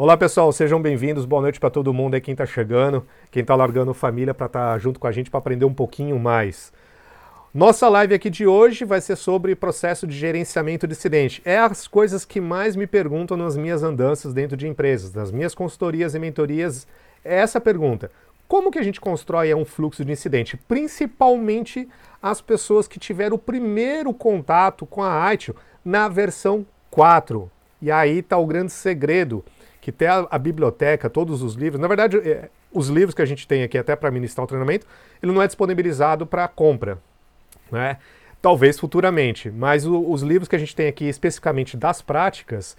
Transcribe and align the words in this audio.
Olá 0.00 0.16
pessoal, 0.16 0.52
sejam 0.52 0.80
bem-vindos. 0.80 1.24
Boa 1.24 1.42
noite 1.42 1.58
para 1.58 1.70
todo 1.70 1.92
mundo 1.92 2.14
aí, 2.14 2.20
quem 2.20 2.30
está 2.30 2.46
chegando, 2.46 3.04
quem 3.32 3.40
está 3.40 3.56
largando 3.56 3.92
família 3.92 4.32
para 4.32 4.46
estar 4.46 4.72
tá 4.74 4.78
junto 4.78 5.00
com 5.00 5.08
a 5.08 5.10
gente 5.10 5.28
para 5.28 5.38
aprender 5.38 5.64
um 5.64 5.74
pouquinho 5.74 6.16
mais. 6.20 6.72
Nossa 7.52 7.88
live 7.88 8.14
aqui 8.14 8.30
de 8.30 8.46
hoje 8.46 8.84
vai 8.84 9.00
ser 9.00 9.16
sobre 9.16 9.56
processo 9.56 10.06
de 10.06 10.16
gerenciamento 10.16 10.86
de 10.86 10.92
incidente. 10.92 11.42
É 11.44 11.58
as 11.58 11.88
coisas 11.88 12.24
que 12.24 12.40
mais 12.40 12.76
me 12.76 12.86
perguntam 12.86 13.36
nas 13.36 13.56
minhas 13.56 13.82
andanças 13.82 14.32
dentro 14.32 14.56
de 14.56 14.68
empresas, 14.68 15.12
nas 15.12 15.32
minhas 15.32 15.52
consultorias 15.52 16.14
e 16.14 16.18
mentorias. 16.20 16.86
É 17.24 17.40
essa 17.40 17.60
pergunta: 17.60 18.08
como 18.46 18.70
que 18.70 18.78
a 18.78 18.84
gente 18.84 19.00
constrói 19.00 19.52
um 19.52 19.64
fluxo 19.64 20.04
de 20.04 20.12
incidente? 20.12 20.56
Principalmente 20.56 21.88
as 22.22 22.40
pessoas 22.40 22.86
que 22.86 23.00
tiveram 23.00 23.34
o 23.34 23.40
primeiro 23.40 24.14
contato 24.14 24.86
com 24.86 25.02
a 25.02 25.34
ITIL 25.34 25.56
na 25.84 26.06
versão 26.06 26.64
4. 26.88 27.50
E 27.82 27.90
aí 27.90 28.18
está 28.18 28.38
o 28.38 28.46
grande 28.46 28.70
segredo 28.70 29.44
que 29.88 29.92
tem 29.92 30.06
a, 30.06 30.26
a, 30.30 30.38
biblioteca, 30.38 31.08
todos 31.08 31.42
os 31.42 31.54
livros. 31.54 31.80
Na 31.80 31.88
verdade, 31.88 32.18
é, 32.18 32.50
os 32.70 32.88
livros 32.88 33.14
que 33.14 33.22
a 33.22 33.24
gente 33.24 33.48
tem 33.48 33.62
aqui 33.62 33.78
até 33.78 33.96
para 33.96 34.10
ministrar 34.10 34.44
o 34.44 34.46
treinamento, 34.46 34.86
ele 35.22 35.32
não 35.32 35.40
é 35.40 35.46
disponibilizado 35.46 36.26
para 36.26 36.46
compra, 36.46 36.98
né? 37.72 37.96
Talvez 38.42 38.78
futuramente, 38.78 39.50
mas 39.50 39.86
o, 39.86 39.98
os 40.10 40.20
livros 40.20 40.46
que 40.46 40.54
a 40.54 40.58
gente 40.58 40.76
tem 40.76 40.88
aqui 40.88 41.06
especificamente 41.06 41.74
das 41.74 42.02
práticas, 42.02 42.76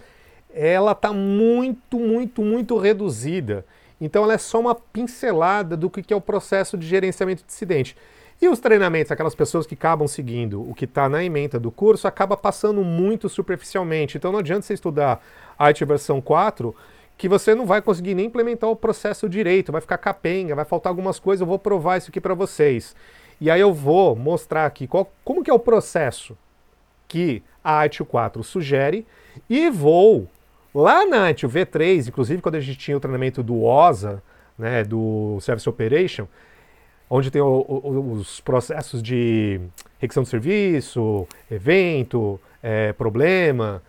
ela 0.54 0.92
está 0.92 1.12
muito, 1.12 1.98
muito, 1.98 2.42
muito 2.42 2.78
reduzida. 2.78 3.66
Então 4.00 4.22
ela 4.22 4.34
é 4.34 4.38
só 4.38 4.60
uma 4.60 4.76
pincelada 4.76 5.76
do 5.76 5.90
que 5.90 6.14
é 6.14 6.16
o 6.16 6.20
processo 6.20 6.78
de 6.78 6.86
gerenciamento 6.86 7.42
de 7.44 7.52
incidente. 7.52 7.96
E 8.40 8.48
os 8.48 8.60
treinamentos, 8.60 9.10
aquelas 9.10 9.34
pessoas 9.34 9.66
que 9.66 9.74
acabam 9.74 10.06
seguindo 10.06 10.62
o 10.62 10.74
que 10.74 10.84
está 10.84 11.08
na 11.08 11.24
ementa 11.24 11.58
do 11.58 11.72
curso, 11.72 12.06
acaba 12.06 12.36
passando 12.36 12.82
muito 12.82 13.28
superficialmente. 13.28 14.16
Então 14.16 14.30
não 14.30 14.38
adianta 14.38 14.62
você 14.62 14.74
estudar 14.74 15.20
a 15.58 15.66
IT 15.66 15.84
versão 15.84 16.22
4 16.22 16.74
que 17.20 17.28
você 17.28 17.54
não 17.54 17.66
vai 17.66 17.82
conseguir 17.82 18.14
nem 18.14 18.24
implementar 18.24 18.70
o 18.70 18.74
processo 18.74 19.28
direito, 19.28 19.70
vai 19.70 19.82
ficar 19.82 19.98
capenga, 19.98 20.54
vai 20.54 20.64
faltar 20.64 20.90
algumas 20.90 21.18
coisas, 21.18 21.42
eu 21.42 21.46
vou 21.46 21.58
provar 21.58 21.98
isso 21.98 22.08
aqui 22.08 22.18
para 22.18 22.32
vocês. 22.32 22.96
E 23.38 23.50
aí 23.50 23.60
eu 23.60 23.74
vou 23.74 24.16
mostrar 24.16 24.64
aqui 24.64 24.86
qual, 24.86 25.12
como 25.22 25.44
que 25.44 25.50
é 25.50 25.52
o 25.52 25.58
processo 25.58 26.34
que 27.06 27.42
a 27.62 27.84
ITIL 27.84 28.06
4 28.06 28.42
sugere 28.42 29.06
e 29.50 29.68
vou 29.68 30.30
lá 30.74 31.04
na 31.04 31.30
ITIL 31.30 31.50
V3, 31.50 32.08
inclusive 32.08 32.40
quando 32.40 32.54
a 32.54 32.60
gente 32.60 32.78
tinha 32.78 32.96
o 32.96 33.00
treinamento 33.00 33.42
do 33.42 33.64
OSA, 33.64 34.22
né, 34.58 34.82
do 34.82 35.38
Service 35.42 35.68
Operation, 35.68 36.26
onde 37.10 37.30
tem 37.30 37.42
o, 37.42 37.46
o, 37.68 38.12
os 38.12 38.40
processos 38.40 39.02
de 39.02 39.60
requisição 39.98 40.22
de 40.22 40.30
serviço, 40.30 41.28
evento, 41.50 42.40
é, 42.62 42.94
problema, 42.94 43.82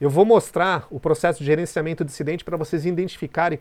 eu 0.00 0.10
vou 0.10 0.24
mostrar 0.24 0.86
o 0.90 1.00
processo 1.00 1.38
de 1.38 1.44
gerenciamento 1.44 2.04
de 2.04 2.10
incidente 2.10 2.44
para 2.44 2.56
vocês 2.56 2.84
identificarem 2.84 3.58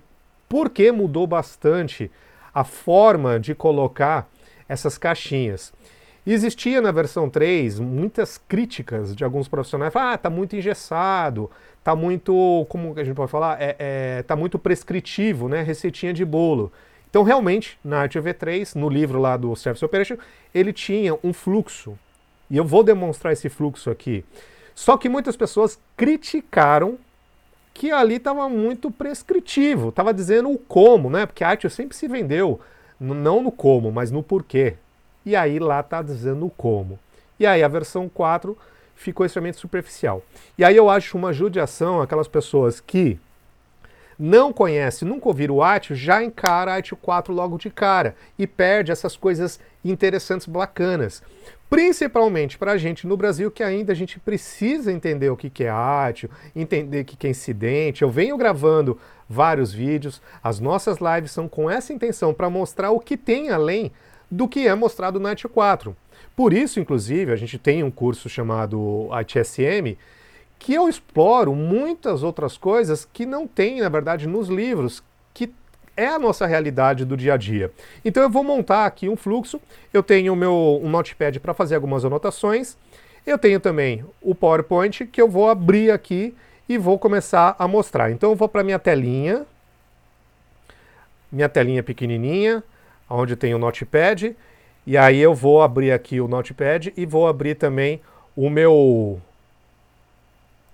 por 0.50 0.70
que 0.70 0.92
mudou 0.92 1.26
bastante 1.26 2.12
a 2.54 2.64
forma 2.64 3.40
de 3.40 3.56
colocar 3.56 4.30
essas 4.68 4.98
caixinhas. 4.98 5.74
Existia 6.28 6.82
na 6.82 6.92
versão 6.92 7.30
3 7.30 7.80
muitas 7.80 8.38
críticas 8.38 9.16
de 9.16 9.24
alguns 9.24 9.48
profissionais, 9.48 9.96
ah, 9.96 10.18
tá 10.18 10.30
muito 10.30 10.56
engessado, 10.56 11.52
tá 11.84 11.96
muito, 11.96 12.66
como 12.68 12.98
a 12.98 13.04
gente 13.04 13.16
pode 13.16 13.30
falar, 13.30 13.62
é, 13.62 13.76
é, 13.78 14.24
tá 14.24 14.36
muito 14.36 14.58
prescritivo, 14.58 15.48
né, 15.48 15.62
receitinha 15.62 16.12
de 16.12 16.26
bolo. 16.26 16.72
Então, 17.08 17.22
realmente, 17.22 17.80
na 17.84 18.00
Arte 18.00 18.20
V3, 18.20 18.76
no 18.76 18.90
livro 18.90 19.20
lá 19.20 19.38
do 19.38 19.56
Service 19.56 19.86
Operation, 19.86 20.18
ele 20.54 20.74
tinha 20.74 21.18
um 21.24 21.32
fluxo. 21.32 21.98
E 22.50 22.58
eu 22.58 22.66
vou 22.66 22.84
demonstrar 22.84 23.32
esse 23.32 23.48
fluxo 23.48 23.90
aqui. 23.90 24.26
Só 24.76 24.98
que 24.98 25.08
muitas 25.08 25.38
pessoas 25.38 25.80
criticaram 25.96 27.00
que 27.74 27.92
ali 27.92 28.16
estava 28.16 28.48
muito 28.48 28.92
prescritivo, 28.92 29.90
estava 29.90 30.14
dizendo 30.14 30.52
o 30.52 30.58
como, 30.58 31.10
né? 31.10 31.26
Porque 31.26 31.44
a 31.44 31.50
arte 31.50 31.70
sempre 31.70 31.96
se 31.96 32.08
vendeu, 32.08 32.60
não 33.00 33.42
no 33.42 33.52
como, 33.52 33.92
mas 33.92 34.12
no 34.12 34.22
porquê. 34.22 34.76
E 35.26 35.36
aí 35.36 35.58
lá 35.58 35.80
está 35.80 36.02
dizendo 36.02 36.46
o 36.46 36.50
como. 36.50 37.00
E 37.40 37.46
aí 37.46 37.64
a 37.64 37.68
versão 37.68 38.08
4 38.08 38.58
ficou 38.96 39.26
extremamente 39.26 39.58
superficial. 39.58 40.24
E 40.58 40.64
aí 40.64 40.76
eu 40.76 40.90
acho 40.90 41.18
uma 41.18 41.34
judiação 41.34 42.02
aquelas 42.02 42.28
pessoas 42.28 42.80
que 42.80 43.20
não 44.18 44.54
conhece, 44.54 45.06
nunca 45.06 45.28
ouviram 45.28 45.56
o 45.56 45.64
Atio, 45.64 45.96
já 45.96 46.24
encara 46.24 46.74
a 46.74 46.78
Atio 46.78 46.98
4 46.98 47.34
logo 47.34 47.58
de 47.58 47.70
cara 47.70 48.16
e 48.38 48.48
perde 48.48 48.92
essas 48.92 49.18
coisas 49.18 49.60
interessantes, 49.84 50.48
bacanas. 50.48 51.22
Principalmente 51.70 52.58
para 52.58 52.74
a 52.74 52.78
gente 52.78 53.08
no 53.08 53.18
Brasil, 53.18 53.50
que 53.52 53.64
ainda 53.64 53.92
a 53.92 53.96
gente 53.96 54.20
precisa 54.20 54.92
entender 54.92 55.30
o 55.30 55.38
que, 55.38 55.50
que 55.50 55.64
é 55.64 55.70
Atio, 55.70 56.30
entender 56.56 57.02
o 57.02 57.06
que, 57.06 57.18
que 57.18 57.28
é 57.28 57.30
incidente. 57.32 58.04
Eu 58.04 58.10
venho 58.10 58.38
gravando 58.38 58.98
vários 59.28 59.74
vídeos, 59.74 60.22
as 60.44 60.60
nossas 60.60 60.98
lives 61.00 61.32
são 61.32 61.48
com 61.48 61.70
essa 61.70 61.92
intenção, 61.92 62.34
para 62.34 62.50
mostrar 62.50 62.92
o 62.92 63.00
que 63.00 63.18
tem 63.18 63.50
além 63.50 63.92
do 64.30 64.48
que 64.48 64.68
é 64.68 64.76
mostrado 64.76 65.20
na 65.20 65.32
Atio 65.32 65.50
4. 65.50 65.96
Por 66.36 66.54
isso, 66.54 66.80
inclusive, 66.80 67.32
a 67.32 67.36
gente 67.36 67.58
tem 67.58 67.84
um 67.84 67.92
curso 67.92 68.30
chamado 68.30 69.10
ITSM, 69.22 69.98
que 70.60 70.74
eu 70.74 70.90
exploro 70.90 71.54
muitas 71.54 72.24
outras 72.24 72.58
coisas 72.58 73.08
que 73.12 73.26
não 73.26 73.48
tem, 73.48 73.82
na 73.82 73.90
verdade, 73.90 74.28
nos 74.28 74.48
livros, 74.48 75.04
que 75.34 75.54
é 75.96 76.08
a 76.08 76.20
nossa 76.20 76.46
realidade 76.46 77.06
do 77.06 77.16
dia 77.16 77.34
a 77.34 77.38
dia. 77.38 77.72
Então 78.04 78.24
eu 78.24 78.30
vou 78.30 78.44
montar 78.44 78.86
aqui 78.86 79.08
um 79.08 79.16
fluxo, 79.16 79.62
eu 79.94 80.04
tenho 80.04 80.34
o 80.34 80.36
meu 80.36 80.80
um 80.84 80.90
notepad 80.90 81.40
para 81.40 81.54
fazer 81.54 81.76
algumas 81.76 82.04
anotações, 82.04 82.78
eu 83.26 83.38
tenho 83.38 83.60
também 83.60 84.04
o 84.22 84.36
PowerPoint 84.36 85.06
que 85.06 85.22
eu 85.22 85.30
vou 85.30 85.50
abrir 85.50 85.92
aqui 85.92 86.36
e 86.68 86.78
vou 86.78 86.98
começar 87.00 87.56
a 87.58 87.68
mostrar. 87.68 88.12
Então 88.12 88.32
eu 88.32 88.36
vou 88.36 88.50
para 88.50 88.64
minha 88.64 88.80
telinha, 88.80 89.46
minha 91.32 91.50
telinha 91.50 91.84
pequenininha, 91.84 92.64
onde 93.10 93.36
tem 93.36 93.54
o 93.54 93.58
notepad, 93.58 94.36
e 94.86 94.98
aí 94.98 95.20
eu 95.20 95.34
vou 95.34 95.62
abrir 95.62 95.92
aqui 95.92 96.20
o 96.20 96.28
notepad 96.28 96.94
e 96.96 97.06
vou 97.06 97.28
abrir 97.28 97.56
também 97.56 98.02
o 98.36 98.50
meu 98.50 99.20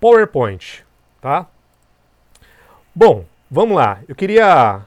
PowerPoint, 0.02 0.84
tá? 1.20 1.46
Bom, 2.92 3.24
vamos 3.48 3.76
lá. 3.76 4.00
Eu 4.08 4.16
queria 4.16 4.84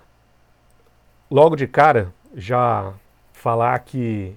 logo 1.31 1.55
de 1.55 1.65
cara 1.67 2.13
já 2.35 2.91
falar 3.31 3.79
que 3.79 4.35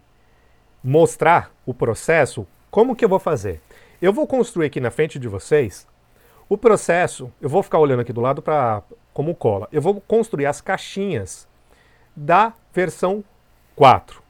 mostrar 0.82 1.50
o 1.66 1.74
processo, 1.74 2.46
como 2.70 2.94
que 2.94 3.04
eu 3.04 3.08
vou 3.08 3.18
fazer? 3.18 3.60
Eu 4.00 4.12
vou 4.12 4.24
construir 4.24 4.66
aqui 4.66 4.80
na 4.80 4.92
frente 4.92 5.18
de 5.18 5.26
vocês 5.26 5.84
o 6.48 6.56
processo, 6.56 7.28
eu 7.40 7.48
vou 7.48 7.64
ficar 7.64 7.80
olhando 7.80 8.02
aqui 8.02 8.12
do 8.12 8.20
lado 8.20 8.40
para 8.40 8.80
como 9.12 9.34
cola. 9.34 9.68
Eu 9.72 9.82
vou 9.82 10.00
construir 10.00 10.46
as 10.46 10.60
caixinhas 10.60 11.48
da 12.14 12.52
versão 12.72 13.24
4. 13.74 14.22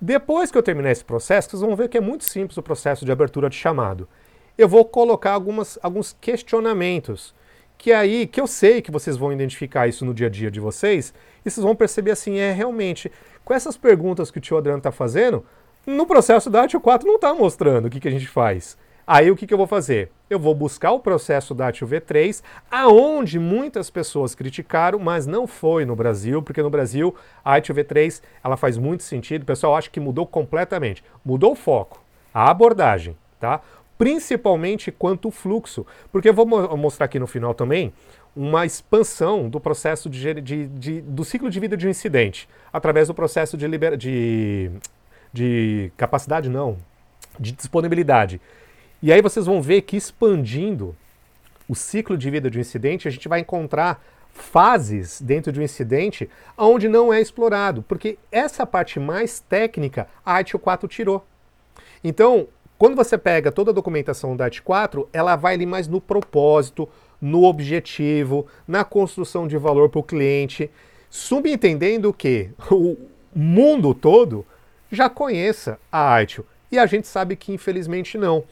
Depois 0.00 0.50
que 0.50 0.58
eu 0.58 0.62
terminar 0.64 0.90
esse 0.90 1.04
processo, 1.04 1.50
vocês 1.50 1.62
vão 1.62 1.76
ver 1.76 1.88
que 1.88 1.98
é 1.98 2.00
muito 2.00 2.24
simples 2.24 2.56
o 2.56 2.62
processo 2.64 3.04
de 3.04 3.12
abertura 3.12 3.48
de 3.48 3.54
chamado 3.54 4.08
eu 4.58 4.68
vou 4.68 4.84
colocar 4.84 5.32
algumas, 5.32 5.78
alguns 5.80 6.14
questionamentos. 6.20 7.32
Que 7.78 7.92
é 7.92 7.96
aí, 7.96 8.26
que 8.26 8.40
eu 8.40 8.46
sei 8.48 8.82
que 8.82 8.90
vocês 8.90 9.16
vão 9.16 9.32
identificar 9.32 9.86
isso 9.86 10.04
no 10.04 10.12
dia 10.12 10.26
a 10.26 10.30
dia 10.30 10.50
de 10.50 10.58
vocês, 10.58 11.14
e 11.44 11.50
vocês 11.50 11.64
vão 11.64 11.76
perceber 11.76 12.10
assim, 12.10 12.38
é 12.38 12.52
realmente, 12.52 13.10
com 13.44 13.54
essas 13.54 13.76
perguntas 13.76 14.32
que 14.32 14.38
o 14.38 14.40
tio 14.40 14.58
Adriano 14.58 14.78
está 14.78 14.90
fazendo, 14.90 15.44
no 15.86 16.04
processo 16.04 16.50
da 16.50 16.64
Atio 16.64 16.80
4 16.80 17.06
não 17.06 17.14
está 17.14 17.32
mostrando 17.32 17.86
o 17.86 17.90
que, 17.90 18.00
que 18.00 18.08
a 18.08 18.10
gente 18.10 18.28
faz. 18.28 18.76
Aí 19.06 19.30
o 19.30 19.36
que, 19.36 19.46
que, 19.46 19.54
eu 19.54 19.58
vou 19.58 19.66
fazer? 19.66 20.12
Eu 20.28 20.38
vou 20.38 20.54
buscar 20.54 20.92
o 20.92 21.00
processo 21.00 21.54
da 21.54 21.68
Atio 21.68 21.88
V3, 21.88 22.42
aonde 22.70 23.38
muitas 23.38 23.88
pessoas 23.88 24.34
criticaram, 24.34 24.98
mas 24.98 25.26
não 25.26 25.46
foi 25.46 25.86
no 25.86 25.96
Brasil, 25.96 26.42
porque 26.42 26.62
no 26.62 26.68
Brasil 26.68 27.14
a 27.42 27.54
Atio 27.54 27.74
V3 27.74 28.20
ela 28.44 28.58
faz 28.58 28.76
muito 28.76 29.02
sentido. 29.02 29.44
O 29.44 29.46
pessoal 29.46 29.76
acha 29.76 29.88
que 29.88 29.98
mudou 29.98 30.26
completamente. 30.26 31.02
Mudou 31.24 31.52
o 31.52 31.56
foco, 31.56 32.02
a 32.34 32.50
abordagem, 32.50 33.16
tá? 33.40 33.62
Principalmente 33.98 34.92
quanto 34.92 35.30
fluxo, 35.30 35.84
porque 36.10 36.28
eu 36.28 36.34
vou 36.34 36.46
mo 36.46 36.76
mostrar 36.76 37.06
aqui 37.06 37.18
no 37.18 37.26
final 37.26 37.52
também 37.52 37.92
uma 38.34 38.64
expansão 38.64 39.48
do 39.48 39.58
processo 39.58 40.08
de, 40.08 40.40
de, 40.40 40.66
de, 40.68 41.00
do 41.00 41.24
ciclo 41.24 41.50
de 41.50 41.58
vida 41.58 41.76
de 41.76 41.88
um 41.88 41.90
incidente, 41.90 42.48
através 42.72 43.08
do 43.08 43.14
processo 43.14 43.56
de, 43.56 43.66
liber, 43.66 43.96
de, 43.96 44.70
de 45.32 45.90
capacidade, 45.96 46.48
não, 46.48 46.78
de 47.38 47.50
disponibilidade. 47.50 48.40
E 49.02 49.12
aí 49.12 49.20
vocês 49.20 49.46
vão 49.46 49.60
ver 49.60 49.82
que 49.82 49.96
expandindo 49.96 50.94
o 51.68 51.74
ciclo 51.74 52.16
de 52.16 52.30
vida 52.30 52.48
de 52.48 52.58
um 52.58 52.60
incidente, 52.60 53.08
a 53.08 53.10
gente 53.10 53.28
vai 53.28 53.40
encontrar 53.40 54.00
fases 54.32 55.20
dentro 55.20 55.50
de 55.50 55.58
um 55.58 55.62
incidente 55.62 56.30
onde 56.56 56.88
não 56.88 57.12
é 57.12 57.20
explorado, 57.20 57.82
porque 57.82 58.16
essa 58.30 58.64
parte 58.64 59.00
mais 59.00 59.40
técnica 59.40 60.08
a 60.24 60.40
ITIL 60.40 60.60
4 60.60 60.88
tirou. 60.88 61.26
Então, 62.02 62.46
quando 62.78 62.94
você 62.94 63.18
pega 63.18 63.50
toda 63.50 63.72
a 63.72 63.74
documentação 63.74 64.36
da 64.36 64.46
AT 64.46 64.62
4, 64.62 65.08
ela 65.12 65.34
vai 65.34 65.54
ali 65.54 65.66
mais 65.66 65.88
no 65.88 66.00
propósito, 66.00 66.88
no 67.20 67.42
objetivo, 67.42 68.46
na 68.68 68.84
construção 68.84 69.48
de 69.48 69.58
valor 69.58 69.88
para 69.88 69.98
o 69.98 70.04
cliente, 70.04 70.70
subentendendo 71.10 72.12
que 72.12 72.50
o 72.70 72.96
mundo 73.34 73.92
todo 73.92 74.46
já 74.90 75.10
conheça 75.10 75.78
a 75.90 76.22
ITIL. 76.22 76.46
E 76.70 76.78
a 76.78 76.86
gente 76.86 77.08
sabe 77.08 77.34
que 77.34 77.52
infelizmente 77.52 78.16
não. 78.16 78.44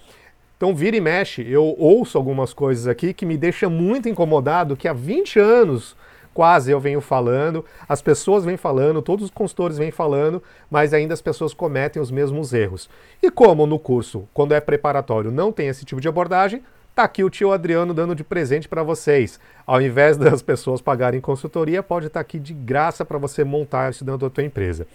Então, 0.56 0.74
vira 0.74 0.96
e 0.96 1.00
mexe, 1.00 1.46
eu 1.48 1.76
ouço 1.78 2.16
algumas 2.16 2.52
coisas 2.52 2.88
aqui 2.88 3.12
que 3.12 3.26
me 3.26 3.36
deixa 3.36 3.68
muito 3.68 4.08
incomodado, 4.08 4.76
que 4.76 4.88
há 4.88 4.92
20 4.92 5.38
anos 5.38 5.94
quase 6.36 6.70
eu 6.70 6.78
venho 6.78 7.00
falando, 7.00 7.64
as 7.88 8.02
pessoas 8.02 8.44
vêm 8.44 8.58
falando, 8.58 9.00
todos 9.00 9.24
os 9.24 9.30
consultores 9.30 9.78
vêm 9.78 9.90
falando, 9.90 10.42
mas 10.70 10.92
ainda 10.92 11.14
as 11.14 11.22
pessoas 11.22 11.54
cometem 11.54 12.00
os 12.00 12.10
mesmos 12.10 12.52
erros. 12.52 12.90
E 13.22 13.30
como 13.30 13.66
no 13.66 13.78
curso, 13.78 14.28
quando 14.34 14.52
é 14.52 14.60
preparatório, 14.60 15.30
não 15.30 15.50
tem 15.50 15.68
esse 15.68 15.82
tipo 15.86 15.98
de 15.98 16.08
abordagem, 16.08 16.62
tá 16.94 17.04
aqui 17.04 17.24
o 17.24 17.30
tio 17.30 17.52
Adriano 17.52 17.94
dando 17.94 18.14
de 18.14 18.22
presente 18.22 18.68
para 18.68 18.82
vocês. 18.82 19.40
Ao 19.66 19.80
invés 19.80 20.18
das 20.20 20.42
pessoas 20.42 20.82
pagarem 20.82 21.22
consultoria, 21.22 21.82
pode 21.82 22.08
estar 22.08 22.20
tá 22.20 22.20
aqui 22.20 22.38
de 22.38 22.52
graça 22.52 23.02
para 23.02 23.16
você 23.16 23.42
montar 23.42 23.92
dentro 23.92 24.18
da 24.18 24.28
tua 24.28 24.44
empresa. 24.44 24.86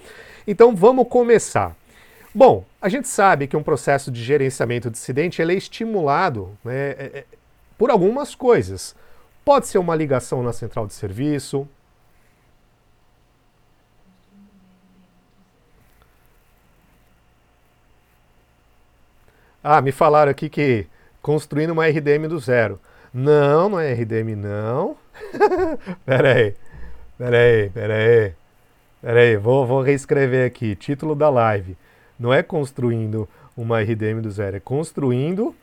Então 0.46 0.76
vamos 0.76 1.08
começar. 1.08 1.76
Bom, 2.36 2.64
a 2.80 2.88
gente 2.88 3.08
sabe 3.08 3.48
que 3.48 3.58
um 3.58 3.64
processo 3.64 4.12
de 4.12 4.24
gerenciamento 4.24 4.92
de 4.92 4.98
incidente 5.00 5.42
ele 5.42 5.56
é 5.56 5.58
estimulado 5.58 6.56
né, 6.64 6.92
é, 6.92 7.12
é, 7.16 7.26
por 7.80 7.90
algumas 7.90 8.36
coisas. 8.36 8.96
Pode 9.44 9.68
ser 9.68 9.78
uma 9.78 9.96
ligação 9.96 10.44
na 10.44 10.54
central 10.54 10.86
de 10.88 10.94
serviço. 10.94 11.68
Ah, 19.64 19.82
me 19.82 19.92
falaram 19.92 20.32
aqui 20.32 20.50
que 20.50 20.88
construindo 21.22 21.72
uma 21.72 21.88
RDM 21.88 22.28
do 22.28 22.40
zero. 22.40 22.80
Não, 23.14 23.70
não 23.70 23.80
é 23.80 23.94
RDM, 23.94 24.36
não. 24.36 24.96
pera 26.06 26.34
aí, 26.34 26.56
pera 27.18 27.38
aí, 27.38 27.70
pera 27.70 27.94
aí. 27.96 28.34
Pera 29.02 29.20
aí, 29.20 29.38
vou, 29.38 29.66
vou 29.66 29.82
reescrever 29.82 30.48
aqui. 30.48 30.76
Título 30.76 31.16
da 31.16 31.30
live. 31.30 31.76
Não 32.20 32.34
é 32.34 32.44
construindo 32.44 33.28
uma 33.58 33.82
RDM 33.82 34.22
do 34.22 34.32
zero, 34.32 34.58
é 34.58 34.60
construindo 34.60 35.56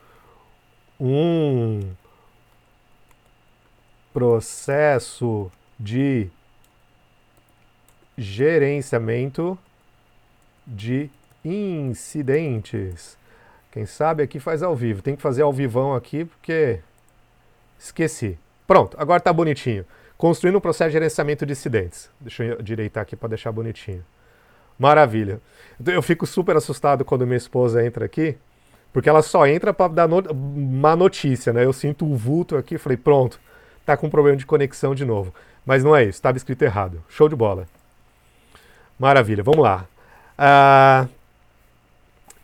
um 1.01 1.81
processo 4.19 5.49
de 5.79 6.29
gerenciamento 8.17 9.57
de 10.67 11.09
incidentes. 11.45 13.17
Quem 13.71 13.87
sabe 13.87 14.25
aqui 14.25 14.41
faz 14.41 14.61
ao 14.61 14.75
vivo. 14.75 15.03
Tem 15.03 15.15
que 15.15 15.23
fazer 15.23 15.43
ao 15.43 15.53
vivão 15.53 15.95
aqui 15.95 16.25
porque 16.25 16.81
esqueci. 17.79 18.37
Pronto, 18.67 18.97
agora 19.01 19.21
tá 19.21 19.33
bonitinho. 19.33 19.87
Construindo 20.17 20.57
um 20.57 20.61
processo 20.61 20.89
de 20.89 20.95
gerenciamento 20.95 21.47
de 21.47 21.53
incidentes. 21.53 22.11
Deixa 22.21 22.43
eu 22.43 22.61
direitar 22.61 23.03
aqui 23.03 23.15
para 23.15 23.29
deixar 23.29 23.53
bonitinho. 23.53 24.05
Maravilha. 24.77 25.41
Eu 25.87 26.03
fico 26.03 26.27
super 26.27 26.57
assustado 26.57 27.05
quando 27.05 27.25
minha 27.25 27.37
esposa 27.37 27.87
entra 27.87 28.05
aqui, 28.05 28.37
porque 28.93 29.09
ela 29.09 29.23
só 29.23 29.47
entra 29.47 29.73
para 29.73 29.93
dar 29.93 30.09
no... 30.09 30.21
má 30.35 30.97
notícia, 30.97 31.53
né? 31.53 31.65
Eu 31.65 31.73
sinto 31.73 32.05
um 32.05 32.17
vulto 32.17 32.57
aqui, 32.57 32.79
falei, 32.79 32.97
pronto, 32.97 33.39
está 33.89 33.97
com 33.97 34.07
um 34.07 34.11
problema 34.11 34.37
de 34.37 34.45
conexão 34.45 34.95
de 34.95 35.05
novo. 35.05 35.35
Mas 35.65 35.83
não 35.83 35.97
é 35.97 36.03
isso, 36.03 36.13
estava 36.13 36.37
escrito 36.37 36.63
errado. 36.63 37.03
Show 37.09 37.29
de 37.29 37.35
bola. 37.35 37.67
Maravilha, 38.99 39.43
vamos 39.43 39.63
lá. 39.63 39.87
Uh, 40.39 41.09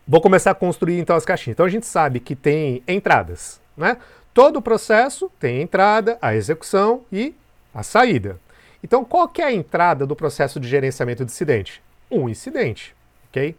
vou 0.09 0.21
começar 0.21 0.53
a 0.53 0.55
construir 0.55 0.99
então 0.99 1.15
as 1.15 1.25
caixinhas. 1.25 1.55
Então 1.55 1.67
a 1.67 1.69
gente 1.69 1.87
sabe 1.87 2.19
que 2.19 2.35
tem 2.35 2.83
entradas, 2.89 3.61
né? 3.77 3.99
Todo 4.33 4.57
o 4.57 4.63
processo 4.63 5.31
tem 5.39 5.59
a 5.59 5.63
entrada, 5.63 6.19
a 6.21 6.35
execução 6.35 7.03
e 7.13 7.35
a 7.75 7.83
saída. 7.83 8.41
Então 8.83 9.05
qual 9.05 9.29
que 9.29 9.43
é 9.43 9.47
a 9.47 9.53
entrada 9.53 10.07
do 10.07 10.17
processo 10.17 10.59
de 10.59 10.67
gerenciamento 10.67 11.25
de 11.25 11.31
incidente? 11.31 11.83
Um 12.11 12.29
incidente, 12.29 12.95
ok? 13.29 13.55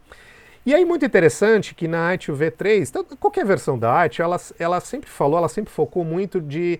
E 0.65 0.73
aí 0.73 0.83
muito 0.83 1.05
interessante 1.05 1.75
que 1.75 1.87
na 1.87 2.13
ITU 2.15 2.33
V3, 2.33 2.89
então, 2.89 3.03
qualquer 3.19 3.45
versão 3.45 3.77
da 3.77 4.05
ITU, 4.07 4.23
ela, 4.23 4.41
ela 4.57 4.79
sempre 4.79 5.09
falou, 5.09 5.37
ela 5.37 5.49
sempre 5.49 5.71
focou 5.71 6.03
muito 6.03 6.41
de 6.41 6.79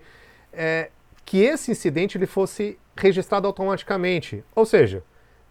é, 0.52 0.90
que 1.26 1.42
esse 1.42 1.72
incidente 1.72 2.16
ele 2.16 2.24
fosse 2.24 2.78
registrado 2.96 3.48
automaticamente. 3.48 4.44
Ou 4.54 4.64
seja, 4.64 5.02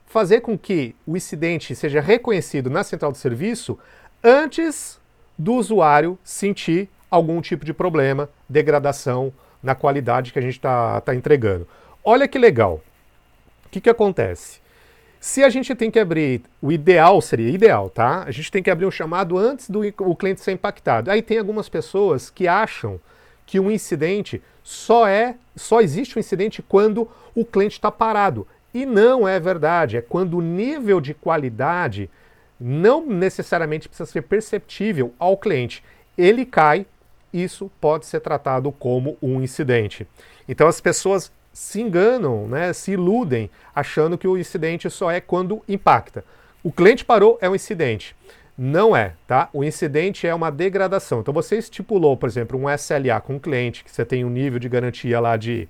fazer 0.05 0.39
com 0.39 0.57
que 0.57 0.95
o 1.05 1.17
incidente 1.17 1.75
seja 1.75 1.99
reconhecido 1.99 2.69
na 2.69 2.83
central 2.83 3.11
de 3.11 3.17
serviço 3.17 3.77
antes 4.23 4.99
do 5.37 5.53
usuário 5.53 6.17
sentir 6.23 6.89
algum 7.11 7.41
tipo 7.41 7.65
de 7.65 7.73
problema, 7.73 8.29
degradação 8.47 9.33
na 9.61 9.75
qualidade 9.75 10.31
que 10.31 10.39
a 10.39 10.41
gente 10.41 10.53
está 10.55 11.01
tá 11.01 11.13
entregando. 11.13 11.67
Olha 12.03 12.27
que 12.27 12.39
legal. 12.39 12.81
O 13.65 13.69
que, 13.69 13.81
que 13.81 13.89
acontece? 13.89 14.61
Se 15.19 15.43
a 15.43 15.49
gente 15.49 15.75
tem 15.75 15.91
que 15.91 15.99
abrir, 15.99 16.43
o 16.61 16.71
ideal 16.71 17.19
seria 17.19 17.49
ideal, 17.49 17.89
tá? 17.89 18.23
A 18.23 18.31
gente 18.31 18.51
tem 18.51 18.63
que 18.63 18.69
abrir 18.69 18.85
um 18.85 18.91
chamado 18.91 19.37
antes 19.37 19.69
do 19.69 19.81
o 19.99 20.15
cliente 20.15 20.39
ser 20.39 20.51
impactado. 20.51 21.11
Aí 21.11 21.21
tem 21.21 21.37
algumas 21.37 21.67
pessoas 21.67 22.29
que 22.29 22.47
acham 22.47 22.99
que 23.45 23.59
um 23.59 23.69
incidente 23.69 24.41
só 24.63 25.07
é, 25.07 25.35
só 25.55 25.81
existe 25.81 26.17
um 26.17 26.19
incidente 26.19 26.61
quando 26.61 27.09
o 27.33 27.45
cliente 27.45 27.73
está 27.73 27.91
parado. 27.91 28.47
E 28.73 28.85
não 28.85 29.27
é 29.27 29.39
verdade, 29.39 29.97
é 29.97 30.01
quando 30.01 30.37
o 30.37 30.41
nível 30.41 30.99
de 30.99 31.13
qualidade 31.13 32.09
não 32.59 33.05
necessariamente 33.05 33.87
precisa 33.87 34.09
ser 34.09 34.23
perceptível 34.23 35.13
ao 35.19 35.37
cliente. 35.37 35.83
Ele 36.17 36.45
cai, 36.45 36.85
isso 37.33 37.71
pode 37.79 38.05
ser 38.05 38.21
tratado 38.21 38.71
como 38.71 39.17
um 39.21 39.41
incidente. 39.41 40.07
Então 40.47 40.67
as 40.67 40.81
pessoas 40.81 41.31
se 41.53 41.81
enganam, 41.81 42.47
né, 42.47 42.73
se 42.73 42.91
iludem, 42.91 43.49
achando 43.73 44.17
que 44.17 44.27
o 44.27 44.37
incidente 44.37 44.89
só 44.89 45.09
é 45.09 45.21
quando 45.21 45.63
impacta. 45.69 46.23
O 46.61 46.71
cliente 46.71 47.05
parou, 47.05 47.37
é 47.39 47.49
um 47.49 47.55
incidente. 47.55 48.15
Não 48.57 48.95
é, 48.95 49.13
tá? 49.27 49.49
O 49.51 49.63
incidente 49.63 50.25
é 50.25 50.33
uma 50.33 50.49
degradação. 50.49 51.19
Então 51.19 51.33
você 51.33 51.57
estipulou, 51.57 52.15
por 52.15 52.29
exemplo, 52.29 52.57
um 52.57 52.69
SLA 52.69 53.19
com 53.21 53.35
um 53.35 53.39
cliente, 53.39 53.83
que 53.83 53.91
você 53.91 54.05
tem 54.05 54.23
um 54.23 54.29
nível 54.29 54.59
de 54.59 54.69
garantia 54.69 55.19
lá 55.19 55.35
de 55.35 55.67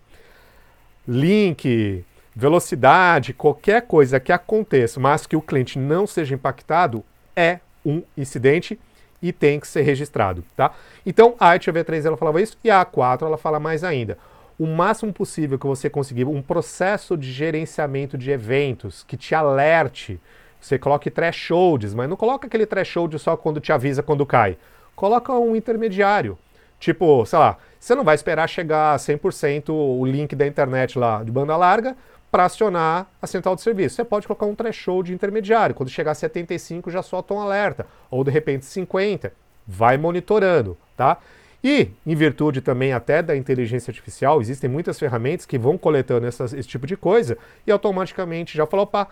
link, 1.07 2.05
velocidade, 2.35 3.33
qualquer 3.33 3.83
coisa 3.83 4.19
que 4.19 4.31
aconteça, 4.31 4.99
mas 4.99 5.25
que 5.25 5.35
o 5.35 5.41
cliente 5.41 5.79
não 5.79 6.05
seja 6.05 6.35
impactado, 6.35 7.03
é 7.35 7.59
um 7.83 8.03
incidente 8.17 8.79
e 9.21 9.31
tem 9.31 9.59
que 9.59 9.67
ser 9.67 9.81
registrado, 9.81 10.43
tá? 10.55 10.71
Então 11.05 11.35
a 11.39 11.55
ITV3 11.55 12.05
ela 12.05 12.17
falava 12.17 12.41
isso 12.41 12.57
e 12.63 12.69
a 12.69 12.85
A4 12.85 13.23
ela 13.23 13.37
fala 13.37 13.59
mais 13.59 13.83
ainda. 13.83 14.17
O 14.59 14.67
máximo 14.67 15.11
possível 15.11 15.57
que 15.57 15.65
você 15.65 15.89
conseguir 15.89 16.25
um 16.25 16.41
processo 16.41 17.17
de 17.17 17.31
gerenciamento 17.31 18.17
de 18.17 18.31
eventos 18.31 19.03
que 19.03 19.17
te 19.17 19.33
alerte 19.33 20.19
você 20.59 20.79
coloque 20.79 21.09
thresholds, 21.09 21.93
mas 21.93 22.09
não 22.09 22.17
coloca 22.17 22.47
aquele 22.47 22.65
threshold 22.65 23.17
só 23.19 23.37
quando 23.37 23.59
te 23.59 23.71
avisa 23.71 24.01
quando 24.01 24.25
cai. 24.25 24.57
Coloca 24.95 25.33
um 25.33 25.55
intermediário. 25.55 26.37
Tipo, 26.79 27.25
sei 27.25 27.39
lá, 27.39 27.57
você 27.79 27.95
não 27.95 28.03
vai 28.03 28.15
esperar 28.15 28.47
chegar 28.47 28.93
a 28.93 28.97
100% 28.97 29.69
o 29.69 30.05
link 30.05 30.35
da 30.35 30.45
internet 30.45 30.97
lá 30.97 31.23
de 31.23 31.31
banda 31.31 31.55
larga 31.55 31.95
para 32.31 32.45
acionar 32.45 33.07
a 33.21 33.27
central 33.27 33.55
de 33.55 33.61
serviço. 33.61 33.95
Você 33.95 34.03
pode 34.03 34.27
colocar 34.27 34.45
um 34.45 34.55
threshold 34.55 35.13
intermediário. 35.13 35.73
Quando 35.73 35.89
chegar 35.89 36.11
a 36.11 36.15
75 36.15 36.91
já 36.91 37.01
solta 37.01 37.33
um 37.33 37.39
alerta. 37.39 37.85
Ou 38.09 38.23
de 38.23 38.31
repente 38.31 38.65
50. 38.65 39.31
Vai 39.67 39.97
monitorando, 39.97 40.77
tá? 40.97 41.17
E, 41.63 41.89
em 42.05 42.13
virtude 42.13 42.61
também 42.61 42.93
até 42.93 43.23
da 43.23 43.35
inteligência 43.35 43.89
artificial, 43.89 44.39
existem 44.39 44.69
muitas 44.69 44.99
ferramentas 44.99 45.47
que 45.47 45.57
vão 45.57 45.79
coletando 45.79 46.27
essas, 46.27 46.53
esse 46.53 46.67
tipo 46.67 46.85
de 46.85 46.95
coisa 46.95 47.39
e 47.65 47.71
automaticamente 47.71 48.55
já 48.55 48.67
falou, 48.67 48.83
opa, 48.83 49.07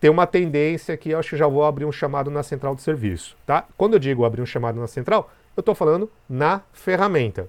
tem 0.00 0.10
uma 0.10 0.26
tendência 0.26 0.96
que 0.96 1.10
eu 1.10 1.18
acho 1.18 1.30
que 1.30 1.36
já 1.36 1.46
vou 1.46 1.64
abrir 1.64 1.84
um 1.84 1.92
chamado 1.92 2.30
na 2.30 2.42
central 2.42 2.74
de 2.74 2.82
serviço, 2.82 3.36
tá? 3.46 3.64
Quando 3.76 3.94
eu 3.94 3.98
digo 3.98 4.24
abrir 4.24 4.42
um 4.42 4.46
chamado 4.46 4.78
na 4.78 4.86
central, 4.86 5.30
eu 5.56 5.60
estou 5.60 5.74
falando 5.74 6.10
na 6.28 6.60
ferramenta. 6.72 7.48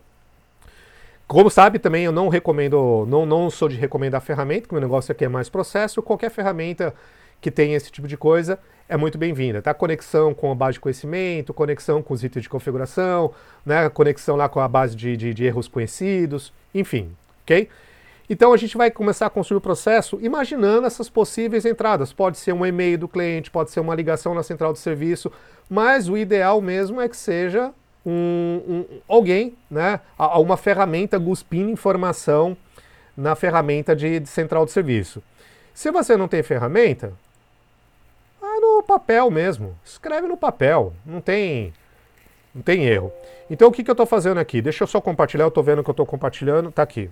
Como 1.27 1.49
sabe 1.49 1.77
também, 1.77 2.05
eu 2.05 2.11
não 2.11 2.27
recomendo, 2.27 3.05
não, 3.07 3.23
não 3.23 3.51
sou 3.51 3.69
de 3.69 3.75
recomendar 3.75 4.19
ferramenta, 4.19 4.61
porque 4.61 4.75
o 4.75 4.79
negócio 4.79 5.11
aqui 5.11 5.25
é 5.25 5.29
mais 5.29 5.47
processo. 5.47 6.01
Qualquer 6.01 6.31
ferramenta 6.31 6.91
que 7.39 7.51
tenha 7.51 7.77
esse 7.77 7.91
tipo 7.91 8.07
de 8.07 8.17
coisa 8.17 8.57
é 8.87 8.97
muito 8.97 9.15
bem-vinda, 9.15 9.61
tá? 9.61 9.71
Conexão 9.71 10.33
com 10.33 10.51
a 10.51 10.55
base 10.55 10.73
de 10.73 10.79
conhecimento, 10.79 11.53
conexão 11.53 12.01
com 12.01 12.15
os 12.15 12.23
itens 12.23 12.41
de 12.41 12.49
configuração, 12.49 13.31
né? 13.63 13.87
Conexão 13.89 14.35
lá 14.35 14.49
com 14.49 14.59
a 14.59 14.67
base 14.67 14.95
de, 14.95 15.15
de, 15.15 15.31
de 15.31 15.45
erros 15.45 15.67
conhecidos, 15.67 16.51
enfim, 16.73 17.11
ok? 17.43 17.69
Então 18.29 18.53
a 18.53 18.57
gente 18.57 18.77
vai 18.77 18.91
começar 18.91 19.25
a 19.25 19.29
construir 19.29 19.57
o 19.57 19.61
processo 19.61 20.19
imaginando 20.21 20.85
essas 20.85 21.09
possíveis 21.09 21.65
entradas. 21.65 22.13
Pode 22.13 22.37
ser 22.37 22.53
um 22.53 22.63
e-mail 22.63 22.97
do 22.97 23.07
cliente, 23.07 23.49
pode 23.49 23.71
ser 23.71 23.79
uma 23.79 23.95
ligação 23.95 24.35
na 24.35 24.43
central 24.43 24.71
de 24.71 24.79
serviço, 24.79 25.31
mas 25.67 26.07
o 26.07 26.15
ideal 26.15 26.61
mesmo 26.61 27.01
é 27.01 27.09
que 27.09 27.17
seja 27.17 27.71
um, 28.05 28.61
um, 28.67 28.85
alguém, 29.07 29.57
né, 29.69 29.99
uma 30.17 30.57
ferramenta 30.57 31.19
cuspindo 31.19 31.71
informação 31.71 32.55
na 33.17 33.35
ferramenta 33.35 33.95
de, 33.95 34.19
de, 34.19 34.29
central 34.29 34.63
de 34.63 34.71
serviço. 34.71 35.23
Se 35.73 35.91
você 35.91 36.15
não 36.15 36.27
tem 36.27 36.43
ferramenta, 36.43 37.13
vai 38.39 38.59
no 38.59 38.83
papel 38.83 39.31
mesmo. 39.31 39.75
Escreve 39.83 40.27
no 40.27 40.37
papel. 40.37 40.93
Não 41.05 41.19
tem, 41.19 41.73
não 42.53 42.61
tem 42.61 42.85
erro. 42.85 43.11
Então 43.49 43.69
o 43.69 43.71
que, 43.71 43.83
que 43.83 43.89
eu 43.89 43.93
estou 43.93 44.05
fazendo 44.05 44.39
aqui? 44.39 44.61
Deixa 44.61 44.83
eu 44.83 44.87
só 44.87 45.01
compartilhar. 45.01 45.45
Eu 45.45 45.49
estou 45.49 45.63
vendo 45.63 45.83
que 45.83 45.89
eu 45.89 45.93
estou 45.93 46.05
compartilhando. 46.05 46.69
Está 46.69 46.83
aqui. 46.83 47.09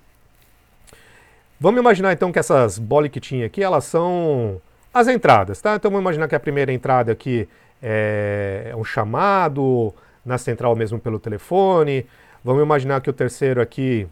Vamos 1.59 1.79
imaginar 1.79 2.13
então 2.13 2.31
que 2.31 2.37
essas 2.37 2.77
bolas 2.77 3.09
que 3.09 3.19
tinha 3.19 3.47
aqui, 3.47 3.63
elas 3.63 3.83
são 3.85 4.61
as 4.93 5.07
entradas, 5.07 5.59
tá? 5.59 5.75
Então 5.75 5.89
vamos 5.89 6.03
imaginar 6.03 6.27
que 6.27 6.35
a 6.35 6.39
primeira 6.39 6.71
entrada 6.71 7.11
aqui 7.11 7.49
é 7.81 8.73
um 8.75 8.83
chamado 8.83 9.93
na 10.23 10.37
central 10.37 10.75
mesmo 10.75 10.99
pelo 10.99 11.19
telefone. 11.19 12.05
Vamos 12.43 12.61
imaginar 12.61 13.01
que 13.01 13.09
o 13.09 13.13
terceiro 13.13 13.59
aqui 13.61 14.07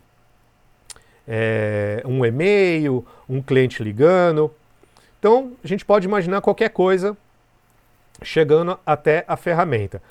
é 1.27 2.01
um 2.05 2.25
e-mail, 2.25 3.05
um 3.29 3.41
cliente 3.41 3.83
ligando. 3.83 4.51
Então, 5.19 5.53
a 5.63 5.67
gente 5.67 5.85
pode 5.85 6.07
imaginar 6.07 6.41
qualquer 6.41 6.69
coisa 6.69 7.17
chegando 8.21 8.79
até 8.85 9.23
a 9.27 9.35
ferramenta. 9.35 10.01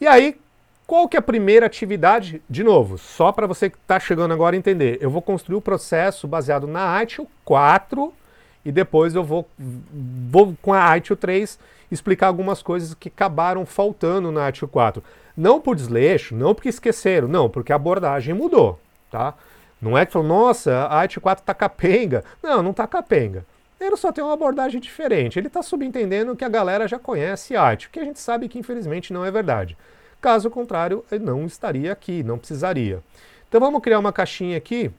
E 0.00 0.06
aí, 0.06 0.38
qual 0.90 1.08
que 1.08 1.16
é 1.16 1.20
a 1.20 1.22
primeira 1.22 1.66
atividade? 1.66 2.42
De 2.50 2.64
novo, 2.64 2.98
só 2.98 3.30
para 3.30 3.46
você 3.46 3.70
que 3.70 3.76
está 3.76 4.00
chegando 4.00 4.34
agora 4.34 4.56
entender. 4.56 4.98
Eu 5.00 5.08
vou 5.08 5.22
construir 5.22 5.54
o 5.56 5.60
processo 5.60 6.26
baseado 6.26 6.66
na 6.66 7.00
ITIL 7.00 7.28
4 7.44 8.12
e 8.64 8.72
depois 8.72 9.14
eu 9.14 9.22
vou, 9.22 9.48
vou 9.56 10.52
com 10.60 10.72
a 10.72 10.98
ITIL 10.98 11.16
3 11.16 11.60
explicar 11.92 12.26
algumas 12.26 12.60
coisas 12.60 12.92
que 12.92 13.06
acabaram 13.06 13.64
faltando 13.64 14.32
na 14.32 14.48
ITIL 14.48 14.66
4. 14.66 15.00
Não 15.36 15.60
por 15.60 15.76
desleixo, 15.76 16.34
não 16.34 16.56
porque 16.56 16.70
esqueceram, 16.70 17.28
não, 17.28 17.48
porque 17.48 17.72
a 17.72 17.76
abordagem 17.76 18.34
mudou, 18.34 18.76
tá? 19.12 19.34
Não 19.80 19.96
é 19.96 20.04
que 20.04 20.12
falou, 20.12 20.26
nossa, 20.26 20.88
a 20.90 21.04
ITIL 21.04 21.22
4 21.22 21.42
está 21.44 21.54
capenga. 21.54 22.24
Não, 22.42 22.64
não 22.64 22.72
está 22.72 22.88
capenga. 22.88 23.46
Ele 23.80 23.96
só 23.96 24.10
tem 24.10 24.24
uma 24.24 24.34
abordagem 24.34 24.80
diferente. 24.80 25.38
Ele 25.38 25.46
está 25.46 25.62
subentendendo 25.62 26.34
que 26.34 26.44
a 26.44 26.48
galera 26.48 26.88
já 26.88 26.98
conhece 26.98 27.54
arte, 27.54 27.88
que 27.90 28.00
a 28.00 28.04
gente 28.04 28.18
sabe 28.18 28.48
que 28.48 28.58
infelizmente 28.58 29.12
não 29.12 29.24
é 29.24 29.30
verdade. 29.30 29.76
Caso 30.20 30.50
contrário, 30.50 31.04
ele 31.10 31.24
não 31.24 31.46
estaria 31.46 31.92
aqui, 31.92 32.22
não 32.22 32.38
precisaria. 32.38 33.02
Então 33.48 33.60
vamos 33.60 33.82
criar 33.82 33.98
uma 33.98 34.12
caixinha 34.12 34.56
aqui 34.56 34.92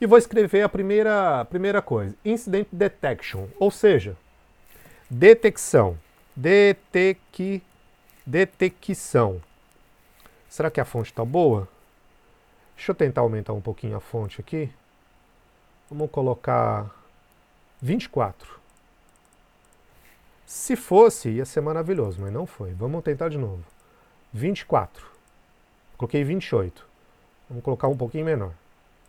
e 0.00 0.06
vou 0.06 0.18
escrever 0.18 0.62
a 0.62 0.68
primeira, 0.68 1.44
primeira 1.44 1.80
coisa: 1.82 2.14
Incident 2.24 2.66
Detection, 2.72 3.46
ou 3.58 3.70
seja, 3.70 4.16
detecção. 5.08 5.98
Detec, 6.34 7.62
detecção. 8.24 9.42
Será 10.48 10.70
que 10.70 10.80
a 10.80 10.84
fonte 10.84 11.10
está 11.10 11.24
boa? 11.24 11.68
Deixa 12.74 12.92
eu 12.92 12.94
tentar 12.94 13.20
aumentar 13.20 13.52
um 13.52 13.60
pouquinho 13.60 13.96
a 13.96 14.00
fonte 14.00 14.40
aqui. 14.40 14.70
Vamos 15.90 16.10
colocar 16.10 16.90
24. 17.82 18.58
Se 20.46 20.76
fosse, 20.76 21.28
ia 21.28 21.44
ser 21.44 21.60
maravilhoso, 21.60 22.20
mas 22.20 22.32
não 22.32 22.46
foi. 22.46 22.72
Vamos 22.72 23.04
tentar 23.04 23.28
de 23.28 23.36
novo. 23.36 23.62
24. 24.32 25.04
Coloquei 25.96 26.24
28. 26.24 26.86
Vamos 27.48 27.64
colocar 27.64 27.88
um 27.88 27.96
pouquinho 27.96 28.24
menor. 28.24 28.52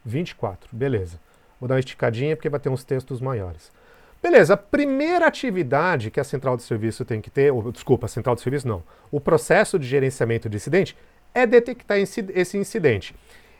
24, 0.03 0.69
beleza. 0.71 1.19
Vou 1.59 1.67
dar 1.67 1.75
uma 1.75 1.79
esticadinha 1.79 2.35
porque 2.35 2.49
vai 2.49 2.59
ter 2.59 2.69
uns 2.69 2.83
textos 2.83 3.21
maiores. 3.21 3.71
Beleza, 4.21 4.53
a 4.53 4.57
primeira 4.57 5.25
atividade 5.25 6.11
que 6.11 6.19
a 6.19 6.23
central 6.23 6.57
de 6.57 6.63
serviço 6.63 7.05
tem 7.05 7.21
que 7.21 7.29
ter, 7.29 7.51
ou, 7.51 7.71
desculpa, 7.71 8.05
a 8.05 8.09
central 8.09 8.35
de 8.35 8.41
serviço 8.41 8.67
não, 8.67 8.83
o 9.11 9.19
processo 9.19 9.79
de 9.79 9.87
gerenciamento 9.87 10.49
de 10.49 10.57
incidente 10.57 10.97
é 11.33 11.45
detectar 11.45 11.97
esse 11.97 12.57
incidente. 12.57 13.15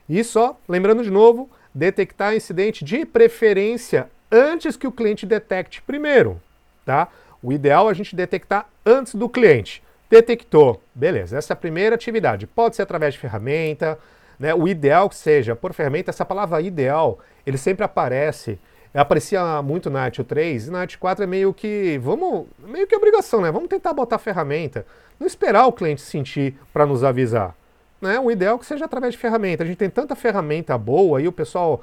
E 0.09 0.23
só, 0.23 0.59
lembrando 0.67 1.03
de 1.03 1.09
novo, 1.09 1.49
detectar 1.73 2.35
incidente 2.35 2.83
de 2.83 3.05
preferência 3.05 4.09
antes 4.31 4.75
que 4.75 4.85
o 4.87 4.91
cliente 4.91 5.25
detecte 5.25 5.81
primeiro, 5.81 6.41
tá? 6.85 7.07
O 7.41 7.51
ideal 7.51 7.87
é 7.87 7.91
a 7.91 7.95
gente 7.95 8.15
detectar 8.15 8.67
antes 8.85 9.15
do 9.15 9.29
cliente. 9.29 9.81
Detectou, 10.11 10.83
beleza, 10.93 11.37
essa 11.37 11.53
é 11.53 11.55
a 11.55 11.57
primeira 11.57 11.95
atividade. 11.95 12.45
Pode 12.45 12.75
ser 12.75 12.81
através 12.81 13.13
de 13.13 13.19
ferramenta, 13.21 13.97
né? 14.37 14.53
O 14.53 14.67
ideal 14.67 15.07
que 15.07 15.15
seja 15.15 15.55
por 15.55 15.71
ferramenta, 15.71 16.11
essa 16.11 16.25
palavra 16.25 16.59
ideal, 16.59 17.19
ele 17.45 17.57
sempre 17.57 17.85
aparece, 17.85 18.59
aparecia 18.93 19.61
muito 19.61 19.89
na 19.89 20.01
Art 20.01 20.19
3 20.19 20.67
e 20.67 20.69
na 20.69 20.81
Art 20.81 20.97
4 20.97 21.23
é 21.23 21.27
meio 21.27 21.53
que, 21.53 21.97
vamos, 22.03 22.45
meio 22.59 22.85
que 22.87 22.93
obrigação, 22.93 23.39
né? 23.39 23.49
Vamos 23.49 23.69
tentar 23.69 23.93
botar 23.93 24.17
ferramenta, 24.17 24.85
não 25.17 25.25
esperar 25.25 25.65
o 25.65 25.71
cliente 25.71 26.01
sentir 26.01 26.57
para 26.73 26.85
nos 26.85 27.05
avisar. 27.05 27.55
Né? 28.01 28.19
O 28.19 28.29
ideal 28.29 28.57
é 28.57 28.59
que 28.59 28.65
seja 28.65 28.83
através 28.83 29.13
de 29.13 29.17
ferramenta. 29.17 29.63
A 29.63 29.65
gente 29.65 29.77
tem 29.77 29.89
tanta 29.89 30.13
ferramenta 30.13 30.77
boa 30.77 31.21
e 31.21 31.27
o 31.29 31.31
pessoal 31.31 31.81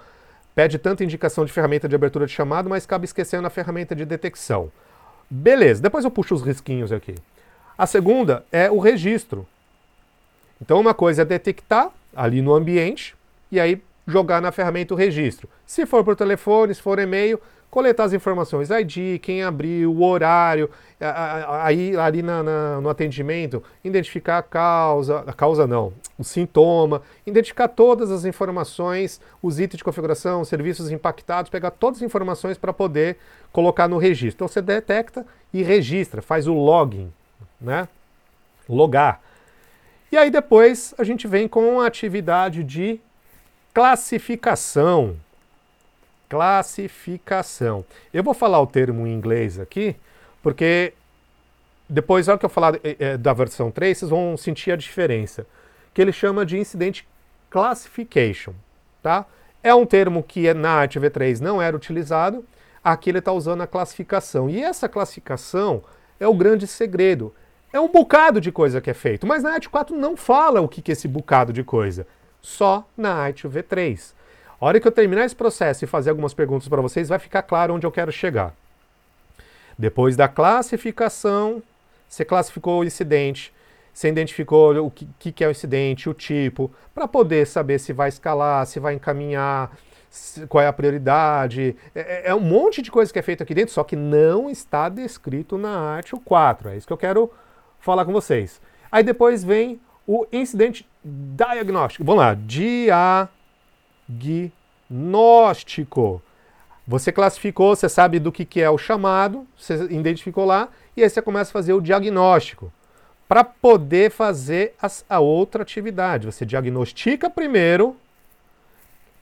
pede 0.55 0.77
tanta 0.77 1.03
indicação 1.03 1.47
de 1.47 1.53
ferramenta 1.53 1.89
de 1.89 1.95
abertura 1.95 2.27
de 2.27 2.33
chamado, 2.33 2.69
mas 2.69 2.85
acaba 2.85 3.07
esquecendo 3.07 3.47
a 3.47 3.51
ferramenta 3.51 3.97
de 3.97 4.05
detecção. 4.05 4.71
Beleza, 5.31 5.81
depois 5.81 6.05
eu 6.05 6.11
puxo 6.11 6.35
os 6.35 6.43
risquinhos 6.43 6.93
aqui. 6.93 7.15
A 7.79 7.87
segunda 7.87 8.45
é 8.51 8.69
o 8.69 8.81
registro. 8.81 9.47
Então 10.61 10.81
uma 10.81 10.93
coisa 10.93 11.23
é 11.23 11.25
detectar 11.25 11.91
ali 12.13 12.43
no 12.43 12.53
ambiente 12.53 13.15
e 13.53 13.61
aí 13.61 13.81
jogar 14.05 14.43
na 14.43 14.51
ferramenta 14.51 14.95
o 14.95 14.97
registro. 14.97 15.49
Se 15.65 15.87
for 15.87 16.03
por 16.03 16.17
telefone, 16.17 16.75
se 16.75 16.83
for 16.83 16.99
e-mail, 16.99 17.41
coletar 17.71 18.05
as 18.05 18.13
informações, 18.13 18.71
ID, 18.71 19.21
quem 19.21 19.45
abriu, 19.45 19.93
o 19.93 20.03
horário, 20.03 20.69
aí 21.63 21.97
ali 21.97 22.21
na, 22.21 22.43
na, 22.43 22.81
no 22.81 22.89
atendimento, 22.89 23.63
identificar 23.85 24.39
a 24.39 24.43
causa, 24.43 25.23
a 25.27 25.33
causa 25.33 25.65
não, 25.65 25.93
o 26.19 26.25
sintoma, 26.25 27.03
identificar 27.25 27.69
todas 27.69 28.11
as 28.11 28.25
informações, 28.25 29.21
os 29.41 29.61
itens 29.61 29.79
de 29.79 29.85
configuração, 29.85 30.45
serviços 30.45 30.91
impactados, 30.91 31.51
pegar 31.51 31.71
todas 31.71 31.99
as 31.99 32.03
informações 32.03 32.59
para 32.59 32.73
poder 32.73 33.19
colocar 33.53 33.87
no 33.87 33.99
registro. 33.99 34.37
Então 34.37 34.49
você 34.49 34.63
detecta 34.63 35.25
e 35.53 35.63
registra, 35.63 36.21
faz 36.21 36.49
o 36.49 36.55
login, 36.55 37.13
né? 37.61 37.89
Logar. 38.69 39.21
E 40.11 40.17
aí 40.17 40.31
depois 40.31 40.95
a 40.99 41.05
gente 41.05 41.27
vem 41.27 41.47
com 41.47 41.81
a 41.81 41.87
atividade 41.87 42.63
de 42.65 43.01
classificação 43.73 45.17
classificação. 46.29 47.85
Eu 48.13 48.23
vou 48.23 48.35
falar 48.35 48.61
o 48.61 48.67
termo 48.67 49.07
em 49.07 49.15
inglês 49.15 49.59
aqui, 49.59 49.97
porque 50.43 50.93
depois, 51.89 52.27
na 52.27 52.35
hora 52.35 52.39
que 52.39 52.45
eu 52.45 52.51
falar 52.51 52.79
é, 52.83 53.17
da 53.17 53.33
versão 53.33 53.71
3, 53.71 53.97
vocês 53.97 54.11
vão 54.11 54.37
sentir 54.37 54.71
a 54.71 54.77
diferença. 54.77 55.47
Que 55.95 56.03
ele 56.03 56.13
chama 56.13 56.45
de 56.45 56.59
Incident 56.59 57.03
Classification. 57.49 58.53
Tá? 59.03 59.25
É 59.63 59.75
um 59.75 59.87
termo 59.87 60.23
que 60.23 60.53
na 60.53 60.87
ArtV3 60.87 61.41
não 61.41 61.63
era 61.63 61.75
utilizado, 61.75 62.45
aqui 62.85 63.11
ele 63.11 63.21
está 63.21 63.33
usando 63.33 63.63
a 63.63 63.67
classificação. 63.67 64.51
E 64.51 64.63
essa 64.63 64.89
classificação 64.89 65.83
é 66.21 66.29
o 66.29 66.35
grande 66.35 66.67
segredo. 66.67 67.35
É 67.73 67.79
um 67.79 67.89
bocado 67.89 68.41
de 68.41 68.51
coisa 68.51 68.81
que 68.81 68.91
é 68.91 68.95
feito, 68.95 69.27
mas 69.27 69.43
na 69.43 69.53
Art 69.53 69.67
4 69.69 69.97
não 69.97 70.17
fala 70.17 70.61
o 70.61 70.69
que 70.69 70.91
é 70.91 70.93
esse 70.93 71.07
bocado 71.07 71.53
de 71.53 71.63
coisa. 71.63 72.07
Só 72.41 72.87
na 72.97 73.13
Art 73.13 73.45
V3. 73.45 74.15
A 74.61 74.67
hora 74.67 74.81
que 74.81 74.89
eu 74.89 74.93
terminar 74.93 75.25
esse 75.25 75.37
processo 75.37 75.85
e 75.85 75.87
fazer 75.87 76.11
algumas 76.11 76.35
perguntas 76.35 76.67
para 76.67 76.81
vocês, 76.81 77.09
vai 77.09 77.19
ficar 77.19 77.43
claro 77.43 77.75
onde 77.75 77.87
eu 77.87 77.93
quero 77.93 78.11
chegar. 78.11 78.55
Depois 79.79 80.17
da 80.17 80.27
classificação, 80.27 81.63
você 82.09 82.25
classificou 82.25 82.81
o 82.81 82.85
incidente, 82.85 83.53
você 83.93 84.09
identificou 84.09 84.87
o 84.87 84.91
que, 84.91 85.31
que 85.31 85.45
é 85.45 85.49
o 85.49 85.51
incidente, 85.51 86.09
o 86.09 86.15
tipo, 86.15 86.71
para 86.95 87.07
poder 87.07 87.47
saber 87.47 87.79
se 87.79 87.93
vai 87.93 88.09
escalar, 88.09 88.67
se 88.67 88.81
vai 88.81 88.95
encaminhar, 88.95 89.71
qual 90.49 90.65
é 90.65 90.67
a 90.67 90.73
prioridade. 90.73 91.77
É, 91.95 92.01
é, 92.01 92.23
é, 92.31 92.35
um 92.35 92.41
monte 92.41 92.81
de 92.81 92.91
coisa 92.91 93.13
que 93.13 93.19
é 93.19 93.23
feito 93.23 93.43
aqui 93.43 93.55
dentro, 93.55 93.75
só 93.75 93.85
que 93.85 93.95
não 93.95 94.49
está 94.49 94.89
descrito 94.89 95.59
na 95.59 95.79
arte 95.79 96.15
o 96.15 96.21
4. 96.21 96.71
É 96.71 96.77
isso 96.77 96.87
que 96.87 96.93
eu 96.93 96.97
quero 96.97 97.31
falar 97.89 98.05
com 98.05 98.13
vocês. 98.13 98.61
Aí 98.93 99.03
depois 99.03 99.43
vem 99.43 99.81
o 100.07 100.27
incidente 100.31 100.87
diagnóstico. 101.03 102.05
Vamos 102.05 102.23
lá, 102.23 102.35
dia 102.35 103.27
diagnóstico. 104.07 106.21
Você 106.87 107.11
classificou, 107.11 107.75
você 107.75 107.89
sabe 107.89 108.19
do 108.19 108.31
que, 108.31 108.45
que 108.45 108.61
é 108.61 108.69
o 108.69 108.77
chamado, 108.77 109.47
você 109.57 109.85
identificou 109.85 110.45
lá, 110.45 110.69
e 110.95 111.03
aí 111.03 111.09
você 111.09 111.23
começa 111.23 111.51
a 111.51 111.53
fazer 111.53 111.73
o 111.73 111.81
diagnóstico. 111.81 112.71
Para 113.27 113.43
poder 113.43 114.11
fazer 114.11 114.75
as, 114.81 115.03
a 115.09 115.19
outra 115.19 115.63
atividade. 115.63 116.27
Você 116.27 116.45
diagnostica 116.45 117.31
primeiro, 117.31 117.97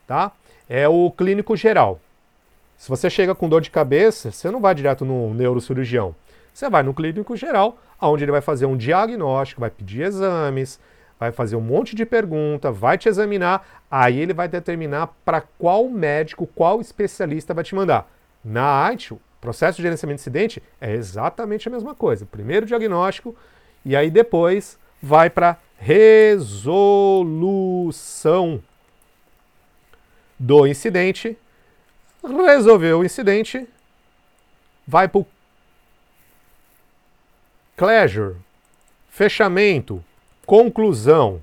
tá? 0.05 0.33
É 0.67 0.89
o 0.89 1.09
clínico 1.09 1.55
geral. 1.55 2.01
Se 2.77 2.89
você 2.89 3.09
chega 3.09 3.33
com 3.33 3.47
dor 3.47 3.61
de 3.61 3.71
cabeça, 3.71 4.29
você 4.29 4.51
não 4.51 4.59
vai 4.59 4.75
direto 4.75 5.05
no 5.05 5.33
neurocirurgião. 5.33 6.13
Você 6.53 6.69
vai 6.69 6.83
no 6.83 6.93
clínico 6.93 7.37
geral, 7.37 7.77
onde 8.01 8.23
ele 8.23 8.31
vai 8.31 8.41
fazer 8.41 8.65
um 8.65 8.77
diagnóstico, 8.77 9.61
vai 9.61 9.69
pedir 9.69 10.03
exames, 10.03 10.79
vai 11.19 11.31
fazer 11.31 11.55
um 11.55 11.61
monte 11.61 11.95
de 11.95 12.05
pergunta, 12.05 12.71
vai 12.71 12.97
te 12.97 13.09
examinar, 13.09 13.83
aí 13.89 14.19
ele 14.19 14.33
vai 14.33 14.47
determinar 14.47 15.07
para 15.25 15.41
qual 15.41 15.89
médico, 15.89 16.45
qual 16.47 16.79
especialista 16.79 17.53
vai 17.53 17.63
te 17.63 17.73
mandar. 17.75 18.09
Na 18.43 18.91
o 19.11 19.19
processo 19.41 19.77
de 19.77 19.83
gerenciamento 19.83 20.17
de 20.17 20.21
incidente 20.21 20.61
é 20.79 20.93
exatamente 20.93 21.67
a 21.67 21.71
mesma 21.71 21.93
coisa. 21.95 22.25
Primeiro 22.25 22.65
diagnóstico 22.65 23.35
e 23.83 23.95
aí 23.95 24.09
depois 24.11 24.77
vai 25.01 25.29
para 25.29 25.57
resolução 25.77 26.73
do 30.37 30.67
incidente. 30.67 31.37
Resolveu 32.23 32.99
o 32.99 33.05
incidente, 33.05 33.67
vai 34.85 35.07
para 35.07 35.21
o 35.21 35.25
closure, 37.77 38.35
fechamento, 39.07 40.03
Conclusão. 40.47 41.41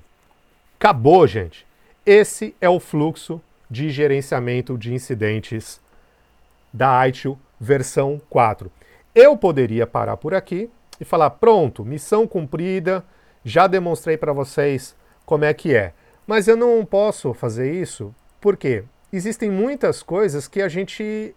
Acabou, 0.79 1.27
gente. 1.27 1.63
Esse 2.03 2.55
é 2.59 2.67
o 2.67 2.79
fluxo 2.79 3.39
de 3.69 3.91
gerenciamento 3.91 4.79
de 4.79 4.91
incidentes 4.95 5.79
da 6.73 7.07
ITIL 7.07 7.37
versão 7.59 8.19
4. 8.31 8.71
Eu 9.13 9.37
poderia 9.37 9.85
parar 9.85 10.17
por 10.17 10.33
aqui 10.33 10.71
e 10.99 11.05
falar: 11.05 11.29
pronto, 11.29 11.85
missão 11.85 12.27
cumprida, 12.27 13.05
Já 13.45 13.67
demonstrei 13.67 14.17
para 14.17 14.33
vocês 14.33 14.95
como 15.23 15.45
é 15.45 15.53
que 15.53 15.75
é. 15.75 15.93
Mas 16.25 16.47
eu 16.47 16.57
não 16.57 16.83
posso 16.83 17.31
fazer 17.31 17.71
isso 17.71 18.13
porque 18.41 18.83
existem 19.13 19.51
muitas 19.51 20.01
coisas 20.01 20.47
que 20.47 20.63
a 20.63 20.67
gente 20.67 21.35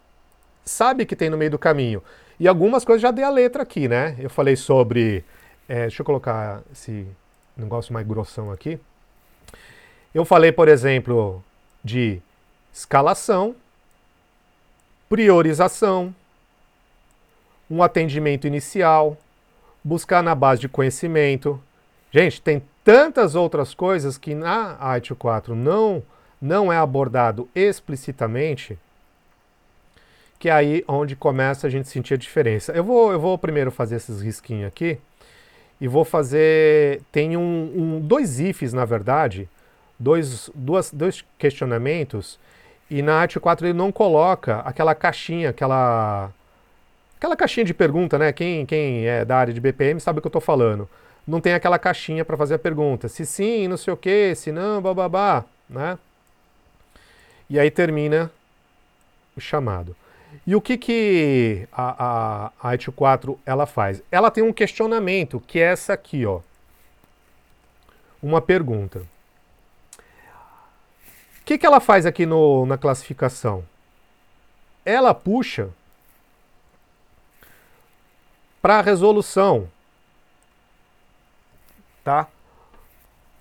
sabe 0.64 1.04
que 1.04 1.14
tem 1.14 1.28
no 1.28 1.36
meio 1.36 1.50
do 1.50 1.58
caminho. 1.58 2.02
E 2.40 2.46
algumas 2.46 2.84
coisas 2.84 3.02
já 3.02 3.10
dei 3.10 3.24
a 3.24 3.30
letra 3.30 3.62
aqui, 3.62 3.88
né? 3.88 4.16
Eu 4.18 4.30
falei 4.30 4.54
sobre. 4.54 5.24
É, 5.68 5.82
deixa 5.82 6.02
eu 6.02 6.06
colocar 6.06 6.62
esse 6.72 7.06
negócio 7.56 7.92
mais 7.92 8.06
grossão 8.06 8.52
aqui. 8.52 8.78
Eu 10.14 10.24
falei, 10.24 10.52
por 10.52 10.68
exemplo, 10.68 11.42
de 11.82 12.20
escalação, 12.72 13.54
priorização, 15.08 16.14
um 17.70 17.82
atendimento 17.82 18.46
inicial, 18.46 19.16
buscar 19.82 20.22
na 20.22 20.34
base 20.34 20.60
de 20.60 20.68
conhecimento. 20.68 21.60
Gente, 22.10 22.40
tem 22.40 22.62
tantas 22.84 23.34
outras 23.34 23.74
coisas 23.74 24.16
que 24.16 24.34
na 24.34 24.76
AITO 24.80 25.14
4 25.14 25.54
não, 25.54 26.02
não 26.40 26.72
é 26.72 26.78
abordado 26.78 27.48
explicitamente, 27.54 28.78
que 30.38 30.48
é 30.48 30.52
aí 30.52 30.84
onde 30.86 31.16
começa 31.16 31.66
a 31.66 31.70
gente 31.70 31.88
sentir 31.88 32.14
a 32.14 32.16
diferença. 32.16 32.72
Eu 32.72 32.84
vou, 32.84 33.12
eu 33.12 33.20
vou 33.20 33.36
primeiro 33.38 33.70
fazer 33.70 33.96
esses 33.96 34.20
risquinhos 34.20 34.68
aqui 34.68 34.98
e 35.80 35.88
vou 35.88 36.04
fazer. 36.04 37.02
Tem 37.10 37.36
um, 37.36 37.72
um 37.76 38.00
dois 38.00 38.40
ifs, 38.40 38.72
na 38.72 38.84
verdade, 38.84 39.48
dois, 39.98 40.50
duas, 40.54 40.92
dois 40.92 41.24
questionamentos, 41.38 42.38
e 42.90 43.02
na 43.02 43.16
Arte 43.16 43.38
4 43.38 43.66
ele 43.66 43.74
não 43.76 43.92
coloca 43.92 44.60
aquela 44.60 44.94
caixinha, 44.94 45.50
aquela 45.50 46.32
Aquela 47.18 47.34
caixinha 47.34 47.64
de 47.66 47.74
pergunta, 47.74 48.16
né? 48.16 48.32
Quem, 48.32 48.64
quem 48.64 49.04
é 49.04 49.24
da 49.24 49.36
área 49.36 49.52
de 49.52 49.60
BPM 49.60 49.98
sabe 50.00 50.20
o 50.20 50.22
que 50.22 50.28
eu 50.28 50.30
estou 50.30 50.40
falando. 50.40 50.88
Não 51.26 51.40
tem 51.40 51.52
aquela 51.52 51.76
caixinha 51.76 52.24
para 52.24 52.36
fazer 52.36 52.54
a 52.54 52.58
pergunta. 52.60 53.08
Se 53.08 53.26
sim, 53.26 53.66
não 53.66 53.76
sei 53.76 53.92
o 53.92 53.96
que, 53.96 54.36
se 54.36 54.52
não, 54.52 54.80
bababá, 54.80 55.44
né? 55.68 55.98
E 57.50 57.58
aí 57.58 57.72
termina 57.72 58.30
o 59.36 59.40
chamado. 59.40 59.96
E 60.46 60.56
o 60.56 60.60
que, 60.60 60.78
que 60.78 61.68
a, 61.72 62.04
a, 62.06 62.52
a 62.62 62.74
IT 62.74 62.90
4 62.92 63.38
ela 63.44 63.66
faz? 63.66 64.02
Ela 64.10 64.30
tem 64.30 64.42
um 64.42 64.52
questionamento, 64.52 65.40
que 65.40 65.58
é 65.58 65.72
essa 65.72 65.92
aqui, 65.92 66.24
ó. 66.24 66.40
Uma 68.22 68.40
pergunta. 68.40 69.06
O 71.40 71.44
que, 71.44 71.58
que 71.58 71.66
ela 71.66 71.80
faz 71.80 72.04
aqui 72.06 72.26
no, 72.26 72.66
na 72.66 72.76
classificação? 72.76 73.64
Ela 74.84 75.14
puxa 75.14 75.70
para 78.60 78.78
a 78.78 78.82
resolução. 78.82 79.68
Tá? 82.02 82.26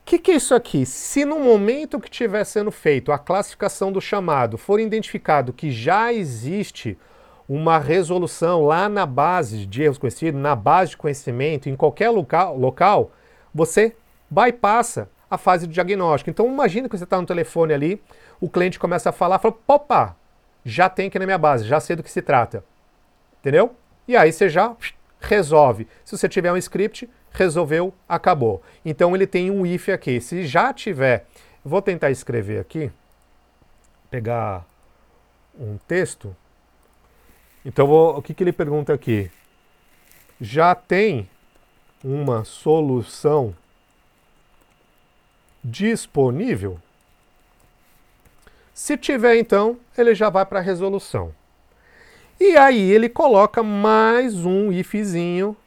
Que, 0.07 0.17
que 0.17 0.31
é 0.31 0.35
isso 0.35 0.55
aqui? 0.55 0.85
Se 0.85 1.25
no 1.25 1.37
momento 1.37 1.99
que 1.99 2.07
estiver 2.09 2.45
sendo 2.45 2.71
feito 2.71 3.11
a 3.11 3.19
classificação 3.19 3.91
do 3.91 3.99
chamado 3.99 4.57
for 4.57 4.79
identificado 4.79 5.51
que 5.51 5.69
já 5.69 6.13
existe 6.13 6.97
uma 7.47 7.77
resolução 7.77 8.65
lá 8.65 8.87
na 8.87 9.05
base 9.05 9.65
de 9.65 9.83
erros 9.83 9.97
conhecidos, 9.97 10.39
na 10.39 10.55
base 10.55 10.91
de 10.91 10.97
conhecimento, 10.97 11.67
em 11.67 11.75
qualquer 11.75 12.09
local, 12.09 12.57
local 12.57 13.11
você 13.53 13.97
bypassa 14.29 15.09
a 15.29 15.37
fase 15.37 15.67
do 15.67 15.73
diagnóstico. 15.73 16.29
Então 16.29 16.47
imagine 16.47 16.87
que 16.87 16.97
você 16.97 17.03
está 17.03 17.19
no 17.19 17.27
telefone 17.27 17.73
ali, 17.73 18.01
o 18.39 18.49
cliente 18.49 18.79
começa 18.79 19.09
a 19.09 19.11
falar, 19.11 19.39
fala, 19.39 19.57
opa, 19.67 20.15
já 20.63 20.87
tem 20.87 21.07
aqui 21.07 21.19
na 21.19 21.25
minha 21.25 21.37
base, 21.37 21.67
já 21.67 21.81
sei 21.81 21.97
do 21.97 22.03
que 22.03 22.09
se 22.09 22.21
trata. 22.21 22.63
Entendeu? 23.41 23.75
E 24.07 24.15
aí 24.15 24.31
você 24.31 24.47
já 24.47 24.73
resolve. 25.19 25.87
Se 26.03 26.17
você 26.17 26.27
tiver 26.27 26.51
um 26.51 26.57
script, 26.57 27.09
resolveu, 27.31 27.93
acabou. 28.07 28.61
Então 28.85 29.15
ele 29.15 29.27
tem 29.27 29.51
um 29.51 29.65
if 29.65 29.89
aqui. 29.89 30.19
Se 30.21 30.45
já 30.45 30.73
tiver, 30.73 31.25
vou 31.63 31.81
tentar 31.81 32.11
escrever 32.11 32.59
aqui, 32.59 32.91
pegar 34.09 34.65
um 35.59 35.77
texto. 35.87 36.35
Então 37.65 37.87
vou, 37.87 38.17
o 38.17 38.21
que, 38.21 38.33
que 38.33 38.43
ele 38.43 38.53
pergunta 38.53 38.93
aqui? 38.93 39.29
Já 40.39 40.73
tem 40.75 41.29
uma 42.03 42.43
solução 42.45 43.55
disponível? 45.63 46.79
Se 48.73 48.95
tiver, 48.95 49.37
então, 49.37 49.79
ele 49.97 50.13
já 50.13 50.29
vai 50.29 50.45
para 50.45 50.59
a 50.59 50.61
resolução. 50.61 51.33
E 52.39 52.55
aí 52.55 52.91
ele 52.91 53.09
coloca 53.09 53.63
mais 53.63 54.45
um 54.45 54.71
ifzinho, 54.71 55.57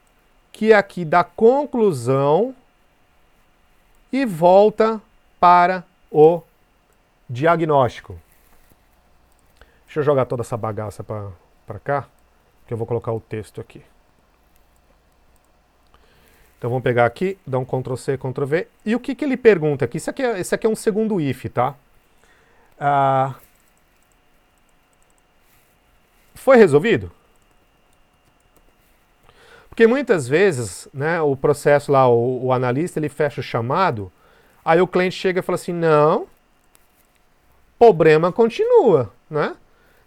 que 0.53 0.73
aqui 0.73 1.05
dá 1.05 1.25
conclusão 1.25 2.55
e 4.13 4.25
volta 4.25 5.01
para 5.41 5.85
o 6.11 6.43
diagnóstico. 7.29 8.19
Deixa 9.85 10.01
eu 10.01 10.05
jogar 10.05 10.27
toda 10.27 10.43
essa 10.43 10.57
bagaça 10.57 11.03
para 11.03 11.79
cá, 11.83 12.07
que 12.67 12.73
eu 12.73 12.79
vou 12.79 12.87
colocar 12.87 13.13
o 13.13 13.19
texto 13.21 13.61
aqui. 13.61 13.83
Então 16.57 16.71
vamos 16.71 16.85
pegar 16.85 17.07
aqui, 17.07 17.39
dar 17.45 17.59
um 17.59 17.65
Ctrl 17.65 17.97
C, 17.97 18.19
Ctrl 18.19 18.45
V. 18.45 18.69
E 18.85 18.95
o 18.95 19.01
que, 19.01 19.15
que 19.15 19.25
ele 19.25 19.37
pergunta 19.37 19.87
aqui? 19.87 19.97
Isso 19.97 20.11
aqui 20.11 20.23
é, 20.23 20.41
aqui 20.41 20.67
é 20.67 20.71
um 20.71 20.77
segundo 20.77 21.21
if, 21.21 21.47
tá? 21.47 21.75
Ah, 22.79 23.35
foi 26.41 26.57
resolvido? 26.57 27.11
Porque 29.69 29.87
muitas 29.87 30.27
vezes, 30.27 30.89
né, 30.93 31.21
o 31.21 31.37
processo 31.37 31.93
lá, 31.93 32.09
o, 32.09 32.47
o 32.47 32.53
analista, 32.53 32.99
ele 32.99 33.09
fecha 33.09 33.41
o 33.41 33.45
chamado, 33.45 34.11
aí 34.65 34.81
o 34.81 34.87
cliente 34.87 35.17
chega 35.17 35.41
e 35.41 35.43
fala 35.43 35.55
assim, 35.55 35.73
não, 35.73 36.27
problema 37.79 38.33
continua, 38.33 39.13
né? 39.29 39.57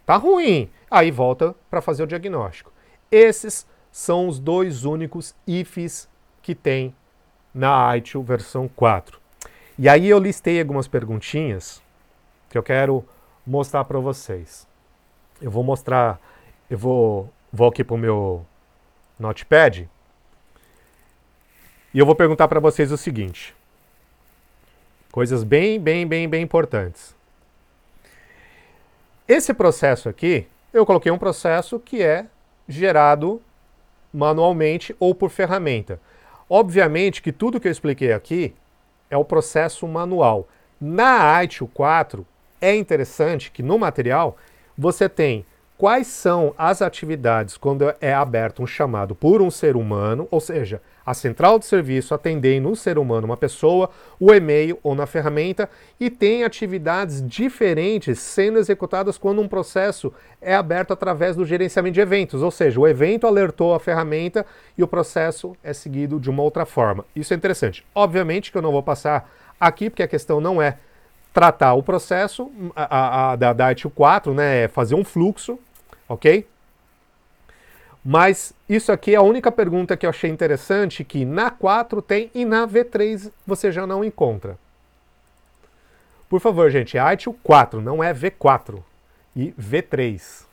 Tá 0.06 0.16
ruim. 0.16 0.70
Aí 0.92 1.10
volta 1.10 1.56
para 1.70 1.82
fazer 1.82 2.04
o 2.04 2.08
diagnóstico. 2.08 2.72
Esses 3.12 3.66
são 3.92 4.28
os 4.28 4.38
dois 4.38 4.86
únicos 4.86 5.34
ifs 5.48 6.10
que 6.42 6.54
tem 6.54 6.94
na 7.54 7.96
ITIL 7.98 8.22
versão 8.22 8.68
4. 8.68 9.20
E 9.78 9.88
aí 9.88 10.10
eu 10.10 10.20
listei 10.20 10.60
algumas 10.60 10.88
perguntinhas 10.88 11.82
que 12.50 12.58
eu 12.58 12.64
quero 12.64 13.04
mostrar 13.46 13.84
para 13.86 14.00
vocês. 14.00 14.68
Eu 15.44 15.52
vou 15.52 15.62
mostrar, 15.62 16.22
eu 16.70 16.78
vou, 16.78 17.30
vou 17.52 17.68
aqui 17.68 17.84
para 17.84 17.96
o 17.96 17.98
meu 17.98 18.46
notepad 19.20 19.90
e 21.94 22.00
eu 22.00 22.06
vou 22.06 22.16
perguntar 22.16 22.48
para 22.48 22.62
vocês 22.62 22.94
o 22.94 22.98
seguinte. 22.98 23.54
Coisas 25.12 25.44
bem, 25.44 25.78
bem, 25.82 26.08
bem, 26.08 26.30
bem 26.30 26.42
importantes. 26.42 27.14
Esse 29.28 29.54
processo 29.54 30.08
aqui, 30.08 30.48
eu 30.72 30.86
coloquei 30.86 31.12
um 31.12 31.18
processo 31.18 31.78
que 31.78 32.02
é 32.02 32.26
gerado 32.66 33.42
manualmente 34.14 34.96
ou 34.98 35.14
por 35.14 35.30
ferramenta. 35.30 36.00
Obviamente 36.50 37.22
que 37.22 37.34
tudo 37.34 37.60
que 37.60 37.68
eu 37.68 37.72
expliquei 37.72 38.14
aqui 38.14 38.56
é 39.10 39.18
o 39.18 39.26
processo 39.26 39.86
manual. 39.90 40.48
Na 40.80 41.44
ITIL 41.44 41.70
4, 41.74 42.26
é 42.62 42.74
interessante 42.74 43.52
que 43.52 43.62
no 43.62 43.78
material 43.78 44.38
você 44.78 45.08
tem 45.08 45.46
quais 45.78 46.08
são 46.08 46.54
as 46.58 46.82
atividades 46.82 47.58
quando 47.58 47.94
é 48.00 48.14
aberto 48.14 48.64
um 48.64 48.68
chamado 48.68 49.14
por 49.14 49.42
um 49.42 49.52
ser 49.52 49.76
humano, 49.76 50.28
ou 50.32 50.40
seja, 50.40 50.82
a 51.06 51.14
central 51.14 51.60
de 51.60 51.66
serviço 51.66 52.14
atendendo 52.14 52.70
um 52.70 52.76
ser 52.76 52.98
humano, 52.98 53.26
uma 53.26 53.36
pessoa, 53.36 53.90
o 54.20 54.34
e-mail 54.34 54.80
ou 54.82 54.96
na 54.96 55.06
ferramenta, 55.06 55.70
e 56.00 56.10
tem 56.10 56.44
atividades 56.44 57.22
diferentes 57.28 58.20
sendo 58.20 58.60
executadas 58.60 59.18
quando 59.18 59.42
um 59.42 59.48
processo 59.48 60.14
é 60.42 60.56
aberto 60.56 60.94
através 60.94 61.36
do 61.36 61.46
gerenciamento 61.46 61.96
de 61.96 62.02
eventos, 62.02 62.42
ou 62.42 62.52
seja, 62.52 62.80
o 62.80 62.88
evento 62.88 63.28
alertou 63.28 63.74
a 63.74 63.80
ferramenta 63.80 64.46
e 64.78 64.84
o 64.84 64.88
processo 64.88 65.54
é 65.62 65.74
seguido 65.74 66.20
de 66.20 66.30
uma 66.30 66.44
outra 66.44 66.66
forma. 66.66 67.04
Isso 67.14 67.34
é 67.34 67.36
interessante. 67.36 67.86
Obviamente 67.94 68.52
que 68.52 68.58
eu 68.58 68.62
não 68.62 68.72
vou 68.72 68.84
passar 68.84 69.30
aqui, 69.60 69.90
porque 69.90 70.04
a 70.04 70.08
questão 70.08 70.40
não 70.40 70.62
é 70.62 70.78
tratar 71.34 71.74
o 71.74 71.82
processo 71.82 72.52
a, 72.76 72.98
a, 72.98 73.32
a, 73.32 73.36
da, 73.36 73.54
da 73.54 73.72
ITIL 73.72 73.90
4, 73.90 74.34
né, 74.34 74.64
é 74.64 74.68
fazer 74.68 74.94
um 74.94 75.04
fluxo, 75.04 75.60
ok? 76.08 76.48
Mas 78.06 78.54
isso 78.70 78.92
aqui 78.92 79.14
é 79.14 79.18
a 79.18 79.22
única 79.22 79.52
pergunta 79.52 79.98
que 79.98 80.06
eu 80.06 80.10
achei 80.10 80.30
interessante 80.30 81.04
que 81.04 81.26
na 81.26 81.50
4 81.50 82.02
tem 82.02 82.30
e 82.36 82.46
na 82.46 82.68
V3 82.68 83.32
você 83.48 83.72
já 83.72 83.88
não 83.88 84.04
encontra. 84.04 84.58
Por 86.30 86.40
favor, 86.40 86.70
gente, 86.70 86.98
é 86.98 87.14
ITIL 87.14 87.38
4, 87.44 87.82
não 87.82 88.04
é 88.04 88.14
V4 88.14 88.84
e 89.36 89.52
V3. 89.54 90.46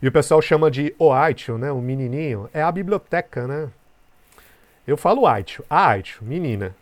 E 0.00 0.08
o 0.08 0.12
pessoal 0.12 0.42
chama 0.42 0.70
de 0.70 0.94
o 0.98 1.12
ITIL, 1.28 1.58
né, 1.58 1.70
o 1.70 1.80
menininho, 1.80 2.48
é 2.52 2.62
a 2.62 2.72
biblioteca, 2.72 3.46
né? 3.46 3.70
Eu 4.86 4.96
falo 4.96 5.22
ITIL, 5.38 5.64
a 5.68 5.96
ITIL, 5.98 6.18
menina, 6.22 6.74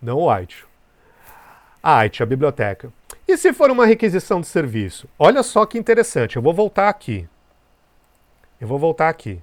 não 0.00 0.18
o 0.18 0.38
ITIL. 0.38 0.73
A 1.86 1.98
IT, 1.98 2.22
a 2.22 2.26
biblioteca. 2.26 2.90
E 3.28 3.36
se 3.36 3.52
for 3.52 3.70
uma 3.70 3.84
requisição 3.84 4.40
de 4.40 4.46
serviço? 4.46 5.06
Olha 5.18 5.42
só 5.42 5.66
que 5.66 5.76
interessante, 5.76 6.36
eu 6.36 6.40
vou 6.40 6.54
voltar 6.54 6.88
aqui. 6.88 7.28
Eu 8.58 8.66
vou 8.66 8.78
voltar 8.78 9.10
aqui. 9.10 9.38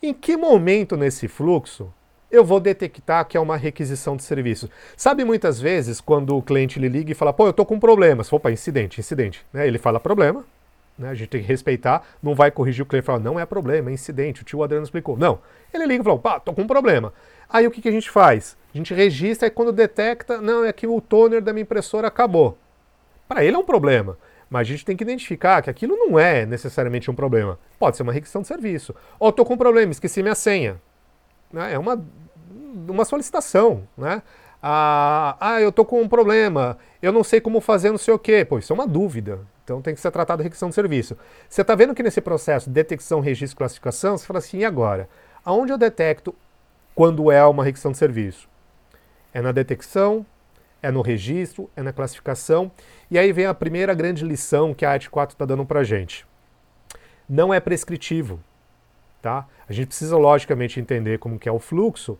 Em 0.00 0.14
que 0.14 0.36
momento 0.36 0.96
nesse 0.96 1.26
fluxo 1.26 1.92
eu 2.30 2.44
vou 2.44 2.60
detectar 2.60 3.26
que 3.26 3.36
é 3.36 3.40
uma 3.40 3.56
requisição 3.56 4.16
de 4.16 4.22
serviço. 4.22 4.70
Sabe 4.96 5.24
muitas 5.24 5.60
vezes 5.60 6.00
quando 6.00 6.36
o 6.36 6.42
cliente 6.42 6.78
lhe 6.78 6.88
liga 6.88 7.10
e 7.10 7.16
fala, 7.16 7.32
pô, 7.32 7.48
eu 7.48 7.52
tô 7.52 7.66
com 7.66 7.80
problema. 7.80 8.22
Se 8.22 8.30
for 8.30 8.38
para 8.38 8.52
incidente, 8.52 9.00
incidente. 9.00 9.44
Né? 9.52 9.66
Ele 9.66 9.78
fala 9.78 9.98
problema, 9.98 10.44
né? 10.96 11.08
a 11.08 11.14
gente 11.14 11.30
tem 11.30 11.40
que 11.40 11.48
respeitar, 11.48 12.06
não 12.22 12.36
vai 12.36 12.52
corrigir 12.52 12.84
o 12.84 12.86
cliente 12.86 13.06
e 13.06 13.06
falar, 13.06 13.18
não 13.18 13.40
é 13.40 13.44
problema, 13.44 13.90
é 13.90 13.92
incidente, 13.92 14.42
o 14.42 14.44
tio 14.44 14.62
Adriano 14.62 14.84
explicou. 14.84 15.16
Não. 15.16 15.40
Ele 15.72 15.84
liga 15.84 16.00
e 16.00 16.04
fala, 16.04 16.18
pá, 16.20 16.38
tô 16.38 16.52
com 16.52 16.62
um 16.62 16.66
problema. 16.68 17.12
Aí 17.54 17.68
o 17.68 17.70
que, 17.70 17.80
que 17.80 17.88
a 17.88 17.92
gente 17.92 18.10
faz? 18.10 18.56
A 18.74 18.76
gente 18.76 18.92
registra 18.92 19.46
e 19.46 19.50
quando 19.50 19.70
detecta, 19.70 20.40
não, 20.40 20.64
é 20.64 20.72
que 20.72 20.88
o 20.88 21.00
toner 21.00 21.40
da 21.40 21.52
minha 21.52 21.62
impressora 21.62 22.08
acabou. 22.08 22.58
Para 23.28 23.44
ele 23.44 23.54
é 23.54 23.58
um 23.60 23.64
problema. 23.64 24.18
Mas 24.50 24.62
a 24.62 24.70
gente 24.72 24.84
tem 24.84 24.96
que 24.96 25.04
identificar 25.04 25.62
que 25.62 25.70
aquilo 25.70 25.96
não 25.96 26.18
é 26.18 26.44
necessariamente 26.44 27.08
um 27.08 27.14
problema. 27.14 27.56
Pode 27.78 27.96
ser 27.96 28.02
uma 28.02 28.12
requisição 28.12 28.42
de 28.42 28.48
serviço. 28.48 28.92
Ou 29.20 29.28
estou 29.28 29.46
com 29.46 29.54
um 29.54 29.56
problema, 29.56 29.92
esqueci 29.92 30.20
minha 30.20 30.34
senha. 30.34 30.82
Né? 31.52 31.74
É 31.74 31.78
uma, 31.78 32.04
uma 32.88 33.04
solicitação. 33.04 33.86
Né? 33.96 34.20
Ah, 34.60 35.36
ah, 35.38 35.60
eu 35.60 35.68
estou 35.68 35.84
com 35.84 36.02
um 36.02 36.08
problema, 36.08 36.76
eu 37.00 37.12
não 37.12 37.22
sei 37.22 37.40
como 37.40 37.60
fazer 37.60 37.92
não 37.92 37.98
sei 37.98 38.14
o 38.14 38.18
quê. 38.18 38.44
Pô, 38.44 38.58
isso 38.58 38.72
é 38.72 38.74
uma 38.74 38.88
dúvida. 38.88 39.38
Então 39.62 39.80
tem 39.80 39.94
que 39.94 40.00
ser 40.00 40.10
tratado 40.10 40.42
a 40.42 40.42
requisição 40.42 40.70
de 40.70 40.74
serviço. 40.74 41.16
Você 41.48 41.60
está 41.60 41.76
vendo 41.76 41.94
que 41.94 42.02
nesse 42.02 42.20
processo 42.20 42.68
de 42.68 42.74
detecção, 42.74 43.20
registro 43.20 43.54
e 43.54 43.58
classificação, 43.58 44.18
você 44.18 44.26
fala 44.26 44.40
assim, 44.40 44.58
e 44.58 44.64
agora? 44.64 45.08
Aonde 45.44 45.72
eu 45.72 45.78
detecto 45.78 46.34
quando 46.94 47.30
é 47.30 47.44
uma 47.44 47.64
requisição 47.64 47.92
de 47.92 47.98
serviço? 47.98 48.48
É 49.32 49.40
na 49.40 49.52
detecção, 49.52 50.24
é 50.82 50.90
no 50.90 51.00
registro, 51.00 51.70
é 51.74 51.82
na 51.82 51.92
classificação. 51.92 52.70
E 53.10 53.18
aí 53.18 53.32
vem 53.32 53.46
a 53.46 53.54
primeira 53.54 53.94
grande 53.94 54.24
lição 54.24 54.74
que 54.74 54.84
a 54.84 54.92
ART 54.92 55.08
4 55.08 55.34
está 55.34 55.44
dando 55.44 55.64
para 55.64 55.80
a 55.80 55.84
gente. 55.84 56.26
Não 57.28 57.52
é 57.52 57.58
prescritivo. 57.58 58.38
Tá? 59.20 59.46
A 59.66 59.72
gente 59.72 59.86
precisa, 59.86 60.16
logicamente, 60.16 60.78
entender 60.78 61.18
como 61.18 61.38
que 61.38 61.48
é 61.48 61.52
o 61.52 61.58
fluxo, 61.58 62.18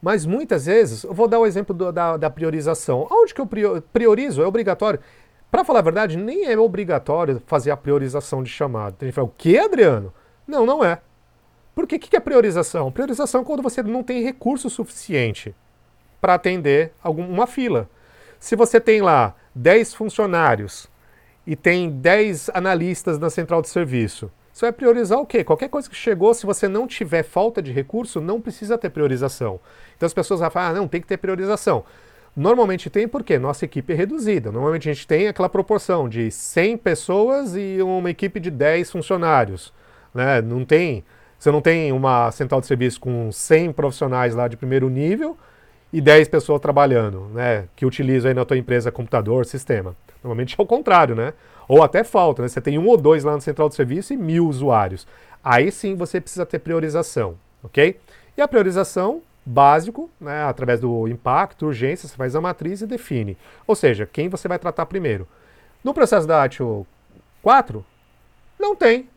mas 0.00 0.24
muitas 0.24 0.66
vezes, 0.66 1.02
eu 1.02 1.12
vou 1.12 1.26
dar 1.26 1.40
o 1.40 1.46
exemplo 1.46 1.74
do, 1.74 1.90
da, 1.90 2.16
da, 2.16 2.30
priorização. 2.30 3.08
Onde 3.10 3.34
que 3.34 3.40
eu 3.40 3.82
priorizo? 3.92 4.40
É 4.40 4.46
obrigatório. 4.46 5.00
Para 5.50 5.64
falar 5.64 5.80
a 5.80 5.82
verdade, 5.82 6.16
nem 6.16 6.44
é 6.44 6.56
obrigatório 6.56 7.42
fazer 7.46 7.72
a 7.72 7.76
priorização 7.76 8.42
de 8.42 8.50
chamada. 8.50 8.94
Tem 8.96 9.08
gente 9.08 9.14
fala, 9.16 9.26
o 9.26 9.32
que, 9.36 9.58
Adriano? 9.58 10.14
Não, 10.46 10.64
não 10.64 10.84
é. 10.84 11.00
Por 11.78 11.86
que, 11.86 11.96
que 11.96 12.16
é 12.16 12.18
priorização? 12.18 12.90
Priorização 12.90 13.42
é 13.42 13.44
quando 13.44 13.62
você 13.62 13.84
não 13.84 14.02
tem 14.02 14.20
recurso 14.20 14.68
suficiente 14.68 15.54
para 16.20 16.34
atender 16.34 16.90
alguma 17.00 17.46
fila. 17.46 17.88
Se 18.40 18.56
você 18.56 18.80
tem 18.80 19.00
lá 19.00 19.36
10 19.54 19.94
funcionários 19.94 20.88
e 21.46 21.54
tem 21.54 21.88
10 21.88 22.50
analistas 22.52 23.16
na 23.16 23.30
central 23.30 23.62
de 23.62 23.68
serviço, 23.68 24.28
você 24.52 24.66
vai 24.66 24.72
priorizar 24.72 25.20
o 25.20 25.24
quê? 25.24 25.44
Qualquer 25.44 25.68
coisa 25.68 25.88
que 25.88 25.94
chegou, 25.94 26.34
se 26.34 26.44
você 26.44 26.66
não 26.66 26.84
tiver 26.84 27.22
falta 27.22 27.62
de 27.62 27.70
recurso, 27.70 28.20
não 28.20 28.40
precisa 28.40 28.76
ter 28.76 28.90
priorização. 28.90 29.60
Então 29.96 30.08
as 30.08 30.12
pessoas 30.12 30.40
vão 30.40 30.50
falar, 30.50 30.70
ah, 30.70 30.72
não, 30.72 30.88
tem 30.88 31.00
que 31.00 31.06
ter 31.06 31.18
priorização. 31.18 31.84
Normalmente 32.34 32.90
tem 32.90 33.06
porque 33.06 33.38
nossa 33.38 33.64
equipe 33.64 33.92
é 33.92 33.96
reduzida. 33.96 34.50
Normalmente 34.50 34.90
a 34.90 34.92
gente 34.92 35.06
tem 35.06 35.28
aquela 35.28 35.48
proporção 35.48 36.08
de 36.08 36.28
100 36.28 36.76
pessoas 36.78 37.54
e 37.54 37.80
uma 37.80 38.10
equipe 38.10 38.40
de 38.40 38.50
10 38.50 38.90
funcionários. 38.90 39.72
Né? 40.12 40.42
Não 40.42 40.64
tem, 40.64 41.04
você 41.38 41.52
não 41.52 41.60
tem 41.60 41.92
uma 41.92 42.30
central 42.32 42.60
de 42.60 42.66
serviço 42.66 42.98
com 42.98 43.30
100 43.30 43.72
profissionais 43.72 44.34
lá 44.34 44.48
de 44.48 44.56
primeiro 44.56 44.90
nível 44.90 45.36
e 45.92 46.00
10 46.00 46.28
pessoas 46.28 46.60
trabalhando, 46.60 47.30
né? 47.32 47.68
Que 47.76 47.86
utilizam 47.86 48.28
aí 48.28 48.34
na 48.34 48.44
tua 48.44 48.58
empresa 48.58 48.90
computador, 48.90 49.46
sistema. 49.46 49.94
Normalmente 50.22 50.56
é 50.58 50.62
o 50.62 50.66
contrário, 50.66 51.14
né? 51.14 51.32
Ou 51.68 51.82
até 51.82 52.02
falta, 52.02 52.42
né? 52.42 52.48
Você 52.48 52.60
tem 52.60 52.76
um 52.76 52.86
ou 52.88 52.96
dois 52.96 53.22
lá 53.22 53.34
no 53.34 53.40
central 53.40 53.68
de 53.68 53.76
serviço 53.76 54.12
e 54.12 54.16
mil 54.16 54.48
usuários. 54.48 55.06
Aí 55.42 55.70
sim 55.70 55.94
você 55.94 56.20
precisa 56.20 56.44
ter 56.44 56.58
priorização, 56.58 57.36
ok? 57.62 58.00
E 58.36 58.42
a 58.42 58.48
priorização, 58.48 59.22
básico, 59.46 60.10
né? 60.20 60.42
Através 60.42 60.80
do 60.80 61.06
impacto, 61.06 61.66
urgência, 61.66 62.08
você 62.08 62.16
faz 62.16 62.34
a 62.34 62.40
matriz 62.40 62.80
e 62.80 62.86
define. 62.86 63.36
Ou 63.64 63.76
seja, 63.76 64.08
quem 64.12 64.28
você 64.28 64.48
vai 64.48 64.58
tratar 64.58 64.86
primeiro. 64.86 65.26
No 65.84 65.94
processo 65.94 66.26
da 66.26 66.42
ATIO 66.42 66.84
4, 67.42 67.86
não 68.58 68.74
tem. 68.74 69.08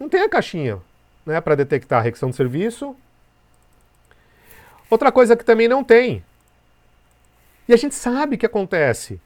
Não 0.00 0.08
tem 0.08 0.22
a 0.22 0.28
caixinha 0.28 0.80
né, 1.24 1.40
para 1.40 1.54
detectar 1.54 2.00
a 2.00 2.02
requisição 2.02 2.30
de 2.30 2.36
serviço, 2.36 2.96
Outra 4.92 5.10
coisa 5.10 5.34
que 5.34 5.42
também 5.42 5.68
não 5.68 5.82
tem. 5.82 6.22
E 7.66 7.72
a 7.72 7.78
gente 7.78 7.94
sabe 7.94 8.36
que 8.36 8.44
acontece. 8.44 9.18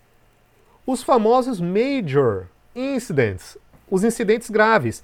Os 0.87 1.03
famosos 1.03 1.61
major 1.61 2.47
incidents, 2.73 3.59
os 3.91 4.05
incidentes 4.05 4.49
graves. 4.49 5.03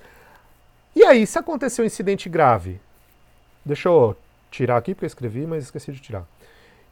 E 0.94 1.02
aí, 1.02 1.26
se 1.26 1.36
acontecer 1.36 1.82
um 1.82 1.84
incidente 1.84 2.28
grave? 2.28 2.80
Deixa 3.64 3.88
eu 3.88 4.16
tirar 4.52 4.76
aqui 4.76 4.94
porque 4.94 5.04
eu 5.04 5.08
escrevi, 5.08 5.48
mas 5.48 5.64
esqueci 5.64 5.90
de 5.90 5.98
tirar. 5.98 6.24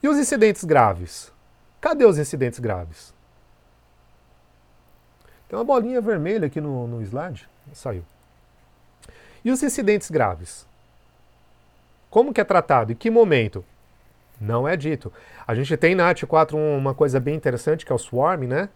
E 0.03 0.09
os 0.09 0.17
incidentes 0.17 0.65
graves? 0.65 1.31
Cadê 1.79 2.03
os 2.03 2.17
incidentes 2.17 2.59
graves? 2.59 3.13
Tem 5.47 5.57
uma 5.57 5.63
bolinha 5.63 6.01
vermelha 6.01 6.47
aqui 6.47 6.59
no, 6.59 6.87
no 6.87 7.01
slide. 7.03 7.47
Saiu. 7.71 8.03
E 9.43 9.51
os 9.51 9.63
incidentes 9.63 10.09
graves? 10.09 10.67
Como 12.09 12.33
que 12.33 12.41
é 12.41 12.43
tratado? 12.43 12.91
Em 12.91 12.95
que 12.95 13.09
momento? 13.09 13.63
Não 14.39 14.67
é 14.67 14.75
dito. 14.75 15.11
A 15.47 15.55
gente 15.55 15.75
tem 15.77 15.95
na 15.95 16.09
AT 16.09 16.23
4 16.25 16.57
uma 16.57 16.93
coisa 16.93 17.19
bem 17.19 17.35
interessante 17.35 17.85
que 17.85 17.91
é 17.91 17.95
o 17.95 17.99
Swarm, 17.99 18.43
né? 18.43 18.69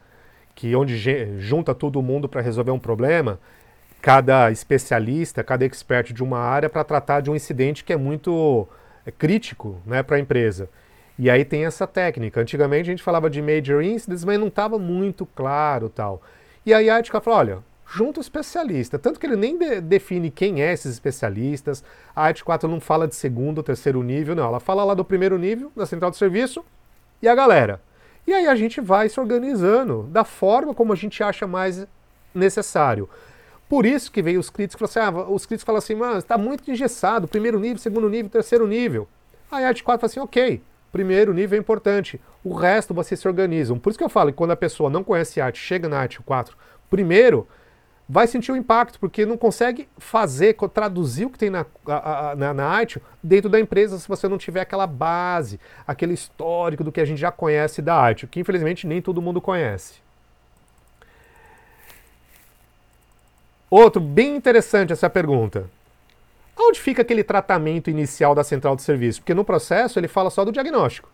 Que 0.53 0.75
onde 0.75 0.95
junta 1.39 1.75
todo 1.75 2.01
mundo 2.01 2.29
para 2.29 2.41
resolver 2.41 2.71
um 2.71 2.79
problema, 2.79 3.39
cada 4.01 4.51
especialista, 4.51 5.43
cada 5.43 5.65
expert 5.65 6.13
de 6.13 6.23
uma 6.23 6.39
área 6.39 6.69
para 6.69 6.83
tratar 6.83 7.21
de 7.21 7.31
um 7.31 7.35
incidente 7.35 7.83
que 7.83 7.91
é 7.91 7.97
muito 7.97 8.67
é, 9.05 9.11
crítico, 9.11 9.81
né, 9.85 10.03
para 10.03 10.17
a 10.17 10.19
empresa. 10.19 10.69
E 11.17 11.29
aí 11.29 11.43
tem 11.43 11.65
essa 11.65 11.87
técnica. 11.87 12.39
Antigamente 12.39 12.89
a 12.89 12.93
gente 12.93 13.03
falava 13.03 13.29
de 13.29 13.41
major 13.41 13.81
incidents, 13.83 14.23
mas 14.23 14.39
não 14.39 14.47
estava 14.47 14.77
muito 14.77 15.25
claro, 15.25 15.89
tal. 15.89 16.21
E 16.65 16.73
aí 16.73 16.89
a 16.89 16.97
Atica 16.97 17.19
falou, 17.19 17.39
olha, 17.39 17.59
junto 17.85 18.19
ao 18.19 18.21
especialista. 18.21 18.97
Tanto 18.97 19.19
que 19.19 19.25
ele 19.25 19.35
nem 19.35 19.57
de 19.57 19.81
define 19.81 20.31
quem 20.31 20.61
é 20.61 20.73
esses 20.73 20.91
especialistas. 20.91 21.83
A 22.15 22.23
Arte 22.23 22.43
4 22.43 22.67
não 22.67 22.79
fala 22.79 23.07
de 23.07 23.15
segundo 23.15 23.59
ou 23.59 23.63
terceiro 23.63 24.01
nível, 24.01 24.35
não. 24.35 24.45
Ela 24.45 24.59
fala 24.59 24.83
lá 24.83 24.93
do 24.93 25.05
primeiro 25.05 25.37
nível, 25.37 25.71
da 25.75 25.85
central 25.85 26.11
de 26.11 26.17
serviço, 26.17 26.63
e 27.21 27.27
a 27.27 27.35
galera. 27.35 27.81
E 28.27 28.33
aí 28.33 28.47
a 28.47 28.55
gente 28.55 28.81
vai 28.81 29.07
se 29.07 29.19
organizando 29.19 30.03
da 30.11 30.23
forma 30.23 30.73
como 30.73 30.91
a 30.91 30.95
gente 30.95 31.21
acha 31.21 31.45
mais 31.45 31.87
necessário. 32.33 33.07
Por 33.69 33.85
isso 33.85 34.11
que 34.11 34.21
veio 34.21 34.39
os 34.39 34.49
críticos 34.49 34.89
assim, 34.89 34.99
ah, 34.99 35.23
os 35.29 35.45
críticos 35.45 35.65
falam 35.65 35.79
assim, 35.79 35.95
mas 35.95 36.17
está 36.19 36.37
muito 36.37 36.69
engessado, 36.69 37.27
primeiro 37.27 37.59
nível, 37.59 37.77
segundo 37.77 38.09
nível, 38.09 38.29
terceiro 38.29 38.67
nível. 38.67 39.07
Aí 39.51 39.63
a 39.63 39.69
Arte 39.69 39.83
4 39.83 40.01
fala 40.01 40.11
assim, 40.11 40.19
ok, 40.19 40.61
primeiro 40.91 41.33
nível 41.33 41.57
é 41.57 41.59
importante, 41.59 42.21
o 42.43 42.53
resto 42.53 42.93
vocês 42.93 43.19
se 43.19 43.27
organizam. 43.27 43.77
Por 43.77 43.89
isso 43.89 43.97
que 43.97 44.05
eu 44.05 44.09
falo 44.09 44.31
que 44.31 44.37
quando 44.37 44.51
a 44.51 44.55
pessoa 44.55 44.89
não 44.89 45.03
conhece 45.03 45.41
arte, 45.41 45.59
chega 45.59 45.89
na 45.89 45.99
Arte 45.99 46.21
4, 46.21 46.55
primeiro, 46.89 47.47
vai 48.07 48.27
sentir 48.27 48.51
o 48.51 48.55
impacto, 48.55 48.99
porque 48.99 49.25
não 49.25 49.37
consegue 49.37 49.89
fazer, 49.97 50.55
traduzir 50.73 51.25
o 51.25 51.29
que 51.29 51.39
tem 51.39 51.49
na, 51.49 51.65
na, 52.37 52.53
na, 52.53 52.65
arte 52.65 53.01
dentro 53.21 53.49
da 53.49 53.59
empresa 53.59 53.97
se 53.97 54.07
você 54.07 54.27
não 54.27 54.37
tiver 54.37 54.61
aquela 54.61 54.85
base, 54.85 55.59
aquele 55.87 56.13
histórico 56.13 56.83
do 56.83 56.91
que 56.91 57.01
a 57.01 57.05
gente 57.05 57.19
já 57.19 57.31
conhece 57.31 57.81
da 57.81 57.95
arte, 57.95 58.27
que 58.27 58.39
infelizmente 58.39 58.85
nem 58.85 59.01
todo 59.01 59.21
mundo 59.21 59.41
conhece. 59.41 59.95
Outro, 63.69 63.99
bem 63.99 64.35
interessante 64.35 64.93
essa 64.93 65.09
pergunta. 65.09 65.67
Onde 66.57 66.79
fica 66.79 67.01
aquele 67.01 67.23
tratamento 67.23 67.89
inicial 67.89 68.33
da 68.35 68.43
central 68.43 68.75
de 68.75 68.83
serviço? 68.83 69.19
Porque 69.19 69.33
no 69.33 69.43
processo 69.43 69.99
ele 69.99 70.07
fala 70.07 70.29
só 70.29 70.45
do 70.45 70.51
diagnóstico. 70.51 71.09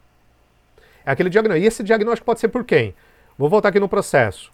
É 1.03 1.11
aquele 1.11 1.29
diagnóstico. 1.29 1.63
E 1.63 1.67
esse 1.67 1.81
diagnóstico 1.81 2.25
pode 2.25 2.39
ser 2.39 2.49
por 2.49 2.63
quem? 2.63 2.93
Vou 3.37 3.49
voltar 3.49 3.69
aqui 3.69 3.79
no 3.79 3.89
processo 3.89 4.51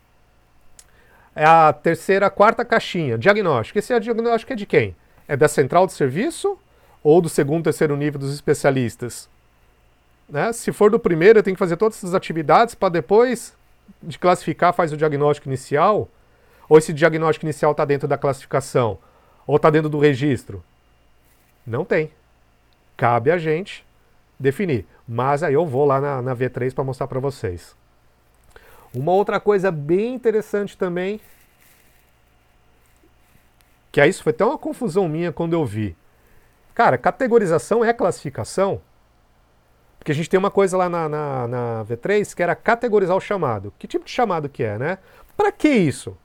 é 1.37 1.45
a 1.45 1.71
terceira, 1.71 2.31
quarta 2.31 2.65
caixinha, 2.65 3.15
diagnóstico. 3.15 3.77
Esse 3.77 3.93
é 3.93 3.99
diagnóstico 3.99 4.53
é 4.53 4.55
de 4.55 4.65
quem? 4.65 4.95
É 5.27 5.37
da 5.37 5.47
central 5.47 5.85
de 5.85 5.93
serviço 5.93 6.57
ou 7.03 7.21
do 7.21 7.29
segundo, 7.29 7.65
terceiro 7.65 7.95
nível 7.95 8.19
dos 8.19 8.33
especialistas? 8.33 9.29
Né? 10.27 10.51
Se 10.51 10.71
for 10.71 10.89
do 10.89 10.97
primeiro, 10.97 11.37
eu 11.37 11.43
tenho 11.43 11.55
que 11.55 11.59
fazer 11.59 11.77
todas 11.77 11.97
essas 11.97 12.15
atividades 12.15 12.73
para 12.73 12.89
depois 12.89 13.55
de 14.01 14.17
classificar 14.17 14.73
faz 14.73 14.91
o 14.91 14.97
diagnóstico 14.97 15.47
inicial? 15.47 16.09
Ou 16.67 16.79
esse 16.79 16.91
diagnóstico 16.91 17.45
inicial 17.45 17.71
está 17.71 17.85
dentro 17.85 18.07
da 18.07 18.17
classificação? 18.17 18.97
Ou 19.45 19.57
está 19.57 19.69
dentro 19.69 19.89
do 19.89 19.99
registro? 19.99 20.63
Não 21.65 21.85
tem. 21.85 22.11
Cabe 22.97 23.29
a 23.29 23.37
gente 23.37 23.85
definir. 24.39 24.87
Mas 25.07 25.43
aí 25.43 25.53
eu 25.53 25.67
vou 25.67 25.85
lá 25.85 26.01
na, 26.01 26.19
na 26.19 26.35
V3 26.35 26.73
para 26.73 26.83
mostrar 26.83 27.07
para 27.07 27.19
vocês. 27.19 27.75
Uma 28.97 29.11
outra 29.11 29.39
coisa 29.39 29.71
bem 29.71 30.13
interessante 30.13 30.77
também, 30.77 31.19
que 33.91 34.01
é 34.01 34.07
isso 34.07 34.23
foi 34.23 34.31
até 34.31 34.45
uma 34.45 34.57
confusão 34.57 35.07
minha 35.07 35.31
quando 35.31 35.53
eu 35.53 35.65
vi. 35.65 35.95
Cara, 36.73 36.97
categorização 36.97 37.83
é 37.83 37.91
classificação? 37.93 38.81
Porque 39.97 40.11
a 40.11 40.15
gente 40.15 40.29
tem 40.29 40.37
uma 40.37 40.51
coisa 40.51 40.77
lá 40.77 40.87
na, 40.87 41.09
na, 41.09 41.47
na 41.47 41.85
V3 41.85 42.35
que 42.35 42.43
era 42.43 42.55
categorizar 42.55 43.15
o 43.15 43.21
chamado. 43.21 43.73
Que 43.77 43.87
tipo 43.87 44.05
de 44.05 44.11
chamado 44.11 44.47
que 44.47 44.63
é, 44.63 44.77
né? 44.77 44.97
Para 45.35 45.51
que 45.51 45.67
isso? 45.67 46.15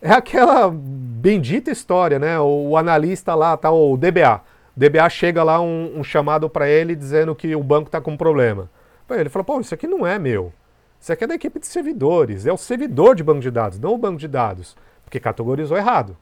É 0.00 0.10
aquela 0.12 0.70
bendita 0.72 1.70
história, 1.70 2.18
né? 2.18 2.38
O 2.40 2.76
analista 2.76 3.34
lá, 3.34 3.56
tá, 3.56 3.70
o 3.70 3.96
DBA. 3.96 4.40
DBA 4.76 5.08
chega 5.10 5.42
lá 5.42 5.60
um, 5.60 5.98
um 5.98 6.04
chamado 6.04 6.48
para 6.48 6.68
ele 6.68 6.94
dizendo 6.94 7.34
que 7.34 7.54
o 7.54 7.62
banco 7.62 7.88
está 7.88 8.00
com 8.00 8.16
problema. 8.16 8.70
Ele 9.10 9.28
fala, 9.28 9.44
pô, 9.44 9.60
isso 9.60 9.74
aqui 9.74 9.86
não 9.86 10.06
é 10.06 10.18
meu. 10.18 10.52
Isso 11.00 11.12
aqui 11.12 11.24
é 11.24 11.26
da 11.26 11.34
equipe 11.34 11.58
de 11.60 11.66
servidores. 11.66 12.46
É 12.46 12.52
o 12.52 12.56
servidor 12.56 13.14
de 13.14 13.22
banco 13.22 13.40
de 13.40 13.50
dados, 13.50 13.78
não 13.78 13.94
o 13.94 13.98
banco 13.98 14.18
de 14.18 14.28
dados. 14.28 14.76
Porque 15.04 15.20
categorizou 15.20 15.76
errado. 15.76 16.16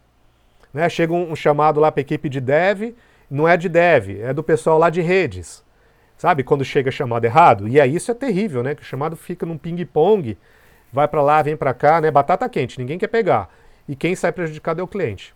Né? 0.72 0.88
Chega 0.88 1.12
um, 1.12 1.32
um 1.32 1.36
chamado 1.36 1.80
lá 1.80 1.90
para 1.90 2.00
a 2.00 2.02
equipe 2.02 2.28
de 2.28 2.40
dev, 2.40 2.94
não 3.30 3.48
é 3.48 3.56
de 3.56 3.68
dev, 3.68 4.20
é 4.20 4.32
do 4.32 4.42
pessoal 4.42 4.78
lá 4.78 4.90
de 4.90 5.00
redes. 5.00 5.64
Sabe, 6.16 6.42
quando 6.42 6.64
chega 6.64 6.90
chamado 6.90 7.24
errado? 7.24 7.68
E 7.68 7.80
aí 7.80 7.94
isso 7.94 8.10
é 8.10 8.14
terrível, 8.14 8.62
né? 8.62 8.74
Que 8.74 8.82
o 8.82 8.84
chamado 8.84 9.16
fica 9.16 9.44
num 9.44 9.58
ping-pong, 9.58 10.38
vai 10.92 11.06
para 11.06 11.20
lá, 11.20 11.42
vem 11.42 11.56
para 11.56 11.74
cá, 11.74 12.00
né? 12.00 12.10
Batata 12.10 12.48
quente, 12.48 12.78
ninguém 12.78 12.98
quer 12.98 13.08
pegar. 13.08 13.50
E 13.88 13.94
quem 13.94 14.14
sai 14.14 14.32
prejudicado 14.32 14.80
é 14.80 14.84
o 14.84 14.88
cliente. 14.88 15.34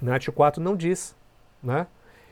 NAT 0.00 0.28
4 0.28 0.62
não 0.62 0.76
diz, 0.76 1.14
né? 1.62 1.86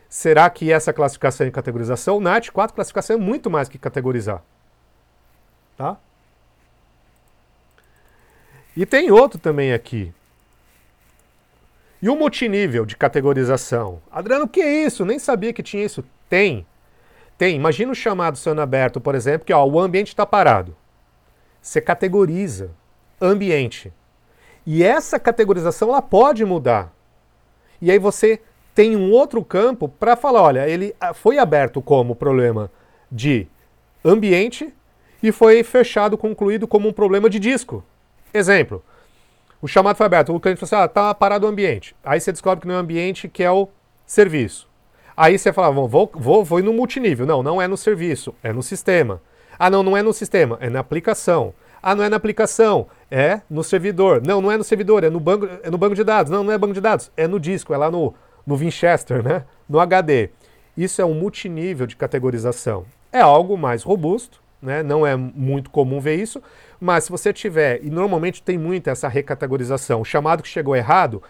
Será 0.09 0.49
que 0.49 0.73
essa 0.73 0.93
classificação 0.93 1.47
e 1.47 1.51
categorização? 1.51 2.21
NAT 2.21 2.51
4 2.51 2.75
classificação 2.75 3.17
é 3.17 3.19
muito 3.19 3.51
mais 3.51 3.69
que 3.69 3.79
categorizar. 3.79 4.43
Tá? 5.77 5.99
E 8.77 8.85
tem 8.85 9.11
outro 9.11 9.39
também 9.39 9.73
aqui. 9.73 10.13
E 12.03 12.09
o 12.11 12.17
multinível 12.17 12.85
de 12.85 12.97
categorização? 12.97 14.03
Adriano, 14.11 14.45
o 14.45 14.49
que 14.49 14.61
é 14.61 14.85
isso? 14.85 15.05
Nem 15.05 15.19
sabia 15.19 15.53
que 15.53 15.63
tinha 15.63 15.85
isso. 15.85 16.05
Tem. 16.29 16.67
Tem, 17.39 17.57
imagina 17.57 17.93
o 17.93 17.95
chamado 17.95 18.37
sendo 18.37 18.61
aberto, 18.61 19.01
por 19.01 19.15
exemplo, 19.15 19.47
que 19.47 19.53
ó, 19.53 19.65
o 19.65 19.81
ambiente 19.81 20.09
está 20.09 20.27
parado. 20.27 20.77
Você 21.61 21.81
categoriza 21.81 22.71
ambiente. 23.21 23.93
E 24.65 24.83
essa 24.83 25.19
categorização 25.19 25.89
ela 25.89 26.03
pode 26.03 26.45
mudar. 26.45 26.93
E 27.81 27.91
aí 27.91 27.99
você 27.99 28.41
tem 28.75 28.95
um 28.95 29.11
outro 29.11 29.43
campo 29.45 29.89
para 29.89 30.17
falar, 30.17 30.43
olha, 30.43 30.69
ele 30.69 30.95
ah, 31.01 31.15
foi 31.15 31.39
aberto 31.39 31.81
como 31.81 32.15
problema 32.15 32.71
de 33.11 33.47
ambiente 34.05 34.73
e 35.23 35.33
foi 35.33 35.63
fechado, 35.63 36.19
concluído 36.19 36.69
como 36.69 36.89
um 36.89 36.93
problema 36.93 37.31
de 37.31 37.39
disco. 37.39 37.83
Exemplo, 38.37 38.85
o 39.63 39.67
chamado 39.67 39.97
foi 39.97 40.07
aberto, 40.07 40.35
o 40.35 40.39
cliente 40.39 40.61
falou 40.61 40.83
assim, 40.83 40.85
ah, 40.85 40.89
tá 40.89 41.15
parado 41.15 41.47
o 41.47 41.49
ambiente. 41.49 41.97
Aí 42.05 42.21
você 42.21 42.31
descobre 42.31 42.61
que 42.61 42.69
não 42.69 42.75
é 42.75 42.79
o 42.79 42.81
ambiente 42.81 43.29
que 43.29 43.43
é 43.43 43.51
o 43.51 43.69
serviço. 44.05 44.69
Aí 45.17 45.39
você 45.39 45.53
fala, 45.53 45.71
vou, 45.71 46.11
vou, 46.15 46.45
vou 46.45 46.63
no 46.63 46.75
multinível. 46.75 47.25
Não, 47.25 47.43
não 47.43 47.61
é 47.61 47.67
no 47.67 47.77
serviço, 47.77 48.35
é 48.43 48.53
no 48.53 48.63
sistema. 48.63 49.23
Ah, 49.59 49.71
não, 49.71 49.83
não 49.83 49.97
é 49.97 50.03
no 50.03 50.13
sistema, 50.13 50.59
é 50.61 50.69
na 50.69 50.81
aplicação. 50.81 51.55
Ah, 51.83 51.95
não 51.95 52.05
é 52.05 52.09
na 52.09 52.17
aplicação, 52.17 52.89
é 53.11 53.41
no 53.49 53.65
servidor. 53.65 54.21
Não, 54.25 54.43
não 54.43 54.53
é 54.53 54.59
no 54.59 54.65
servidor, 54.65 55.05
é 55.05 55.09
no 55.09 55.19
banco, 55.19 55.49
é 55.63 55.71
no 55.71 55.79
banco 55.79 55.95
de 55.95 56.05
dados. 56.05 56.31
Não, 56.31 56.45
não 56.45 56.53
é 56.53 56.59
banco 56.59 56.75
de 56.75 56.81
dados, 56.81 57.11
é 57.17 57.27
no 57.27 57.41
disco, 57.41 57.73
é 57.73 57.79
lá 57.79 57.91
no, 57.91 58.13
no 58.47 58.57
Winchester, 58.57 59.23
né? 59.23 59.45
no 59.67 59.81
HD. 59.81 60.29
Isso 60.77 61.01
é 61.01 61.05
um 61.05 61.15
multinível 61.15 61.87
de 61.87 61.97
categorização. 61.97 62.85
É 63.11 63.21
algo 63.21 63.57
mais 63.57 63.83
robusto, 63.83 64.43
né? 64.61 64.83
não 64.83 65.07
é 65.07 65.17
muito 65.17 65.71
comum 65.71 65.99
ver 65.99 66.17
isso, 66.17 66.43
mas 66.81 67.05
se 67.05 67.11
você 67.11 67.33
tiver, 67.33 67.83
e 67.83 67.91
normalmente 67.91 68.43
tem 68.43 68.59
muito 68.59 68.89
essa 68.89 69.09
recategorização, 69.09 70.01
o 70.01 70.05
chamado 70.05 70.43
que 70.43 70.49
chegou 70.49 70.77
errado, 70.77 71.23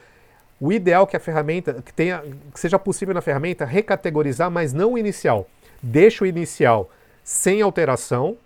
o 0.61 0.73
ideal 0.73 1.05
é 1.05 1.07
que 1.07 1.17
a 1.17 1.21
ferramenta, 1.21 1.83
que, 1.85 1.93
tenha, 1.93 2.23
que 2.53 2.59
seja 2.59 2.79
possível 2.79 3.15
na 3.15 3.21
ferramenta 3.21 3.65
recategorizar, 3.65 4.51
mas 4.51 4.73
não 4.73 4.95
o 4.95 4.99
inicial. 4.99 5.47
Deixa 5.83 6.25
o 6.25 6.27
inicial 6.27 6.91
sem 7.23 7.61
alteração, 7.61 8.37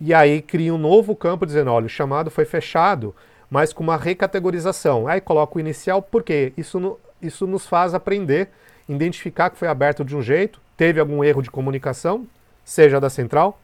e 0.00 0.12
aí 0.12 0.42
cria 0.42 0.74
um 0.74 0.78
novo 0.78 1.14
campo 1.14 1.46
dizendo, 1.46 1.70
olha, 1.70 1.86
o 1.86 1.88
chamado 1.88 2.30
foi 2.30 2.44
fechado, 2.44 3.14
mas 3.48 3.72
com 3.72 3.82
uma 3.82 3.96
recategorização. 3.96 5.06
Aí 5.06 5.20
coloca 5.20 5.56
o 5.56 5.60
inicial, 5.60 6.02
porque 6.02 6.52
isso, 6.56 6.98
isso 7.22 7.46
nos 7.46 7.66
faz 7.66 7.94
aprender, 7.94 8.48
identificar 8.88 9.50
que 9.50 9.56
foi 9.56 9.68
aberto 9.68 10.04
de 10.04 10.16
um 10.16 10.22
jeito, 10.22 10.60
teve 10.76 10.98
algum 10.98 11.22
erro 11.22 11.40
de 11.40 11.50
comunicação, 11.50 12.26
seja 12.64 13.00
da 13.00 13.08
central, 13.08 13.58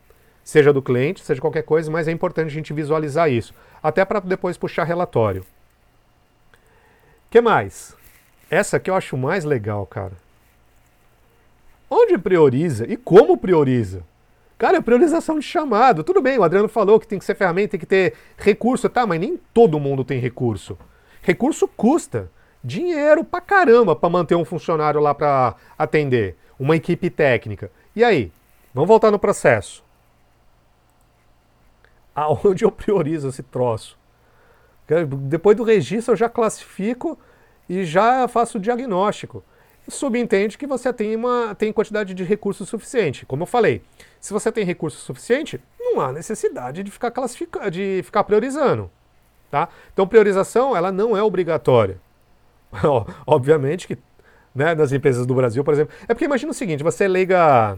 seja 0.44 0.72
do 0.72 0.82
cliente, 0.82 1.24
seja 1.24 1.40
qualquer 1.40 1.62
coisa, 1.62 1.90
mas 1.90 2.08
é 2.08 2.12
importante 2.12 2.48
a 2.48 2.52
gente 2.52 2.72
visualizar 2.72 3.30
isso, 3.30 3.54
até 3.82 4.04
para 4.04 4.20
depois 4.20 4.56
puxar 4.56 4.84
relatório 4.84 5.44
que 7.30 7.40
mais? 7.40 7.96
Essa 8.50 8.76
aqui 8.76 8.90
eu 8.90 8.94
acho 8.96 9.16
mais 9.16 9.44
legal, 9.44 9.86
cara. 9.86 10.12
Onde 11.88 12.18
prioriza 12.18 12.84
e 12.88 12.96
como 12.96 13.36
prioriza? 13.36 14.02
Cara, 14.58 14.78
é 14.78 14.80
priorização 14.80 15.38
de 15.38 15.46
chamado. 15.46 16.02
Tudo 16.02 16.20
bem, 16.20 16.38
o 16.38 16.42
Adriano 16.42 16.68
falou 16.68 16.98
que 16.98 17.06
tem 17.06 17.18
que 17.18 17.24
ser 17.24 17.36
ferramenta, 17.36 17.70
tem 17.70 17.80
que 17.80 17.86
ter 17.86 18.14
recurso, 18.36 18.88
tá? 18.88 19.06
Mas 19.06 19.20
nem 19.20 19.38
todo 19.54 19.78
mundo 19.78 20.04
tem 20.04 20.18
recurso. 20.18 20.76
Recurso 21.22 21.68
custa 21.68 22.30
dinheiro 22.62 23.24
pra 23.24 23.40
caramba 23.40 23.94
para 23.94 24.10
manter 24.10 24.34
um 24.34 24.44
funcionário 24.44 25.00
lá 25.00 25.14
para 25.14 25.54
atender, 25.78 26.36
uma 26.58 26.76
equipe 26.76 27.08
técnica. 27.08 27.70
E 27.94 28.02
aí? 28.02 28.32
Vamos 28.74 28.88
voltar 28.88 29.10
no 29.10 29.18
processo. 29.18 29.84
Aonde 32.20 32.66
eu 32.66 32.70
priorizo 32.70 33.28
esse 33.28 33.42
troço? 33.42 33.98
Depois 35.22 35.56
do 35.56 35.62
registro 35.62 36.12
eu 36.12 36.16
já 36.16 36.28
classifico 36.28 37.18
e 37.66 37.84
já 37.84 38.28
faço 38.28 38.58
o 38.58 38.60
diagnóstico. 38.60 39.42
Subentende 39.88 40.58
que 40.58 40.66
você 40.66 40.92
tem 40.92 41.16
uma 41.16 41.54
tem 41.54 41.72
quantidade 41.72 42.12
de 42.12 42.22
recursos 42.22 42.68
suficiente. 42.68 43.24
Como 43.24 43.44
eu 43.44 43.46
falei, 43.46 43.82
se 44.20 44.32
você 44.32 44.52
tem 44.52 44.64
recurso 44.64 44.98
suficiente, 44.98 45.60
não 45.78 46.00
há 46.00 46.12
necessidade 46.12 46.82
de 46.82 46.90
ficar 46.90 47.10
classificando, 47.10 47.70
de 47.70 48.02
ficar 48.04 48.22
priorizando. 48.24 48.90
Tá? 49.50 49.68
Então 49.92 50.06
priorização 50.06 50.76
ela 50.76 50.92
não 50.92 51.16
é 51.16 51.22
obrigatória. 51.22 51.98
Obviamente 53.26 53.88
que 53.88 53.96
né, 54.54 54.74
nas 54.74 54.92
empresas 54.92 55.26
do 55.26 55.34
Brasil, 55.34 55.62
por 55.64 55.74
exemplo. 55.74 55.94
É 56.04 56.14
porque 56.14 56.24
imagina 56.24 56.50
o 56.50 56.54
seguinte, 56.54 56.82
você 56.82 57.06
liga. 57.06 57.76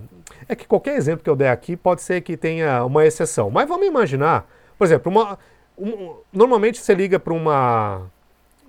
É 0.49 0.55
que 0.55 0.67
qualquer 0.67 0.97
exemplo 0.97 1.23
que 1.23 1.31
eu 1.31 1.37
der 1.37 1.51
aqui 1.51 1.77
pode 1.77 2.03
ser 2.03 2.21
que 2.21 2.37
tenha 2.37 2.85
uma 2.85 3.05
exceção. 3.05 3.51
Mas 3.51 3.69
vamos 3.69 3.87
imaginar, 3.87 4.49
por 4.79 4.85
exemplo, 4.85 5.11
uma, 5.11 5.39
um, 5.79 6.17
normalmente 6.33 6.81
você 6.81 6.95
liga 6.95 7.19
para 7.19 7.33
uma 7.33 8.11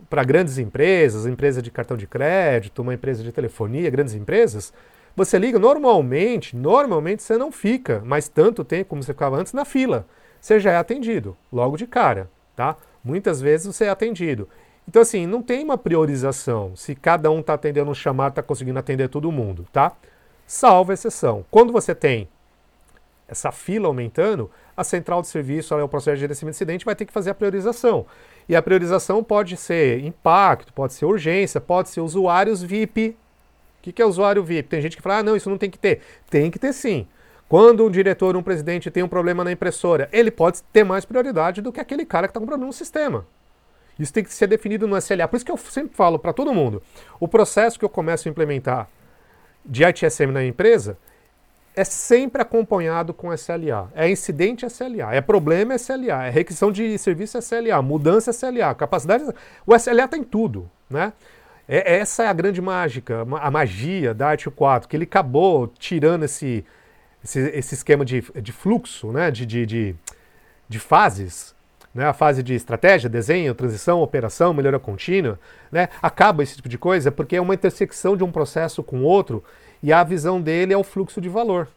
para 0.09 0.23
grandes 0.23 0.59
empresas, 0.59 1.25
empresa 1.25 1.59
de 1.59 1.71
cartão 1.71 1.97
de 1.97 2.05
crédito, 2.05 2.83
uma 2.83 2.93
empresa 2.93 3.23
de 3.23 3.31
telefonia, 3.31 3.89
grandes 3.89 4.13
empresas, 4.13 4.71
você 5.15 5.39
liga 5.39 5.57
normalmente, 5.57 6.55
normalmente 6.55 7.23
você 7.23 7.35
não 7.35 7.51
fica 7.51 7.99
mais 8.05 8.27
tanto 8.27 8.63
tempo 8.63 8.89
como 8.89 9.01
você 9.01 9.11
ficava 9.13 9.37
antes 9.37 9.53
na 9.53 9.65
fila. 9.65 10.05
Você 10.39 10.59
já 10.59 10.71
é 10.71 10.77
atendido 10.77 11.35
logo 11.51 11.77
de 11.77 11.87
cara, 11.87 12.29
tá? 12.55 12.75
Muitas 13.03 13.41
vezes 13.41 13.65
você 13.65 13.85
é 13.85 13.89
atendido. 13.89 14.47
Então 14.87 15.01
assim, 15.01 15.25
não 15.25 15.41
tem 15.41 15.63
uma 15.63 15.77
priorização 15.77 16.75
se 16.75 16.95
cada 16.95 17.31
um 17.31 17.39
está 17.39 17.53
atendendo 17.53 17.89
um 17.89 17.95
chamado, 17.95 18.31
está 18.31 18.43
conseguindo 18.43 18.79
atender 18.79 19.09
todo 19.09 19.31
mundo, 19.31 19.65
tá? 19.71 19.93
Salva 20.45 20.93
exceção. 20.93 21.45
Quando 21.49 21.71
você 21.71 21.95
tem 21.95 22.27
essa 23.27 23.51
fila 23.51 23.87
aumentando, 23.87 24.49
a 24.75 24.83
central 24.83 25.21
de 25.21 25.27
serviço, 25.27 25.75
o 25.75 25.87
processo 25.87 26.15
de 26.15 26.21
gerenciamento 26.21 26.53
de 26.53 26.57
incidente, 26.57 26.85
vai 26.85 26.95
ter 26.95 27.05
que 27.05 27.13
fazer 27.13 27.29
a 27.29 27.35
priorização. 27.35 28.05
E 28.47 28.55
a 28.55 28.61
priorização 28.61 29.23
pode 29.23 29.55
ser 29.55 30.03
impacto, 30.03 30.73
pode 30.73 30.93
ser 30.93 31.05
urgência, 31.05 31.61
pode 31.61 31.89
ser 31.89 32.01
usuários 32.01 32.61
VIP. 32.61 33.15
O 33.79 33.91
que, 33.91 34.01
é 34.01 34.05
usuário 34.05 34.43
VIP? 34.43 34.69
Tem 34.69 34.81
gente 34.81 34.95
que 34.95 35.01
fala, 35.01 35.17
ah, 35.17 35.23
não, 35.23 35.35
isso 35.35 35.49
não 35.49 35.57
tem 35.57 35.69
que 35.69 35.77
ter. 35.77 36.01
Tem 36.29 36.49
que 36.49 36.59
ter 36.59 36.73
sim. 36.73 37.07
Quando 37.49 37.85
um 37.85 37.89
diretor, 37.89 38.35
um 38.35 38.43
presidente 38.43 38.89
tem 38.89 39.03
um 39.03 39.07
problema 39.07 39.43
na 39.43 39.51
impressora, 39.51 40.09
ele 40.11 40.31
pode 40.31 40.63
ter 40.71 40.83
mais 40.83 41.05
prioridade 41.05 41.61
do 41.61 41.71
que 41.71 41.79
aquele 41.79 42.05
cara 42.05 42.27
que 42.27 42.31
está 42.31 42.39
com 42.39 42.45
problema 42.45 42.67
no 42.67 42.73
sistema. 42.73 43.25
Isso 43.97 44.11
tem 44.11 44.23
que 44.23 44.33
ser 44.33 44.47
definido 44.47 44.87
no 44.87 44.97
SLA. 44.97 45.27
Por 45.27 45.35
isso 45.35 45.45
que 45.45 45.51
eu 45.51 45.57
sempre 45.57 45.95
falo 45.95 46.17
para 46.17 46.33
todo 46.33 46.53
mundo: 46.53 46.81
o 47.19 47.27
processo 47.27 47.77
que 47.77 47.85
eu 47.85 47.89
começo 47.89 48.27
a 48.27 48.31
implementar 48.31 48.89
de 49.65 49.83
ITSM 49.83 50.31
na 50.31 50.43
empresa, 50.43 50.97
é 51.75 51.83
sempre 51.83 52.41
acompanhado 52.41 53.13
com 53.13 53.33
SLA. 53.33 53.89
É 53.95 54.09
incidente 54.09 54.65
SLA, 54.65 55.13
é 55.13 55.21
problema 55.21 55.75
SLA, 55.75 56.27
é 56.27 56.29
requisição 56.29 56.71
de 56.71 56.97
serviço 56.97 57.37
SLA, 57.37 57.81
mudança 57.81 58.31
SLA, 58.31 58.75
capacidade. 58.75 59.23
O 59.65 59.75
SLA 59.75 60.07
tem 60.07 60.23
tudo, 60.23 60.69
né? 60.89 61.13
É, 61.67 61.97
essa 61.97 62.23
é 62.23 62.27
a 62.27 62.33
grande 62.33 62.61
mágica, 62.61 63.21
a 63.21 63.49
magia 63.49 64.13
da 64.13 64.29
Art 64.29 64.45
4, 64.47 64.87
que 64.87 64.97
ele 64.97 65.05
acabou 65.05 65.67
tirando 65.67 66.23
esse, 66.23 66.65
esse, 67.23 67.39
esse 67.39 67.75
esquema 67.75 68.03
de, 68.03 68.21
de 68.21 68.51
fluxo, 68.51 69.11
né? 69.13 69.31
de, 69.31 69.45
de, 69.45 69.65
de, 69.65 69.95
de 70.67 70.79
fases, 70.79 71.52
né? 71.93 72.05
a 72.05 72.13
fase 72.13 72.41
de 72.41 72.53
estratégia, 72.53 73.09
desenho, 73.09 73.53
transição, 73.53 74.01
operação, 74.01 74.53
melhora 74.53 74.79
contínua, 74.79 75.39
né? 75.71 75.89
acaba 76.01 76.43
esse 76.43 76.55
tipo 76.55 76.69
de 76.69 76.77
coisa 76.77 77.11
porque 77.11 77.35
é 77.35 77.41
uma 77.41 77.53
intersecção 77.53 78.17
de 78.17 78.23
um 78.23 78.31
processo 78.31 78.81
com 78.81 79.03
outro 79.03 79.43
e 79.81 79.91
a 79.91 80.03
visão 80.03 80.41
dele 80.41 80.73
é 80.73 80.77
o 80.77 80.83
fluxo 80.83 81.19
de 81.19 81.29
valor, 81.29 81.67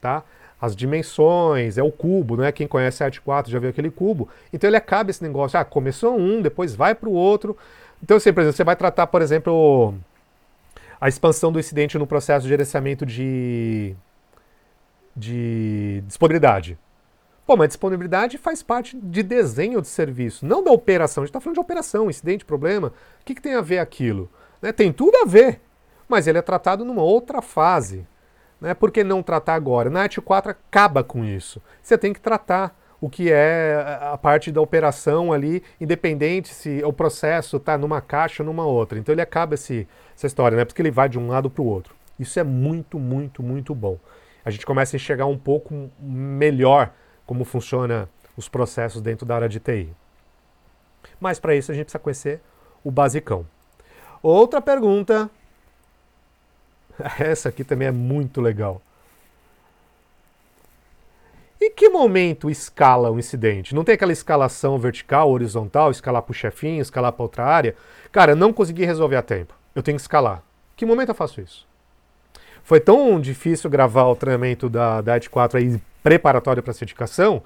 tá? 0.00 0.24
As 0.60 0.74
dimensões, 0.74 1.78
é 1.78 1.82
o 1.82 1.92
cubo, 1.92 2.36
não 2.36 2.44
é? 2.44 2.52
Quem 2.52 2.66
conhece 2.66 3.02
a 3.02 3.06
Arte 3.06 3.20
4 3.20 3.50
já 3.50 3.58
viu 3.58 3.70
aquele 3.70 3.90
cubo. 3.90 4.28
Então 4.52 4.68
ele 4.68 4.76
acaba 4.76 5.10
esse 5.10 5.22
negócio, 5.22 5.58
ah, 5.58 5.64
começou 5.64 6.18
um, 6.18 6.42
depois 6.42 6.74
vai 6.74 6.94
para 6.94 7.08
o 7.08 7.12
outro. 7.12 7.56
Então, 8.02 8.16
assim, 8.16 8.32
por 8.32 8.40
exemplo, 8.40 8.56
você 8.56 8.64
vai 8.64 8.76
tratar, 8.76 9.06
por 9.06 9.22
exemplo, 9.22 9.94
a 11.00 11.08
expansão 11.08 11.50
do 11.50 11.58
incidente 11.58 11.98
no 11.98 12.06
processo 12.06 12.42
de 12.42 12.48
gerenciamento 12.48 13.06
de, 13.06 13.94
de 15.16 16.02
disponibilidade. 16.06 16.78
Pô, 17.50 17.56
mas 17.56 17.66
disponibilidade 17.66 18.38
faz 18.38 18.62
parte 18.62 18.96
de 18.96 19.24
desenho 19.24 19.82
de 19.82 19.88
serviço, 19.88 20.46
não 20.46 20.62
da 20.62 20.70
operação. 20.70 21.24
A 21.24 21.26
gente 21.26 21.30
está 21.30 21.40
falando 21.40 21.56
de 21.56 21.60
operação, 21.60 22.08
incidente, 22.08 22.44
problema. 22.44 22.92
O 23.20 23.24
que, 23.24 23.34
que 23.34 23.42
tem 23.42 23.56
a 23.56 23.60
ver 23.60 23.80
aquilo? 23.80 24.30
Né? 24.62 24.70
Tem 24.70 24.92
tudo 24.92 25.16
a 25.16 25.26
ver. 25.26 25.60
mas 26.08 26.28
ele 26.28 26.38
é 26.38 26.42
tratado 26.42 26.84
numa 26.84 27.02
outra 27.02 27.42
fase. 27.42 28.06
Né? 28.60 28.72
Por 28.72 28.92
que 28.92 29.02
não 29.02 29.20
tratar 29.20 29.54
agora? 29.54 29.90
Na 29.90 30.04
ET 30.04 30.16
4 30.16 30.52
acaba 30.52 31.02
com 31.02 31.24
isso. 31.24 31.60
Você 31.82 31.98
tem 31.98 32.12
que 32.12 32.20
tratar 32.20 32.78
o 33.00 33.10
que 33.10 33.32
é 33.32 33.98
a 34.00 34.16
parte 34.16 34.52
da 34.52 34.60
operação 34.60 35.32
ali, 35.32 35.60
independente 35.80 36.54
se 36.54 36.80
o 36.84 36.92
processo 36.92 37.56
está 37.56 37.76
numa 37.76 38.00
caixa 38.00 38.44
ou 38.44 38.46
numa 38.46 38.64
outra. 38.64 38.96
Então 38.96 39.12
ele 39.12 39.22
acaba 39.22 39.54
esse, 39.54 39.88
essa 40.16 40.28
história, 40.28 40.56
né? 40.56 40.64
porque 40.64 40.80
ele 40.80 40.92
vai 40.92 41.08
de 41.08 41.18
um 41.18 41.26
lado 41.26 41.50
para 41.50 41.62
o 41.62 41.66
outro. 41.66 41.96
Isso 42.16 42.38
é 42.38 42.44
muito, 42.44 42.96
muito, 42.96 43.42
muito 43.42 43.74
bom. 43.74 43.98
A 44.44 44.50
gente 44.50 44.64
começa 44.64 44.94
a 44.94 44.98
enxergar 44.98 45.26
um 45.26 45.36
pouco 45.36 45.90
melhor 45.98 46.92
como 47.30 47.44
funciona 47.44 48.08
os 48.36 48.48
processos 48.48 49.00
dentro 49.00 49.24
da 49.24 49.36
área 49.36 49.48
de 49.48 49.60
TI. 49.60 49.94
Mas 51.20 51.38
para 51.38 51.54
isso 51.54 51.70
a 51.70 51.74
gente 51.76 51.84
precisa 51.84 52.00
conhecer 52.00 52.40
o 52.82 52.90
basicão. 52.90 53.46
Outra 54.20 54.60
pergunta. 54.60 55.30
Essa 57.20 57.48
aqui 57.48 57.62
também 57.62 57.86
é 57.86 57.92
muito 57.92 58.40
legal. 58.40 58.82
Em 61.60 61.70
que 61.70 61.88
momento 61.88 62.50
escala 62.50 63.12
o 63.12 63.18
incidente? 63.20 63.76
Não 63.76 63.84
tem 63.84 63.94
aquela 63.94 64.10
escalação 64.10 64.76
vertical, 64.76 65.30
horizontal, 65.30 65.92
escalar 65.92 66.22
para 66.22 66.32
o 66.32 66.34
chefinho, 66.34 66.82
escalar 66.82 67.12
para 67.12 67.22
outra 67.22 67.44
área? 67.44 67.76
Cara, 68.10 68.34
não 68.34 68.52
consegui 68.52 68.84
resolver 68.84 69.14
a 69.14 69.22
tempo. 69.22 69.54
Eu 69.72 69.84
tenho 69.84 69.96
que 69.96 70.02
escalar. 70.02 70.42
Que 70.74 70.84
momento 70.84 71.10
eu 71.10 71.14
faço 71.14 71.40
isso? 71.40 71.64
Foi 72.64 72.80
tão 72.80 73.20
difícil 73.20 73.70
gravar 73.70 74.06
o 74.06 74.16
treinamento 74.16 74.68
da, 74.68 75.00
da 75.00 75.16
ET 75.16 75.28
4 75.28 75.58
aí, 75.58 75.80
preparatório 76.02 76.62
para 76.62 76.72
certificação, 76.72 77.42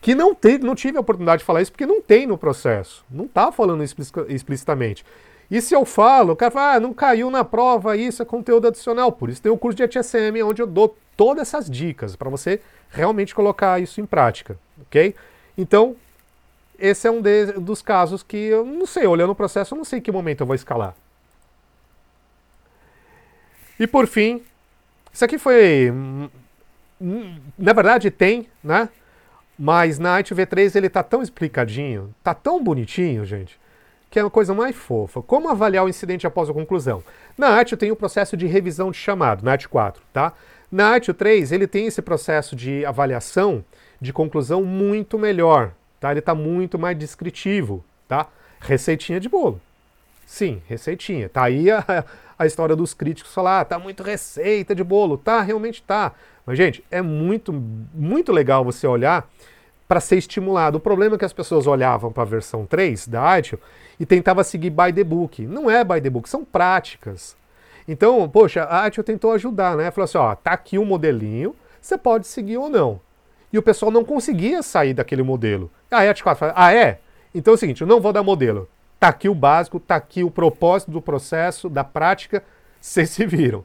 que 0.00 0.14
não, 0.14 0.34
te, 0.34 0.58
não 0.58 0.74
tive 0.74 0.98
a 0.98 1.00
oportunidade 1.00 1.40
de 1.40 1.44
falar 1.46 1.62
isso 1.62 1.72
porque 1.72 1.86
não 1.86 2.02
tem 2.02 2.26
no 2.26 2.36
processo. 2.36 3.04
Não 3.10 3.24
está 3.24 3.50
falando 3.50 3.82
explicitamente. 3.82 5.04
E 5.50 5.60
se 5.60 5.74
eu 5.74 5.84
falo, 5.84 6.32
o 6.32 6.36
cara 6.36 6.50
fala, 6.50 6.74
ah, 6.74 6.80
não 6.80 6.92
caiu 6.92 7.30
na 7.30 7.44
prova, 7.44 7.96
isso 7.96 8.22
é 8.22 8.24
conteúdo 8.24 8.68
adicional. 8.68 9.12
Por 9.12 9.30
isso 9.30 9.40
tem 9.40 9.52
o 9.52 9.58
curso 9.58 9.76
de 9.76 9.82
ETSM, 9.82 10.42
onde 10.42 10.60
eu 10.62 10.66
dou 10.66 10.96
todas 11.16 11.48
essas 11.48 11.70
dicas 11.70 12.16
para 12.16 12.28
você 12.28 12.60
realmente 12.90 13.34
colocar 13.34 13.80
isso 13.80 14.00
em 14.00 14.06
prática, 14.06 14.58
ok? 14.82 15.14
Então, 15.56 15.96
esse 16.78 17.06
é 17.06 17.10
um 17.10 17.20
de, 17.20 17.52
dos 17.52 17.82
casos 17.82 18.22
que 18.22 18.36
eu 18.36 18.64
não 18.64 18.86
sei, 18.86 19.06
olhando 19.06 19.30
o 19.30 19.34
processo, 19.34 19.74
eu 19.74 19.78
não 19.78 19.84
sei 19.84 19.98
em 19.98 20.02
que 20.02 20.10
momento 20.10 20.40
eu 20.40 20.46
vou 20.46 20.54
escalar. 20.54 20.94
E 23.78 23.86
por 23.86 24.06
fim, 24.06 24.42
isso 25.12 25.24
aqui 25.24 25.38
foi. 25.38 25.92
Na 27.58 27.72
verdade, 27.72 28.10
tem, 28.10 28.48
né? 28.62 28.88
Mas 29.58 29.98
na 29.98 30.12
Arte 30.12 30.34
V3 30.34 30.74
ele 30.74 30.88
tá 30.88 31.02
tão 31.02 31.22
explicadinho, 31.22 32.14
tá 32.22 32.34
tão 32.34 32.62
bonitinho, 32.62 33.24
gente, 33.24 33.60
que 34.10 34.18
é 34.18 34.24
uma 34.24 34.30
coisa 34.30 34.52
mais 34.52 34.74
fofa. 34.74 35.22
Como 35.22 35.48
avaliar 35.48 35.84
o 35.84 35.88
incidente 35.88 36.26
após 36.26 36.50
a 36.50 36.52
conclusão? 36.52 37.02
Na 37.38 37.60
eu 37.60 37.76
tenho 37.76 37.94
o 37.94 37.96
processo 37.96 38.36
de 38.36 38.46
revisão 38.46 38.90
de 38.90 38.96
chamado, 38.96 39.44
na 39.44 39.52
Arte 39.52 39.68
4, 39.68 40.02
tá? 40.12 40.32
Na 40.70 40.88
Arte 40.88 41.12
3 41.12 41.52
ele 41.52 41.66
tem 41.66 41.86
esse 41.86 42.02
processo 42.02 42.56
de 42.56 42.84
avaliação 42.84 43.64
de 44.00 44.12
conclusão 44.12 44.64
muito 44.64 45.18
melhor, 45.18 45.72
tá? 46.00 46.10
Ele 46.10 46.18
está 46.18 46.34
muito 46.34 46.78
mais 46.78 46.98
descritivo, 46.98 47.84
tá? 48.08 48.26
Receitinha 48.60 49.20
de 49.20 49.28
bolo. 49.28 49.60
Sim, 50.34 50.60
receitinha. 50.66 51.28
Tá 51.28 51.44
aí 51.44 51.70
a, 51.70 52.04
a 52.36 52.44
história 52.44 52.74
dos 52.74 52.92
críticos 52.92 53.32
falar, 53.32 53.60
ah, 53.60 53.64
tá 53.64 53.78
muito 53.78 54.02
receita 54.02 54.74
de 54.74 54.82
bolo. 54.82 55.16
Tá, 55.16 55.40
realmente 55.40 55.80
tá. 55.80 56.10
Mas, 56.44 56.58
gente, 56.58 56.84
é 56.90 57.00
muito, 57.00 57.52
muito 57.52 58.32
legal 58.32 58.64
você 58.64 58.84
olhar 58.84 59.30
para 59.86 60.00
ser 60.00 60.16
estimulado. 60.16 60.78
O 60.78 60.80
problema 60.80 61.14
é 61.14 61.18
que 61.18 61.24
as 61.24 61.32
pessoas 61.32 61.68
olhavam 61.68 62.10
para 62.10 62.24
a 62.24 62.26
versão 62.26 62.66
3 62.66 63.06
da 63.06 63.38
ITIL 63.38 63.60
e 64.00 64.04
tentava 64.04 64.42
seguir 64.42 64.70
by 64.70 64.92
the 64.92 65.04
book. 65.04 65.46
Não 65.46 65.70
é 65.70 65.84
by 65.84 66.00
the 66.00 66.10
book, 66.10 66.28
são 66.28 66.44
práticas. 66.44 67.36
Então, 67.86 68.28
poxa, 68.28 68.64
a 68.64 68.86
Atio 68.86 69.04
tentou 69.04 69.30
ajudar, 69.34 69.76
né? 69.76 69.88
Falou 69.92 70.04
assim, 70.04 70.18
ó, 70.18 70.34
tá 70.34 70.50
aqui 70.50 70.78
o 70.78 70.84
modelinho, 70.84 71.54
você 71.80 71.96
pode 71.96 72.26
seguir 72.26 72.56
ou 72.56 72.68
não. 72.68 72.98
E 73.52 73.58
o 73.58 73.62
pessoal 73.62 73.92
não 73.92 74.04
conseguia 74.04 74.64
sair 74.64 74.94
daquele 74.94 75.22
modelo. 75.22 75.70
A 75.92 75.98
Atio 75.98 76.24
4 76.24 76.40
fala, 76.40 76.54
ah, 76.56 76.74
é? 76.74 76.98
Então 77.32 77.52
é 77.52 77.54
o 77.54 77.58
seguinte, 77.58 77.82
eu 77.82 77.86
não 77.86 78.00
vou 78.00 78.12
dar 78.12 78.24
modelo. 78.24 78.68
Tá 79.04 79.10
aqui 79.10 79.28
o 79.28 79.34
básico, 79.34 79.78
tá 79.78 79.96
aqui 79.96 80.24
o 80.24 80.30
propósito 80.30 80.90
do 80.90 81.02
processo, 81.02 81.68
da 81.68 81.84
prática, 81.84 82.42
vocês 82.80 83.10
se 83.10 83.26
viram. 83.26 83.62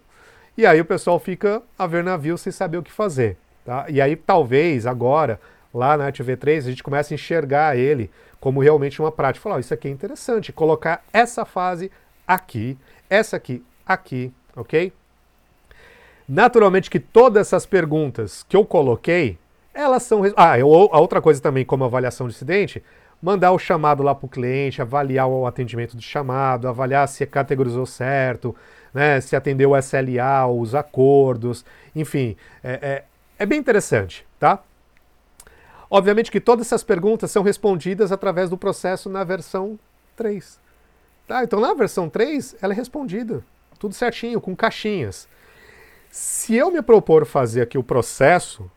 E 0.57 0.65
aí 0.65 0.81
o 0.81 0.85
pessoal 0.85 1.17
fica 1.17 1.63
a 1.77 1.87
ver 1.87 2.03
navio 2.03 2.37
sem 2.37 2.51
saber 2.51 2.77
o 2.77 2.83
que 2.83 2.91
fazer. 2.91 3.37
Tá? 3.63 3.85
E 3.87 4.01
aí 4.01 4.17
talvez 4.17 4.85
agora, 4.85 5.39
lá 5.73 5.95
na 5.95 6.07
Atio 6.07 6.25
V3, 6.25 6.57
a 6.57 6.61
gente 6.71 6.83
comece 6.83 7.13
a 7.13 7.15
enxergar 7.15 7.77
ele 7.77 8.11
como 8.37 8.59
realmente 8.59 9.01
uma 9.01 9.13
prática. 9.13 9.41
Falar, 9.41 9.55
oh, 9.55 9.59
isso 9.59 9.73
aqui 9.73 9.87
é 9.87 9.91
interessante, 9.91 10.51
colocar 10.51 11.05
essa 11.13 11.45
fase 11.45 11.89
aqui, 12.27 12.77
essa 13.09 13.37
aqui 13.37 13.63
aqui, 13.85 14.33
ok? 14.57 14.91
Naturalmente 16.27 16.89
que 16.89 16.99
todas 16.99 17.47
essas 17.47 17.65
perguntas 17.65 18.43
que 18.49 18.57
eu 18.57 18.65
coloquei, 18.65 19.37
elas 19.73 20.03
são... 20.03 20.21
Ah, 20.35 20.59
eu, 20.59 20.67
a 20.67 20.99
outra 20.99 21.21
coisa 21.21 21.41
também, 21.41 21.63
como 21.63 21.85
avaliação 21.85 22.27
de 22.27 22.33
incidente, 22.35 22.83
mandar 23.21 23.51
o 23.51 23.59
chamado 23.59 24.01
lá 24.01 24.15
para 24.15 24.25
o 24.25 24.29
cliente, 24.29 24.81
avaliar 24.81 25.27
o 25.27 25.45
atendimento 25.45 25.95
do 25.95 26.01
chamado, 26.01 26.67
avaliar 26.67 27.07
se 27.07 27.25
categorizou 27.25 27.85
certo, 27.85 28.55
né, 28.93 29.19
se 29.21 29.35
atendeu 29.35 29.71
o 29.71 29.77
SLA, 29.77 30.47
os 30.47 30.73
acordos, 30.73 31.65
enfim, 31.95 32.35
é, 32.63 32.71
é, 32.81 33.03
é 33.37 33.45
bem 33.45 33.59
interessante, 33.59 34.25
tá? 34.39 34.63
Obviamente 35.89 36.31
que 36.31 36.39
todas 36.39 36.67
essas 36.67 36.83
perguntas 36.83 37.31
são 37.31 37.41
respondidas 37.41 38.11
através 38.11 38.49
do 38.49 38.57
processo 38.57 39.09
na 39.09 39.23
versão 39.23 39.79
3. 40.15 40.59
Tá? 41.27 41.43
Então, 41.43 41.59
na 41.59 41.73
versão 41.73 42.09
3, 42.09 42.55
ela 42.61 42.73
é 42.73 42.75
respondida. 42.75 43.43
Tudo 43.79 43.95
certinho, 43.95 44.39
com 44.39 44.55
caixinhas. 44.55 45.27
Se 46.11 46.55
eu 46.55 46.71
me 46.71 46.81
propor 46.81 47.25
fazer 47.25 47.61
aqui 47.61 47.77
o 47.77 47.83
processo, 47.83 48.69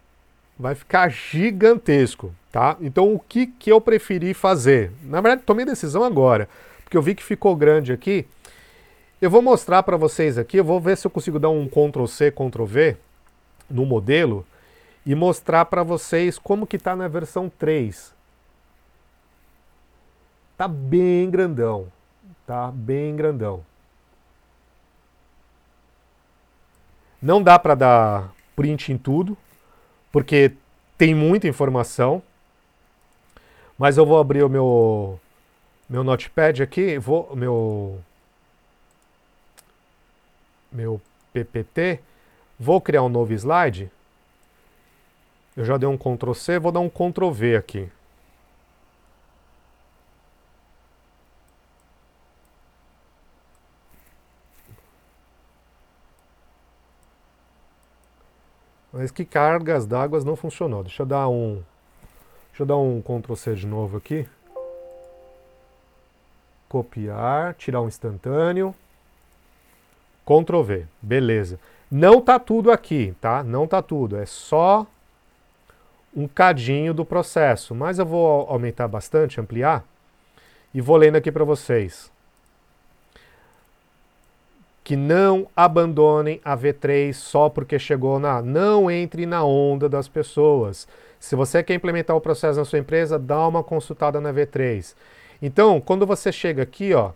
vai 0.59 0.75
ficar 0.75 1.09
gigantesco, 1.11 2.35
tá? 2.51 2.77
Então, 2.81 3.15
o 3.15 3.19
que, 3.19 3.47
que 3.47 3.71
eu 3.71 3.81
preferi 3.81 4.35
fazer? 4.35 4.93
Na 5.03 5.21
verdade, 5.21 5.43
tomei 5.43 5.65
decisão 5.65 6.05
agora, 6.05 6.49
porque 6.85 6.97
eu 6.97 7.03
vi 7.03 7.15
que 7.15 7.23
ficou 7.23 7.57
grande 7.57 7.93
aqui. 7.93 8.27
Eu 9.21 9.31
vou 9.31 9.43
mostrar 9.43 9.83
para 9.83 9.97
vocês 9.97 10.37
aqui, 10.37 10.57
eu 10.57 10.65
vou 10.65 10.81
ver 10.81 10.97
se 10.97 11.07
eu 11.07 11.11
consigo 11.11 11.39
dar 11.39 11.51
um 11.51 11.69
Ctrl 11.69 12.07
C, 12.07 12.31
Ctrl 12.31 12.65
V 12.65 12.97
no 13.71 13.87
modelo, 13.87 14.45
e 15.05 15.15
mostrar 15.15 15.65
para 15.65 15.83
vocês 15.83 16.39
como 16.39 16.67
que 16.67 16.77
está 16.77 16.95
na 16.95 17.09
versão 17.09 17.49
3. 17.49 18.15
Tá 20.57 20.69
bem 20.69 21.31
grandão, 21.31 21.89
tá 22.47 22.71
bem 22.71 23.17
grandão. 23.17 23.65
Não 27.21 27.43
dá 27.43 27.59
para 27.59 27.75
dar 27.75 28.33
print 28.55 28.93
em 28.93 28.99
tudo, 28.99 29.37
porque 30.13 30.53
tem 30.97 31.15
muita 31.15 31.49
informação. 31.49 32.23
Mas 33.77 33.97
eu 33.97 34.07
vou 34.07 34.19
abrir 34.19 34.45
o 34.45 34.49
meu 34.49 35.19
meu 35.89 36.05
notepad 36.05 36.63
aqui, 36.63 36.99
vou 36.99 37.35
meu 37.35 37.99
meu 40.71 41.01
PPT, 41.33 41.99
vou 42.59 42.81
criar 42.81 43.03
um 43.03 43.09
novo 43.09 43.33
slide 43.33 43.91
eu 45.57 45.65
já 45.65 45.77
dei 45.77 45.89
um 45.89 45.99
Ctrl 45.99 46.33
C, 46.33 46.59
vou 46.59 46.73
dar 46.73 46.81
um 46.81 46.89
Ctrl 46.89 47.31
V 47.31 47.57
aqui. 47.57 47.89
Mas 58.93 59.11
que 59.11 59.25
cargas 59.25 59.87
d'água 59.87 60.23
não 60.25 60.37
funcionou. 60.37 60.83
Deixa 60.83 61.03
eu 61.03 61.07
dar 61.07 61.29
um. 61.29 61.63
Deixa 62.51 62.63
eu 62.63 62.67
dar 62.67 62.77
um 62.77 63.01
Ctrl 63.01 63.35
C 63.35 63.55
de 63.55 63.67
novo 63.67 63.97
aqui. 63.97 64.29
Copiar, 66.69 67.55
tirar 67.55 67.81
um 67.81 67.89
instantâneo. 67.89 68.75
Ctrl 70.27 70.63
V. 70.63 70.87
Beleza. 71.01 71.59
Não 71.91 72.21
tá 72.21 72.39
tudo 72.39 72.71
aqui, 72.71 73.15
tá? 73.21 73.43
Não 73.43 73.67
tá 73.67 73.81
tudo. 73.81 74.17
É 74.17 74.27
só 74.27 74.87
um 76.15 76.29
cadinho 76.29 76.93
do 76.93 77.05
processo, 77.05 77.75
mas 77.75 77.99
eu 77.99 78.05
vou 78.05 78.47
aumentar 78.49 78.87
bastante, 78.87 79.41
ampliar, 79.41 79.83
e 80.75 80.81
vou 80.81 80.97
lendo 80.97 81.17
aqui 81.17 81.33
para 81.33 81.45
vocês. 81.45 82.12
Que 84.85 84.97
não 84.97 85.47
abandonem 85.57 86.41
a 86.45 86.57
V3 86.57 87.13
só 87.13 87.49
porque 87.49 87.79
chegou 87.79 88.19
na. 88.19 88.43
Não 88.43 88.91
entre 88.91 89.27
na 89.27 89.45
onda 89.45 89.89
das 89.89 90.09
pessoas. 90.09 90.89
Se 91.21 91.37
você 91.37 91.63
quer 91.63 91.75
implementar 91.75 92.17
o 92.17 92.21
processo 92.21 92.59
na 92.59 92.65
sua 92.65 92.81
empresa, 92.81 93.19
dá 93.19 93.47
uma 93.47 93.63
consultada 93.63 94.21
na 94.21 94.33
V3. 94.33 94.95
Então, 95.41 95.81
quando 95.81 96.05
você 96.05 96.33
chega 96.33 96.63
aqui, 96.63 96.93
ó, 96.95 97.13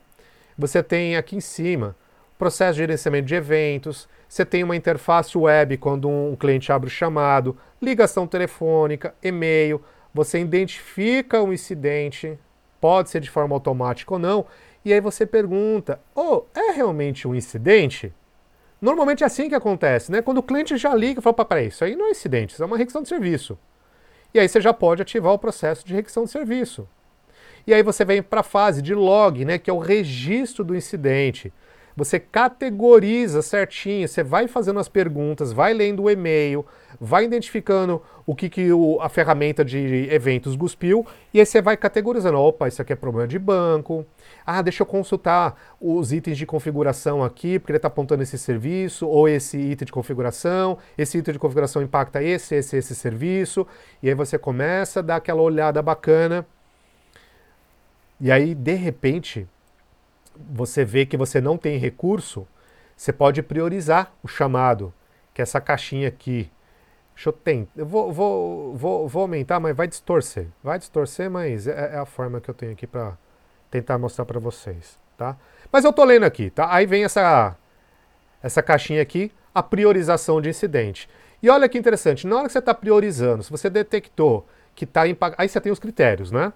você 0.57 0.83
tem 0.83 1.17
aqui 1.17 1.37
em 1.37 1.41
cima 1.41 1.97
processo 2.39 2.75
de 2.75 2.79
gerenciamento 2.79 3.27
de 3.27 3.35
eventos, 3.35 4.09
você 4.29 4.45
tem 4.45 4.63
uma 4.63 4.77
interface 4.77 5.37
web 5.37 5.77
quando 5.79 6.09
um 6.09 6.37
cliente 6.37 6.71
abre 6.71 6.89
o 6.89 6.91
chamado, 6.91 7.57
ligação 7.81 8.27
telefônica, 8.27 9.15
e-mail, 9.23 9.83
você 10.13 10.39
identifica 10.41 11.43
o 11.43 11.53
incidente, 11.53 12.39
pode 12.81 13.11
ser 13.11 13.21
de 13.21 13.31
forma 13.31 13.55
automática 13.55 14.15
ou 14.15 14.19
não, 14.19 14.47
e 14.89 14.93
aí 14.93 15.01
você 15.01 15.27
pergunta: 15.27 16.01
"Oh, 16.15 16.45
é 16.55 16.73
realmente 16.73 17.27
um 17.29 17.35
incidente?" 17.35 18.13
Normalmente 18.81 19.25
é 19.25 19.27
assim 19.27 19.49
que 19.49 19.55
acontece, 19.55 20.13
né? 20.13 20.21
Quando 20.21 20.39
o 20.39 20.43
cliente 20.43 20.77
já 20.77 20.95
liga 20.95 21.21
e 21.21 21.23
fala, 21.23 21.45
peraí, 21.45 21.69
isso 21.69 21.83
aí 21.83 21.97
não 21.97 22.09
é 22.09 22.11
incidente, 22.11 22.53
isso 22.53 22.63
é 22.63 22.67
uma 22.67 22.77
requisição 22.77 23.03
de 23.03 23.09
serviço. 23.09 23.59
E 24.35 24.39
aí 24.39 24.49
você 24.49 24.61
já 24.61 24.73
pode 24.73 25.01
ativar 25.01 25.33
o 25.33 25.39
processo 25.39 25.85
de 25.87 25.95
requisição 25.95 26.25
de 26.25 26.31
serviço. 26.31 26.87
E 27.67 27.73
aí 27.73 27.83
você 27.83 28.05
vem 28.05 28.23
para 28.23 28.41
a 28.41 28.45
fase 28.45 28.83
de 28.83 28.95
log, 28.95 29.45
né, 29.45 29.59
que 29.59 29.71
é 29.71 29.73
o 29.73 29.79
registro 29.79 30.63
do 30.63 30.77
incidente. 30.77 31.53
Você 31.97 32.21
categoriza 32.21 33.41
certinho, 33.41 34.07
você 34.07 34.23
vai 34.23 34.47
fazendo 34.47 34.79
as 34.79 34.89
perguntas, 34.89 35.53
vai 35.53 35.73
lendo 35.73 36.03
o 36.03 36.11
e-mail, 36.11 36.65
vai 37.01 37.25
identificando 37.25 38.03
o 38.27 38.35
que, 38.35 38.51
que 38.51 38.71
o, 38.71 39.01
a 39.01 39.09
ferramenta 39.09 39.65
de 39.65 40.07
eventos 40.11 40.55
cuspiu, 40.55 41.07
e 41.33 41.41
aí 41.41 41.47
você 41.47 41.63
vai 41.63 41.77
categorizando. 41.77 42.39
Opa, 42.39 42.69
isso 42.69 42.83
aqui 42.83 42.93
é 42.93 42.97
problema 42.97 43.27
de 43.27 43.39
banco. 43.39 44.07
Ah, 44.47 44.63
deixa 44.63 44.83
eu 44.85 44.87
consultar 44.87 45.61
os 45.81 46.13
itens 46.13 46.39
de 46.39 46.47
configuração 46.47 47.25
aqui, 47.25 47.59
porque 47.59 47.73
ele 47.73 47.79
está 47.79 47.89
apontando 47.89 48.23
esse 48.23 48.39
serviço, 48.39 49.09
ou 49.09 49.29
esse 49.29 49.59
item 49.59 49.87
de 49.87 49.91
configuração. 49.91 50.79
Esse 50.97 51.19
item 51.19 51.33
de 51.33 51.39
configuração 51.41 51.83
impacta 51.83 52.23
esse, 52.23 52.55
esse, 52.55 52.77
esse 52.77 52.95
serviço. 52.95 53.67
E 54.01 54.09
aí 54.09 54.15
você 54.15 54.39
começa 54.39 55.01
a 55.01 55.03
dar 55.03 55.17
aquela 55.17 55.43
olhada 55.43 55.83
bacana. 55.83 56.47
E 58.21 58.31
aí, 58.31 58.55
de 58.55 58.75
repente, 58.75 59.49
você 60.37 60.85
vê 60.85 61.05
que 61.05 61.17
você 61.17 61.41
não 61.41 61.59
tem 61.59 61.77
recurso, 61.77 62.47
você 62.97 63.13
pode 63.13 63.43
priorizar 63.43 64.13
o 64.23 64.29
chamado, 64.29 64.95
que 65.35 65.43
é 65.43 65.45
essa 65.45 65.61
caixinha 65.61 66.07
aqui. 66.07 66.49
Deixa 67.17 67.31
eu 67.31 67.33
tentar. 67.33 67.73
Eu 67.77 67.87
vou, 67.87 68.13
vou, 68.13 68.77
vou, 68.77 69.09
vou 69.09 69.23
aumentar, 69.23 69.59
mas 69.59 69.75
vai 69.75 69.89
distorcer. 69.89 70.47
Vai 70.63 70.79
distorcer, 70.79 71.29
mas 71.29 71.67
é, 71.67 71.95
é 71.95 71.99
a 71.99 72.07
forma 72.07 72.41
que 72.41 72.49
eu 72.49 72.55
tenho 72.55 72.73
aqui 72.73 72.87
para 72.87 73.17
tentar 73.71 73.99
mostrar 73.99 74.25
para 74.25 74.39
vocês, 74.39 74.99
tá? 75.17 75.37
Mas 75.71 75.85
eu 75.85 75.93
tô 75.93 76.05
lendo 76.05 76.25
aqui, 76.25 76.51
tá? 76.51 76.73
Aí 76.73 76.87
vem 76.87 77.05
essa, 77.05 77.57
essa 78.43 78.63
caixinha 78.63 79.03
aqui, 79.03 79.33
a 79.55 79.63
priorização 79.63 80.41
de 80.41 80.49
incidente. 80.49 81.09
E 81.43 81.51
olha 81.51 81.69
que 81.69 81.79
interessante, 81.79 82.27
na 82.27 82.37
hora 82.37 82.47
que 82.47 82.53
você 82.53 82.59
está 82.59 82.75
priorizando, 82.75 83.43
se 83.43 83.51
você 83.51 83.69
detectou 83.69 84.47
que 84.77 84.85
está 84.85 85.09
impactando. 85.09 85.43
Aí 85.43 85.49
você 85.49 85.61
tem 85.61 85.73
os 85.73 85.79
critérios, 85.79 86.31
né? 86.31 86.53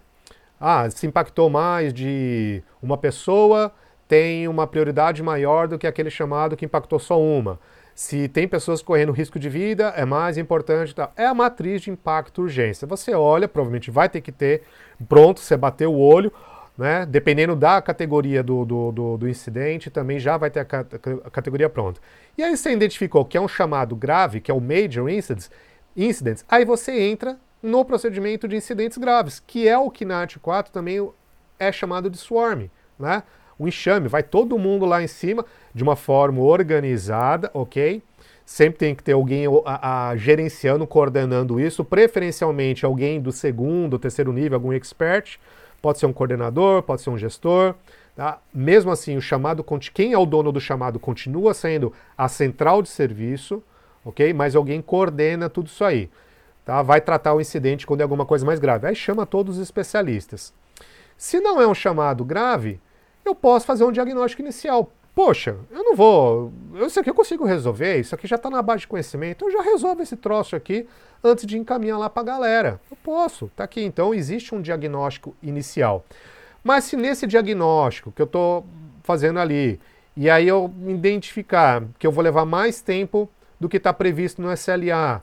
Ah, 0.61 0.89
se 0.91 1.07
impactou 1.07 1.49
mais 1.49 1.93
de 1.93 2.63
uma 2.83 2.99
pessoa, 2.99 3.73
tem 4.07 4.47
uma 4.47 4.67
prioridade 4.67 5.23
maior 5.23 5.67
do 5.67 5.79
que 5.79 5.87
aquele 5.87 6.11
chamado 6.11 6.57
que 6.57 6.67
impactou 6.67 6.99
só 6.99 7.21
uma. 7.21 7.59
Se 7.95 8.29
tem 8.29 8.47
pessoas 8.47 8.83
correndo 8.83 9.13
risco 9.13 9.39
de 9.39 9.49
vida, 9.49 9.93
é 9.97 10.05
mais 10.05 10.37
importante. 10.37 10.95
Tá? 10.95 11.11
É 11.17 11.27
a 11.27 11.35
matriz 11.35 11.83
de 11.83 11.91
impacto 11.91 12.43
urgência. 12.43 12.87
Você 12.87 13.15
olha, 13.15 13.49
provavelmente 13.49 13.91
vai 13.91 14.09
ter 14.09 14.21
que 14.21 14.31
ter 14.31 14.63
pronto, 15.09 15.41
você 15.41 15.57
bateu 15.57 15.93
o 15.93 15.99
olho, 15.99 16.33
né? 16.77 17.07
dependendo 17.07 17.55
da 17.55 17.81
categoria 17.83 18.43
do, 18.43 18.65
do, 18.65 18.93
do, 18.93 19.17
do 19.19 19.29
incidente, 19.29 19.91
também 19.91 20.19
já 20.19 20.37
vai 20.37 20.51
ter 20.51 20.61
a, 20.61 20.63
a, 20.63 21.31
categoria 21.31 21.69
pronta. 21.69 22.01
E 22.37 22.43
aí 22.43 22.57
você 22.57 22.73
identificou 22.73 23.25
que 23.25 23.37
é 23.37 23.41
um 23.41 23.49
chamado 23.49 23.95
grave, 23.95 24.41
que 24.41 24.51
é 24.51 24.55
o 24.55 24.61
Major 24.61 25.09
Incidents, 25.09 25.51
incidents 25.97 26.45
aí 26.49 26.65
você 26.65 26.99
entra 27.01 27.39
no 27.63 27.85
procedimento 27.85 28.49
de 28.49 28.57
incidentes 28.57 28.97
graves, 28.97 29.43
que 29.47 29.69
é 29.69 29.77
o 29.77 29.91
que 29.91 30.05
na 30.05 30.19
Art 30.19 30.37
4 30.39 30.73
também 30.73 31.07
é 31.59 31.71
chamado 31.71 32.09
de 32.09 32.17
swarm, 32.17 32.71
né? 32.99 33.23
O 33.59 33.69
enxame, 33.69 34.09
vai 34.09 34.23
todo 34.23 34.59
mundo 34.59 34.87
lá 34.87 35.03
em 35.03 35.07
cima 35.07 35.45
de 35.75 35.83
uma 35.83 35.95
forma 35.95 36.41
organizada, 36.41 37.51
ok? 37.53 38.03
Sempre 38.47 38.79
tem 38.79 38.95
que 38.95 39.03
ter 39.03 39.13
alguém 39.13 39.45
a, 39.67 40.09
a, 40.09 40.17
gerenciando, 40.17 40.87
coordenando 40.87 41.61
isso, 41.61 41.85
preferencialmente 41.85 42.87
alguém 42.87 43.21
do 43.21 43.31
segundo, 43.31 43.99
terceiro 43.99 44.33
nível, 44.33 44.57
algum 44.57 44.73
expert, 44.73 45.39
pode 45.81 45.99
ser 45.99 46.07
um 46.07 46.13
coordenador, 46.13 46.83
pode 46.83 47.03
ser 47.03 47.11
um 47.11 47.19
gestor, 47.19 47.75
tá? 48.15 48.39
Mesmo 48.53 48.91
assim, 48.91 49.17
o 49.17 49.21
chamado, 49.21 49.65
quem 49.93 50.13
é 50.13 50.19
o 50.19 50.27
dono 50.27 50.53
do 50.53 50.61
chamado 50.61 50.99
continua 50.99 51.55
sendo 51.55 51.93
a 52.17 52.29
central 52.29 52.83
de 52.83 52.89
serviço, 52.89 53.63
ok? 54.05 54.33
Mas 54.33 54.57
alguém 54.57 54.81
coordena 54.83 55.49
tudo 55.49 55.67
isso 55.67 55.85
aí 55.85 56.11
tá? 56.71 56.83
vai 56.83 57.01
tratar 57.01 57.35
o 57.35 57.41
incidente 57.41 57.85
quando 57.85 58.01
é 58.01 58.05
alguma 58.05 58.25
coisa 58.25 58.47
mais 58.47 58.61
grave. 58.61 58.87
Aí 58.87 58.95
chama 58.95 59.27
todos 59.27 59.57
os 59.57 59.63
especialistas. 59.63 60.55
Se 61.17 61.41
não 61.41 61.61
é 61.61 61.67
um 61.67 61.75
chamado 61.75 62.25
grave, 62.25 62.81
eu 63.25 63.35
posso 63.35 63.67
fazer 63.67 63.83
um 63.83 63.91
diagnóstico 63.91 64.43
inicial. 64.43 64.91
Poxa, 65.15 65.57
eu 65.71 65.85
não 65.85 65.97
vou. 65.97 66.53
Isso 66.87 67.01
aqui 67.01 67.11
eu 67.11 67.15
consigo 67.15 67.45
resolver, 67.45 67.99
isso 67.99 68.15
aqui 68.15 68.27
já 68.27 68.37
está 68.37 68.49
na 68.49 68.63
base 68.63 68.81
de 68.81 68.89
conhecimento, 68.89 69.45
eu 69.45 69.51
já 69.51 69.61
resolvo 69.61 70.03
esse 70.03 70.17
troço 70.17 70.55
aqui 70.55 70.87
antes 71.23 71.47
de 71.47 71.59
encaminhar 71.59 71.99
lá 71.99 72.09
para 72.09 72.23
a 72.23 72.27
galera. 72.27 72.81
Eu 72.91 72.97
posso, 73.03 73.51
tá 73.55 73.65
aqui. 73.65 73.83
Então 73.83 74.15
existe 74.15 74.55
um 74.55 74.63
diagnóstico 74.63 75.37
inicial. 75.43 76.05
Mas 76.63 76.85
se 76.85 76.97
nesse 76.97 77.27
diagnóstico 77.27 78.13
que 78.13 78.23
eu 78.23 78.27
estou 78.27 78.65
fazendo 79.03 79.39
ali, 79.39 79.81
e 80.17 80.29
aí 80.29 80.47
eu 80.47 80.73
identificar 80.87 81.83
que 81.99 82.07
eu 82.07 82.13
vou 82.13 82.23
levar 82.23 82.45
mais 82.45 82.81
tempo 82.81 83.29
do 83.59 83.69
que 83.69 83.77
está 83.77 83.93
previsto 83.93 84.41
no 84.41 84.53
SLA, 84.53 85.23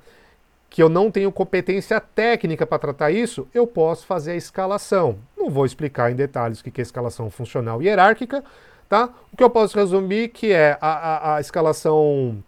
que 0.70 0.84
eu 0.84 0.90
não 0.90 1.10
tenho 1.10 1.32
competência 1.32 2.00
técnica 2.00 2.66
para 2.66 2.80
tratar 2.80 3.12
isso, 3.12 3.48
eu 3.54 3.66
posso 3.66 4.06
fazer 4.06 4.32
a 4.32 4.36
escalação. 4.36 5.18
Não 5.38 5.50
vou 5.50 5.66
explicar 5.66 6.12
em 6.12 6.16
detalhes 6.16 6.60
o 6.60 6.64
que 6.64 6.82
é 6.82 6.84
escalação 6.84 7.30
funcional 7.30 7.82
e 7.82 7.86
hierárquica, 7.86 8.44
tá? 8.88 9.10
O 9.32 9.38
que 9.38 9.44
eu 9.44 9.50
posso 9.50 9.78
resumir 9.78 10.30
que 10.30 10.52
é 10.52 10.78
a, 10.82 10.92
a, 10.92 11.36
a 11.36 11.42
escalação 11.42 12.44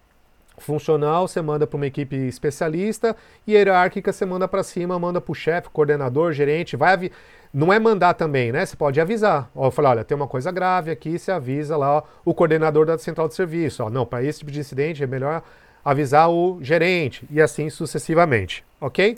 funcional 0.57 1.27
você 1.27 1.41
manda 1.41 1.65
para 1.65 1.77
uma 1.77 1.87
equipe 1.87 2.15
especialista 2.15 3.15
e 3.47 3.53
hierárquica 3.53 4.11
você 4.11 4.25
manda 4.25 4.47
para 4.47 4.63
cima, 4.63 4.99
manda 4.99 5.21
para 5.21 5.31
o 5.31 5.35
chefe, 5.35 5.69
coordenador, 5.69 6.33
gerente, 6.33 6.75
vai 6.75 7.09
não 7.53 7.73
é 7.73 7.79
mandar 7.79 8.13
também, 8.13 8.51
né? 8.51 8.65
Você 8.65 8.75
pode 8.75 9.01
avisar. 9.01 9.49
Ó, 9.55 9.67
eu 9.67 9.71
falei, 9.71 9.91
olha, 9.91 10.03
tem 10.03 10.15
uma 10.15 10.27
coisa 10.27 10.51
grave 10.51 10.91
aqui, 10.91 11.17
você 11.17 11.31
avisa 11.31 11.75
lá 11.75 12.03
o 12.23 12.33
coordenador 12.33 12.85
da 12.85 12.97
central 12.97 13.27
de 13.27 13.33
serviço. 13.33 13.83
Ó, 13.83 13.89
não, 13.89 14.05
para 14.05 14.23
esse 14.23 14.39
tipo 14.39 14.51
de 14.51 14.59
incidente 14.59 15.03
é 15.03 15.07
melhor 15.07 15.41
avisar 15.83 16.29
o 16.29 16.59
gerente 16.61 17.25
e 17.31 17.41
assim 17.41 17.69
sucessivamente, 17.69 18.63
ok? 18.79 19.17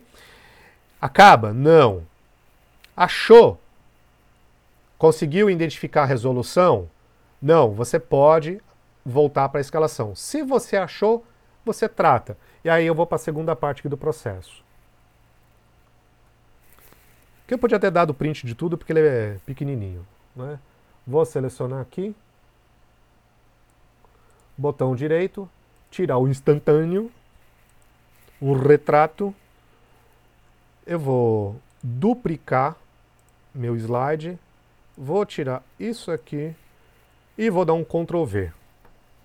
Acaba? 1.01 1.51
Não. 1.51 2.03
Achou? 2.95 3.59
Conseguiu 4.97 5.49
identificar 5.49 6.03
a 6.03 6.05
resolução? 6.05 6.87
Não, 7.41 7.71
você 7.71 7.99
pode 7.99 8.61
voltar 9.03 9.49
para 9.49 9.59
a 9.59 9.61
escalação. 9.61 10.15
Se 10.15 10.43
você 10.43 10.77
achou, 10.77 11.25
você 11.65 11.89
trata. 11.89 12.37
E 12.63 12.69
aí 12.69 12.85
eu 12.85 12.93
vou 12.93 13.07
para 13.07 13.15
a 13.15 13.19
segunda 13.19 13.55
parte 13.55 13.79
aqui 13.79 13.89
do 13.89 13.97
processo. 13.97 14.63
Que 17.47 17.55
eu 17.55 17.59
podia 17.59 17.79
ter 17.79 17.91
dado 17.91 18.13
print 18.13 18.45
de 18.45 18.53
tudo 18.53 18.77
porque 18.77 18.93
ele 18.93 19.01
é 19.01 19.37
pequenininho. 19.45 20.05
Né? 20.35 20.59
Vou 21.05 21.25
selecionar 21.25 21.81
aqui. 21.81 22.15
Botão 24.55 24.95
direito, 24.95 25.49
tirar 25.89 26.19
o 26.19 26.27
instantâneo, 26.27 27.11
o 28.39 28.53
retrato. 28.53 29.33
Eu 30.85 30.99
vou 30.99 31.59
duplicar 31.81 32.75
meu 33.53 33.75
slide, 33.75 34.37
vou 34.95 35.25
tirar 35.25 35.63
isso 35.79 36.11
aqui 36.11 36.55
e 37.41 37.49
vou 37.49 37.65
dar 37.65 37.73
um 37.73 37.83
Ctrl 37.83 38.23
V. 38.23 38.51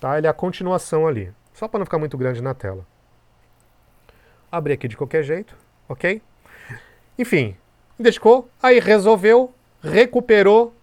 Tá? 0.01 0.17
Ele 0.17 0.27
é 0.27 0.31
a 0.31 0.33
continuação 0.33 1.07
ali, 1.07 1.31
só 1.53 1.69
para 1.69 1.81
não 1.81 1.85
ficar 1.85 1.99
muito 1.99 2.17
grande 2.17 2.43
na 2.43 2.55
tela. 2.55 2.87
Abri 4.51 4.73
aqui 4.73 4.89
de 4.89 4.97
qualquer 4.97 5.23
jeito, 5.23 5.55
ok? 5.87 6.23
Enfim, 7.19 7.55
identificou, 7.99 8.49
aí 8.63 8.81
resolveu, 8.81 9.53
recuperou, 9.83 10.75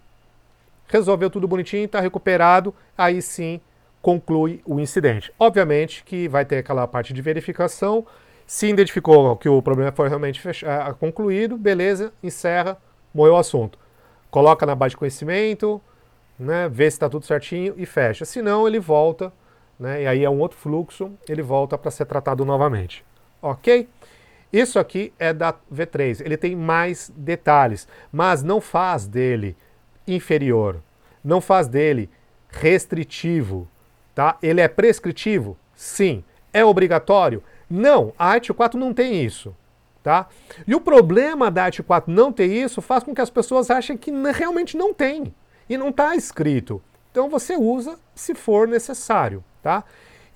resolveu 0.86 1.28
tudo 1.28 1.48
bonitinho, 1.48 1.86
está 1.86 1.98
recuperado, 1.98 2.72
aí 2.96 3.20
sim 3.20 3.60
conclui 4.00 4.62
o 4.64 4.78
incidente. 4.78 5.32
Obviamente 5.36 6.04
que 6.04 6.28
vai 6.28 6.44
ter 6.44 6.58
aquela 6.58 6.86
parte 6.86 7.12
de 7.12 7.20
verificação. 7.20 8.06
Se 8.46 8.68
identificou 8.68 9.36
que 9.36 9.48
o 9.48 9.60
problema 9.60 9.90
foi 9.90 10.08
realmente 10.08 10.40
fechado, 10.40 10.94
concluído, 10.96 11.56
beleza, 11.56 12.12
encerra, 12.22 12.78
morreu 13.12 13.34
o 13.34 13.38
assunto. 13.38 13.76
Coloca 14.30 14.64
na 14.64 14.76
base 14.76 14.90
de 14.90 14.98
conhecimento, 14.98 15.80
né, 16.38 16.68
vê 16.68 16.90
se 16.90 16.96
está 16.96 17.08
tudo 17.08 17.24
certinho 17.24 17.74
e 17.76 17.86
fecha. 17.86 18.24
Se 18.24 18.42
não, 18.42 18.66
ele 18.66 18.78
volta, 18.78 19.32
né, 19.78 20.02
e 20.02 20.06
aí 20.06 20.24
é 20.24 20.30
um 20.30 20.38
outro 20.40 20.58
fluxo, 20.58 21.12
ele 21.28 21.42
volta 21.42 21.76
para 21.76 21.90
ser 21.90 22.06
tratado 22.06 22.44
novamente. 22.44 23.04
Ok? 23.40 23.88
Isso 24.52 24.78
aqui 24.78 25.12
é 25.18 25.32
da 25.32 25.54
V3, 25.72 26.20
ele 26.24 26.36
tem 26.36 26.54
mais 26.54 27.12
detalhes, 27.16 27.88
mas 28.12 28.42
não 28.42 28.60
faz 28.60 29.06
dele 29.06 29.56
inferior, 30.06 30.80
não 31.24 31.40
faz 31.40 31.66
dele 31.66 32.08
restritivo, 32.48 33.68
Tá? 34.14 34.38
Ele 34.40 34.60
é 34.60 34.68
prescritivo? 34.68 35.58
Sim. 35.74 36.22
É 36.52 36.64
obrigatório? 36.64 37.42
Não. 37.68 38.12
A 38.16 38.28
Arte 38.28 38.52
4 38.54 38.78
não 38.78 38.94
tem 38.94 39.24
isso. 39.24 39.54
Tá? 40.02 40.28
E 40.66 40.74
o 40.74 40.80
problema 40.80 41.50
da 41.50 41.64
Arte 41.64 41.82
4 41.82 42.12
não 42.12 42.30
ter 42.30 42.46
isso 42.46 42.80
faz 42.80 43.02
com 43.02 43.14
que 43.14 43.20
as 43.20 43.30
pessoas 43.30 43.70
achem 43.70 43.96
que 43.96 44.12
realmente 44.32 44.76
não 44.76 44.94
tem. 44.94 45.34
E 45.68 45.76
não 45.76 45.88
está 45.88 46.14
escrito. 46.14 46.82
Então 47.10 47.28
você 47.28 47.56
usa 47.56 47.98
se 48.14 48.34
for 48.34 48.68
necessário. 48.68 49.42
Tá? 49.62 49.84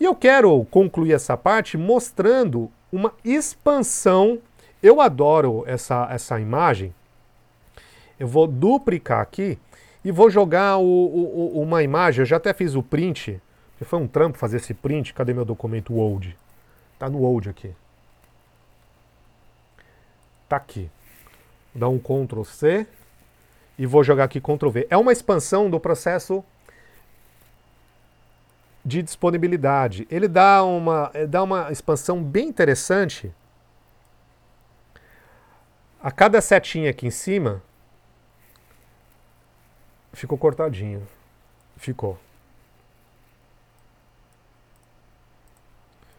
E 0.01 0.05
eu 0.05 0.15
quero 0.15 0.65
concluir 0.67 1.13
essa 1.13 1.37
parte 1.37 1.77
mostrando 1.77 2.71
uma 2.93 3.13
expansão. 3.25 4.39
Eu 4.83 5.01
adoro 5.01 5.65
essa, 5.67 6.09
essa 6.11 6.41
imagem. 6.41 6.95
Eu 8.19 8.27
vou 8.27 8.47
duplicar 8.47 9.21
aqui 9.21 9.59
e 10.05 10.11
vou 10.11 10.31
jogar 10.31 10.79
o, 10.79 10.85
o, 10.85 11.61
uma 11.61 11.83
imagem. 11.83 12.23
Eu 12.23 12.27
já 12.27 12.37
até 12.37 12.53
fiz 12.53 12.75
o 12.75 12.83
print 12.83 13.41
foi 13.85 13.99
um 13.99 14.09
trampo 14.09 14.39
fazer 14.39 14.57
esse 14.57 14.75
print. 14.75 15.15
Cadê 15.15 15.33
meu 15.33 15.45
documento 15.45 15.95
Word? 15.95 16.37
Tá 16.99 17.09
no 17.09 17.19
Word 17.19 17.49
aqui. 17.49 17.75
Tá 20.49 20.57
aqui. 20.57 20.91
Dá 21.75 21.89
um 21.89 21.99
Ctrl 21.99 22.43
C 22.43 22.87
e 23.79 23.87
vou 23.87 24.03
jogar 24.03 24.25
aqui 24.25 24.41
Ctrl 24.41 24.69
V. 24.69 24.87
É 24.91 24.97
uma 24.97 25.13
expansão 25.13 25.71
do 25.71 25.79
processo 25.79 26.45
de 28.85 29.03
disponibilidade. 29.03 30.07
Ele 30.11 30.27
dá 30.27 30.65
uma, 30.65 31.13
dá 31.29 31.43
uma 31.43 31.71
expansão 31.71 32.23
bem 32.23 32.49
interessante. 32.49 33.33
A 36.03 36.11
cada 36.11 36.41
setinha 36.41 36.91
aqui 36.91 37.07
em 37.07 37.11
cima 37.11 37.63
ficou 40.13 40.37
cortadinho. 40.37 41.07
Ficou. 41.77 42.19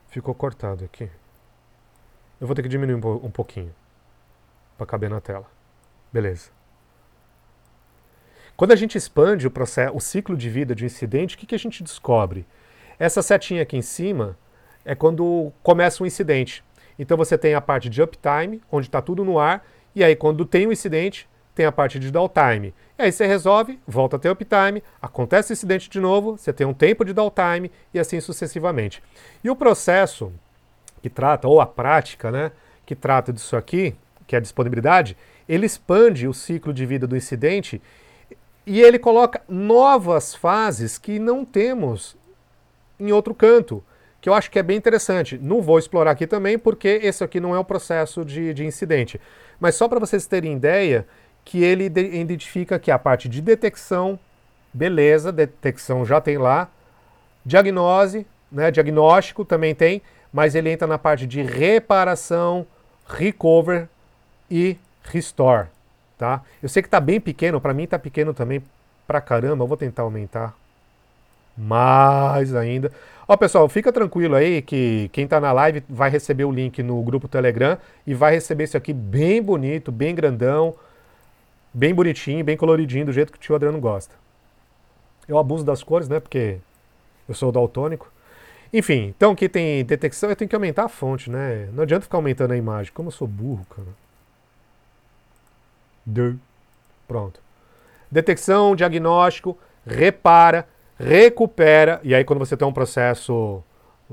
Ficou 0.09 0.33
cortado 0.33 0.85
aqui. 0.85 1.09
Eu 2.39 2.47
vou 2.47 2.55
ter 2.55 2.63
que 2.63 2.69
diminuir 2.69 2.95
um 2.95 3.29
pouquinho 3.29 3.75
para 4.77 4.85
caber 4.85 5.09
na 5.09 5.19
tela. 5.19 5.45
Beleza. 6.11 6.58
Quando 8.59 8.73
a 8.73 8.75
gente 8.75 8.97
expande 8.97 9.47
o, 9.47 9.51
processo, 9.51 9.95
o 9.95 10.01
ciclo 10.01 10.35
de 10.35 10.49
vida 10.49 10.75
de 10.75 10.83
um 10.83 10.85
incidente, 10.85 11.33
o 11.33 11.37
que, 11.37 11.45
que 11.45 11.55
a 11.55 11.57
gente 11.57 11.81
descobre? 11.81 12.45
Essa 12.99 13.21
setinha 13.21 13.61
aqui 13.61 13.77
em 13.77 13.81
cima 13.81 14.37
é 14.83 14.93
quando 14.93 15.53
começa 15.63 16.03
um 16.03 16.05
incidente. 16.05 16.61
Então 16.99 17.15
você 17.15 17.37
tem 17.37 17.53
a 17.53 17.61
parte 17.61 17.89
de 17.89 18.01
uptime, 18.01 18.61
onde 18.69 18.87
está 18.89 19.01
tudo 19.01 19.23
no 19.23 19.39
ar, 19.39 19.65
e 19.95 20.03
aí 20.03 20.13
quando 20.13 20.43
tem 20.43 20.67
um 20.67 20.73
incidente, 20.73 21.25
tem 21.55 21.65
a 21.65 21.71
parte 21.71 21.97
de 21.97 22.11
downtime. 22.11 22.73
E 22.97 23.03
aí 23.03 23.13
você 23.13 23.25
resolve, 23.25 23.79
volta 23.87 24.17
a 24.17 24.19
ter 24.19 24.29
uptime, 24.29 24.83
acontece 25.01 25.53
o 25.53 25.55
incidente 25.55 25.89
de 25.89 26.01
novo, 26.01 26.37
você 26.37 26.51
tem 26.51 26.67
um 26.67 26.73
tempo 26.73 27.05
de 27.05 27.13
downtime 27.13 27.71
e 27.93 27.97
assim 27.97 28.19
sucessivamente. 28.19 29.01
E 29.41 29.49
o 29.49 29.55
processo 29.55 30.33
que 31.01 31.09
trata, 31.09 31.47
ou 31.47 31.61
a 31.61 31.65
prática, 31.65 32.29
né, 32.29 32.51
que 32.85 32.93
trata 32.93 33.31
disso 33.31 33.55
aqui, 33.55 33.95
que 34.27 34.35
é 34.35 34.37
a 34.37 34.41
disponibilidade, 34.41 35.15
ele 35.47 35.65
expande 35.65 36.27
o 36.27 36.33
ciclo 36.33 36.73
de 36.73 36.85
vida 36.85 37.07
do 37.07 37.15
incidente 37.15 37.81
e 38.69 38.79
ele 38.79 38.99
coloca 38.99 39.41
novas 39.49 40.35
fases 40.35 40.99
que 40.99 41.17
não 41.17 41.43
temos 41.43 42.15
em 42.99 43.11
outro 43.11 43.33
canto, 43.33 43.83
que 44.21 44.29
eu 44.29 44.33
acho 44.35 44.51
que 44.51 44.59
é 44.59 44.63
bem 44.63 44.77
interessante. 44.77 45.39
Não 45.41 45.59
vou 45.59 45.79
explorar 45.79 46.11
aqui 46.11 46.27
também, 46.27 46.59
porque 46.59 46.99
esse 47.01 47.23
aqui 47.23 47.39
não 47.39 47.55
é 47.55 47.57
o 47.57 47.63
processo 47.63 48.23
de, 48.23 48.53
de 48.53 48.63
incidente. 48.63 49.19
Mas 49.59 49.73
só 49.73 49.87
para 49.87 49.99
vocês 49.99 50.27
terem 50.27 50.53
ideia, 50.53 51.07
que 51.43 51.63
ele 51.63 51.85
identifica 51.85 52.77
que 52.77 52.91
a 52.91 52.99
parte 52.99 53.27
de 53.27 53.41
detecção, 53.41 54.19
beleza, 54.71 55.31
detecção 55.31 56.05
já 56.05 56.21
tem 56.21 56.37
lá, 56.37 56.69
diagnose, 57.43 58.23
né, 58.51 58.69
diagnóstico 58.69 59.43
também 59.43 59.73
tem, 59.73 59.99
mas 60.31 60.53
ele 60.53 60.69
entra 60.69 60.87
na 60.87 60.99
parte 60.99 61.25
de 61.25 61.41
reparação, 61.41 62.67
recover 63.07 63.89
e 64.47 64.77
restore, 65.01 65.69
tá? 66.19 66.43
Eu 66.61 66.67
sei 66.67 66.83
que 66.83 66.87
está 66.87 66.99
bem 66.99 67.19
pequeno, 67.19 67.61
para 67.61 67.73
mim 67.73 67.83
está 67.83 67.97
pequeno 67.97 68.33
também 68.33 68.61
pra 69.07 69.21
caramba, 69.21 69.63
eu 69.63 69.67
vou 69.67 69.77
tentar 69.77 70.03
aumentar 70.03 70.53
mais 71.57 72.53
ainda. 72.53 72.91
Ó, 73.25 73.37
pessoal, 73.37 73.67
fica 73.69 73.91
tranquilo 73.91 74.35
aí 74.35 74.61
que 74.61 75.09
quem 75.13 75.23
está 75.23 75.39
na 75.39 75.51
live 75.53 75.81
vai 75.87 76.09
receber 76.09 76.43
o 76.43 76.51
link 76.51 76.83
no 76.83 77.01
grupo 77.01 77.27
Telegram 77.27 77.77
e 78.05 78.13
vai 78.13 78.33
receber 78.33 78.65
isso 78.65 78.75
aqui 78.75 78.91
bem 78.91 79.41
bonito, 79.41 79.91
bem 79.91 80.13
grandão, 80.13 80.75
bem 81.73 81.93
bonitinho, 81.93 82.43
bem 82.43 82.57
coloridinho, 82.57 83.05
do 83.05 83.13
jeito 83.13 83.31
que 83.31 83.37
o 83.37 83.41
tio 83.41 83.55
Adriano 83.55 83.79
gosta. 83.79 84.13
Eu 85.27 85.37
abuso 85.37 85.63
das 85.63 85.81
cores, 85.83 86.09
né? 86.09 86.19
Porque 86.19 86.57
eu 87.27 87.33
sou 87.35 87.51
daltônico. 87.51 88.11
Enfim, 88.73 89.13
então 89.15 89.31
aqui 89.31 89.47
tem 89.47 89.85
detecção, 89.85 90.29
eu 90.29 90.35
tenho 90.35 90.49
que 90.49 90.55
aumentar 90.55 90.85
a 90.85 90.89
fonte, 90.89 91.29
né? 91.29 91.69
Não 91.71 91.83
adianta 91.83 92.03
ficar 92.03 92.17
aumentando 92.17 92.51
a 92.51 92.57
imagem, 92.57 92.91
como 92.93 93.07
eu 93.07 93.13
sou 93.13 93.27
burro, 93.27 93.65
cara. 93.69 93.87
Pronto. 97.07 97.39
Detecção, 98.11 98.75
diagnóstico, 98.75 99.57
repara, 99.85 100.67
recupera, 100.99 101.99
e 102.03 102.13
aí 102.13 102.23
quando 102.23 102.39
você 102.39 102.57
tem 102.57 102.67
um 102.67 102.73
processo 102.73 103.63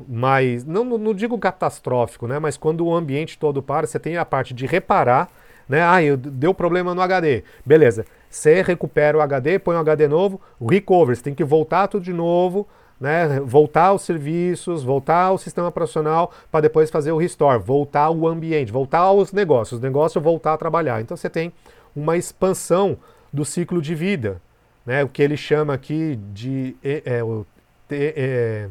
mais, 0.09 0.65
não, 0.65 0.85
não 0.85 1.15
digo 1.15 1.39
catastrófico, 1.39 2.27
né, 2.27 2.39
mas 2.39 2.57
quando 2.57 2.87
o 2.87 2.95
ambiente 2.95 3.39
todo 3.39 3.63
para, 3.63 3.87
você 3.87 3.99
tem 3.99 4.17
a 4.17 4.25
parte 4.25 4.53
de 4.53 4.67
reparar, 4.67 5.29
né, 5.69 5.83
ah, 5.83 6.03
eu, 6.03 6.17
deu 6.17 6.53
problema 6.53 6.95
no 6.95 7.01
HD, 7.01 7.43
beleza, 7.65 8.05
você 8.29 8.63
recupera 8.63 9.17
o 9.17 9.21
HD, 9.21 9.59
põe 9.59 9.77
o 9.77 9.81
HD 9.81 10.07
novo, 10.07 10.41
recover, 10.61 11.17
você 11.17 11.23
tem 11.23 11.35
que 11.35 11.45
voltar 11.45 11.89
tudo 11.89 12.05
de 12.05 12.13
novo, 12.13 12.69
né, 13.01 13.41
voltar 13.41 13.87
aos 13.87 14.03
serviços, 14.03 14.83
voltar 14.83 15.25
ao 15.25 15.39
sistema 15.39 15.69
operacional 15.69 16.33
para 16.51 16.61
depois 16.61 16.91
fazer 16.91 17.13
o 17.13 17.17
restore, 17.17 17.59
voltar 17.59 18.05
ao 18.05 18.27
ambiente, 18.27 18.73
voltar 18.73 19.01
aos 19.01 19.33
negócios, 19.33 19.81
o 19.81 19.83
negócio 19.83 20.21
voltar 20.21 20.55
a 20.55 20.59
trabalhar. 20.59 21.01
Então 21.01 21.17
você 21.17 21.29
tem 21.29 21.53
uma 21.97 22.17
expansão 22.17 22.99
do 23.33 23.45
ciclo 23.45 23.81
de 23.81 23.95
vida, 23.95 24.41
né? 24.85 25.03
o 25.03 25.09
que 25.09 25.23
ele 25.23 25.37
chama 25.37 25.75
aqui 25.75 26.17
de 26.33 26.77
é, 26.85 27.25
o, 27.25 27.47
é, 27.91 28.69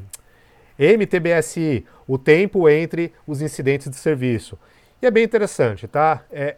MTBSI, 0.78 1.86
o 2.08 2.18
tempo 2.18 2.70
entre 2.70 3.12
os 3.26 3.42
incidentes 3.42 3.90
de 3.90 3.96
serviço. 3.96 4.58
E 5.02 5.06
é 5.06 5.12
bem 5.12 5.24
interessante, 5.24 5.88
tá? 5.88 6.24
É, 6.32 6.58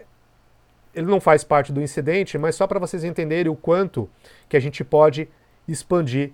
ele 0.94 1.08
não 1.08 1.22
faz 1.22 1.44
parte 1.44 1.72
do 1.72 1.82
incidente, 1.82 2.38
mas 2.38 2.56
só 2.56 2.66
para 2.66 2.80
vocês 2.80 3.04
entenderem 3.04 3.52
o 3.52 3.56
quanto 3.56 4.10
que 4.50 4.58
a 4.58 4.60
gente 4.60 4.84
pode 4.84 5.30
expandir, 5.68 6.32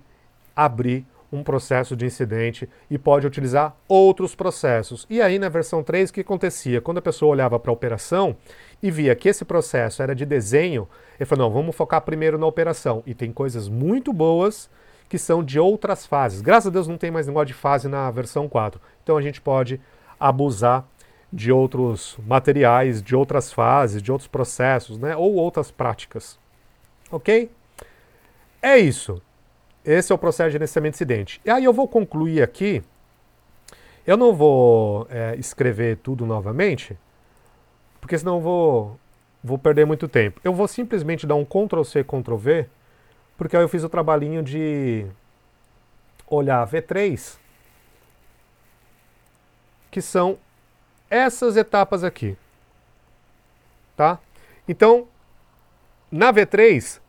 abrir 0.56 1.06
um 1.30 1.42
processo 1.42 1.96
de 1.96 2.06
incidente 2.06 2.68
e 2.88 2.96
pode 2.96 3.26
utilizar 3.26 3.76
outros 3.88 4.34
processos. 4.34 5.06
E 5.10 5.20
aí 5.20 5.38
na 5.38 5.48
versão 5.48 5.82
3 5.82 6.10
o 6.10 6.12
que 6.12 6.20
acontecia? 6.20 6.80
Quando 6.80 6.98
a 6.98 7.02
pessoa 7.02 7.32
olhava 7.32 7.58
para 7.58 7.70
a 7.70 7.74
operação 7.74 8.36
e 8.84 8.90
via 8.90 9.16
que 9.16 9.30
esse 9.30 9.46
processo 9.46 10.02
era 10.02 10.14
de 10.14 10.26
desenho, 10.26 10.86
ele 11.18 11.24
falou: 11.24 11.46
não, 11.46 11.54
vamos 11.54 11.74
focar 11.74 12.02
primeiro 12.02 12.36
na 12.36 12.46
operação. 12.46 13.02
E 13.06 13.14
tem 13.14 13.32
coisas 13.32 13.66
muito 13.66 14.12
boas 14.12 14.68
que 15.08 15.16
são 15.16 15.42
de 15.42 15.58
outras 15.58 16.04
fases. 16.04 16.42
Graças 16.42 16.66
a 16.66 16.70
Deus 16.70 16.86
não 16.86 16.98
tem 16.98 17.10
mais 17.10 17.26
negócio 17.26 17.46
de 17.46 17.54
fase 17.54 17.88
na 17.88 18.10
versão 18.10 18.46
4. 18.46 18.78
Então 19.02 19.16
a 19.16 19.22
gente 19.22 19.40
pode 19.40 19.80
abusar 20.20 20.86
de 21.32 21.50
outros 21.50 22.18
materiais, 22.26 23.02
de 23.02 23.16
outras 23.16 23.50
fases, 23.50 24.02
de 24.02 24.12
outros 24.12 24.28
processos, 24.28 24.98
né? 24.98 25.16
ou 25.16 25.32
outras 25.32 25.70
práticas. 25.70 26.38
Ok? 27.10 27.50
É 28.60 28.76
isso. 28.76 29.22
Esse 29.82 30.12
é 30.12 30.14
o 30.14 30.18
processo 30.18 30.50
de 30.50 30.52
gerenciamento 30.52 30.92
de 30.92 30.96
incidente. 30.96 31.40
E 31.42 31.48
aí 31.48 31.64
eu 31.64 31.72
vou 31.72 31.88
concluir 31.88 32.42
aqui. 32.42 32.82
Eu 34.06 34.18
não 34.18 34.34
vou 34.34 35.06
é, 35.08 35.36
escrever 35.36 35.96
tudo 36.02 36.26
novamente, 36.26 36.98
porque 38.04 38.18
senão 38.18 38.38
vou, 38.38 39.00
vou 39.42 39.56
perder 39.56 39.86
muito 39.86 40.06
tempo. 40.06 40.38
Eu 40.44 40.52
vou 40.52 40.68
simplesmente 40.68 41.26
dar 41.26 41.36
um 41.36 41.44
Ctrl 41.44 41.82
C, 41.84 42.04
Ctrl 42.04 42.36
V, 42.36 42.68
porque 43.34 43.56
aí 43.56 43.62
eu 43.62 43.68
fiz 43.68 43.82
o 43.82 43.88
trabalhinho 43.88 44.42
de 44.42 45.06
olhar 46.26 46.68
V3, 46.68 47.38
que 49.90 50.02
são 50.02 50.36
essas 51.08 51.56
etapas 51.56 52.04
aqui. 52.04 52.36
Tá? 53.96 54.18
Então, 54.68 55.08
na 56.12 56.30
V3, 56.30 57.00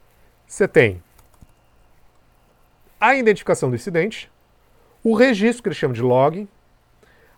você 0.48 0.66
tem 0.66 1.04
a 3.02 3.16
identificação 3.16 3.70
do 3.70 3.76
incidente, 3.76 4.32
o 5.04 5.14
registro 5.14 5.62
que 5.62 5.68
eles 5.68 5.78
chamam 5.78 5.94
de 5.94 6.02
log, 6.02 6.48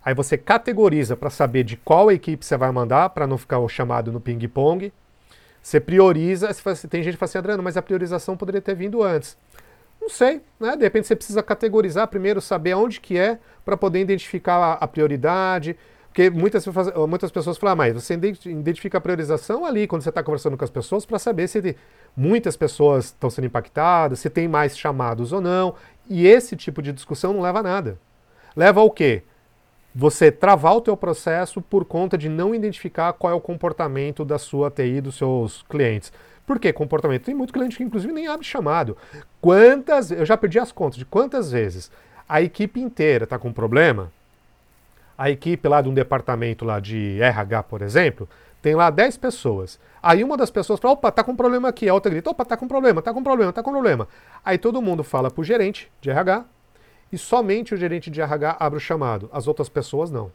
Aí 0.08 0.14
você 0.14 0.38
categoriza 0.38 1.14
para 1.14 1.28
saber 1.28 1.64
de 1.64 1.76
qual 1.76 2.10
equipe 2.10 2.42
você 2.42 2.56
vai 2.56 2.72
mandar, 2.72 3.10
para 3.10 3.26
não 3.26 3.36
ficar 3.36 3.58
o 3.58 3.68
chamado 3.68 4.10
no 4.10 4.18
ping-pong. 4.18 4.90
Você 5.60 5.78
prioriza. 5.78 6.48
Tem 6.88 7.02
gente 7.02 7.12
que 7.12 7.18
fala 7.18 7.28
assim, 7.28 7.36
Adriano, 7.36 7.62
mas 7.62 7.76
a 7.76 7.82
priorização 7.82 8.34
poderia 8.34 8.62
ter 8.62 8.74
vindo 8.74 9.02
antes. 9.02 9.36
Não 10.00 10.08
sei, 10.08 10.40
né? 10.58 10.76
De 10.76 10.82
repente 10.82 11.08
você 11.08 11.14
precisa 11.14 11.42
categorizar 11.42 12.08
primeiro, 12.08 12.40
saber 12.40 12.72
onde 12.72 13.00
que 13.00 13.18
é, 13.18 13.38
para 13.66 13.76
poder 13.76 14.00
identificar 14.00 14.56
a, 14.56 14.72
a, 14.72 14.88
prioridade. 14.88 15.76
Porque 16.06 16.30
muitas, 16.30 16.64
muitas 17.06 17.30
pessoas 17.30 17.58
falam, 17.58 17.74
ah, 17.74 17.76
mas 17.76 17.92
você 17.92 18.14
identifica 18.46 18.96
a 18.96 19.02
priorização 19.02 19.66
ali, 19.66 19.86
quando 19.86 20.00
você 20.00 20.08
está 20.08 20.22
conversando 20.22 20.56
com 20.56 20.64
as 20.64 20.70
pessoas, 20.70 21.04
para 21.04 21.18
saber 21.18 21.48
se 21.48 21.76
muitas 22.16 22.56
pessoas 22.56 23.04
estão 23.06 23.28
sendo 23.28 23.44
impactadas, 23.44 24.20
se 24.20 24.30
tem 24.30 24.48
mais 24.48 24.74
chamados 24.78 25.34
ou 25.34 25.40
não. 25.42 25.74
E 26.08 26.26
esse 26.26 26.56
tipo 26.56 26.80
de 26.80 26.94
discussão 26.94 27.34
não 27.34 27.42
leva 27.42 27.58
a 27.58 27.62
nada. 27.62 27.98
Leva 28.56 28.80
ao 28.80 28.90
quê? 28.90 29.22
Você 30.00 30.30
travar 30.30 30.76
o 30.76 30.80
teu 30.80 30.96
processo 30.96 31.60
por 31.60 31.84
conta 31.84 32.16
de 32.16 32.28
não 32.28 32.54
identificar 32.54 33.12
qual 33.14 33.32
é 33.32 33.34
o 33.34 33.40
comportamento 33.40 34.24
da 34.24 34.38
sua 34.38 34.70
TI, 34.70 35.00
dos 35.00 35.16
seus 35.16 35.62
clientes. 35.62 36.12
Por 36.46 36.60
que 36.60 36.72
comportamento? 36.72 37.24
Tem 37.24 37.34
muito 37.34 37.52
cliente 37.52 37.76
que 37.76 37.82
inclusive 37.82 38.12
nem 38.12 38.28
abre 38.28 38.46
chamado. 38.46 38.96
Quantas, 39.40 40.12
eu 40.12 40.24
já 40.24 40.36
perdi 40.36 40.56
as 40.60 40.70
contas 40.70 40.96
de 40.96 41.04
quantas 41.04 41.50
vezes 41.50 41.90
a 42.28 42.40
equipe 42.40 42.80
inteira 42.80 43.24
está 43.24 43.40
com 43.40 43.52
problema, 43.52 44.12
a 45.16 45.30
equipe 45.30 45.68
lá 45.68 45.82
de 45.82 45.88
um 45.88 45.94
departamento 45.94 46.64
lá 46.64 46.78
de 46.78 47.20
RH, 47.20 47.64
por 47.64 47.82
exemplo, 47.82 48.28
tem 48.62 48.76
lá 48.76 48.90
10 48.90 49.16
pessoas. 49.16 49.80
Aí 50.00 50.22
uma 50.22 50.36
das 50.36 50.48
pessoas 50.48 50.78
fala, 50.78 50.94
opa, 50.94 51.10
tá 51.10 51.24
com 51.24 51.34
problema 51.34 51.70
aqui. 51.70 51.88
A 51.88 51.94
outra 51.94 52.08
grita, 52.08 52.30
opa, 52.30 52.44
tá 52.44 52.56
com 52.56 52.68
problema, 52.68 53.02
tá 53.02 53.12
com 53.12 53.20
problema, 53.20 53.52
tá 53.52 53.64
com 53.64 53.72
problema. 53.72 54.06
Aí 54.44 54.58
todo 54.58 54.80
mundo 54.80 55.02
fala 55.02 55.28
pro 55.28 55.42
gerente 55.42 55.90
de 56.00 56.08
RH, 56.08 56.44
e 57.12 57.18
somente 57.18 57.74
o 57.74 57.76
gerente 57.76 58.10
de 58.10 58.20
RH 58.20 58.56
abre 58.58 58.78
o 58.78 58.80
chamado, 58.80 59.28
as 59.32 59.46
outras 59.46 59.68
pessoas 59.68 60.10
não. 60.10 60.30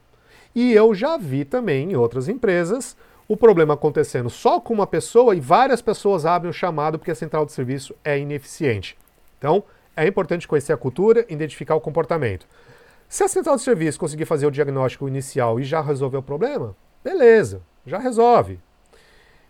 E 0.56 0.74
eu 0.74 0.94
já 0.94 1.18
vi 1.18 1.46
também 1.46 1.92
em 1.92 1.96
outras 1.96 2.28
empresas 2.28 2.96
o 3.28 3.38
problema 3.38 3.74
acontecendo 3.74 4.30
só 4.30 4.60
com 4.60 4.74
uma 4.74 4.86
pessoa 4.86 5.36
e 5.36 5.40
várias 5.40 5.82
pessoas 5.82 6.26
abrem 6.26 6.50
o 6.50 6.54
chamado 6.54 7.00
porque 7.00 7.12
a 7.12 7.16
central 7.16 7.46
de 7.46 7.52
serviço 7.52 7.96
é 8.04 8.20
ineficiente. 8.20 8.98
Então, 9.38 9.64
é 9.96 10.08
importante 10.08 10.48
conhecer 10.48 10.74
a 10.74 10.78
cultura, 10.78 11.26
identificar 11.30 11.76
o 11.76 11.82
comportamento. 11.82 12.48
Se 13.08 13.24
a 13.24 13.28
central 13.28 13.56
de 13.56 13.62
serviço 13.62 14.00
conseguir 14.00 14.26
fazer 14.26 14.46
o 14.46 14.52
diagnóstico 14.52 15.08
inicial 15.08 15.60
e 15.60 15.64
já 15.64 15.82
resolver 15.82 16.18
o 16.18 16.24
problema, 16.24 16.76
beleza, 17.04 17.62
já 17.86 18.00
resolve. 18.00 18.60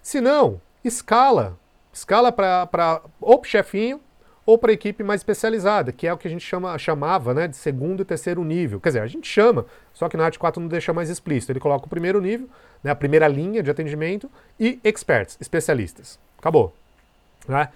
Se 0.02 0.20
não, 0.20 0.60
escala. 0.84 1.58
Escala 1.94 2.32
para 2.32 2.66
para 2.66 3.02
chefinho 3.44 4.02
ou 4.46 4.58
para 4.58 4.74
equipe 4.74 5.04
mais 5.04 5.22
especializada, 5.22 5.92
que 5.92 6.06
é 6.06 6.14
o 6.14 6.18
que 6.18 6.28
a 6.28 6.32
gente 6.32 6.46
chama, 6.46 6.78
chamava 6.78 7.34
né, 7.34 7.48
de 7.48 7.56
segundo 7.56 8.02
e 8.02 8.06
terceiro 8.06 8.44
nível. 8.44 8.80
Quer 8.80 8.90
dizer, 8.90 9.02
a 9.02 9.08
gente 9.08 9.28
chama, 9.28 9.66
só 9.94 10.10
que 10.10 10.18
na 10.18 10.26
Art 10.26 10.38
4 10.38 10.62
não 10.62 10.68
deixa 10.68 10.92
mais 10.92 11.10
explícito. 11.10 11.52
Ele 11.52 11.60
coloca 11.60 11.86
o 11.86 11.90
primeiro 11.90 12.20
nível, 12.20 12.50
né, 12.84 12.92
a 12.92 12.96
primeira 12.96 13.28
linha 13.28 13.64
de 13.64 13.72
atendimento, 13.72 14.30
e 14.60 14.80
experts, 14.84 15.38
especialistas. 15.40 16.20
Acabou. 16.38 16.74
Né? 17.48 17.70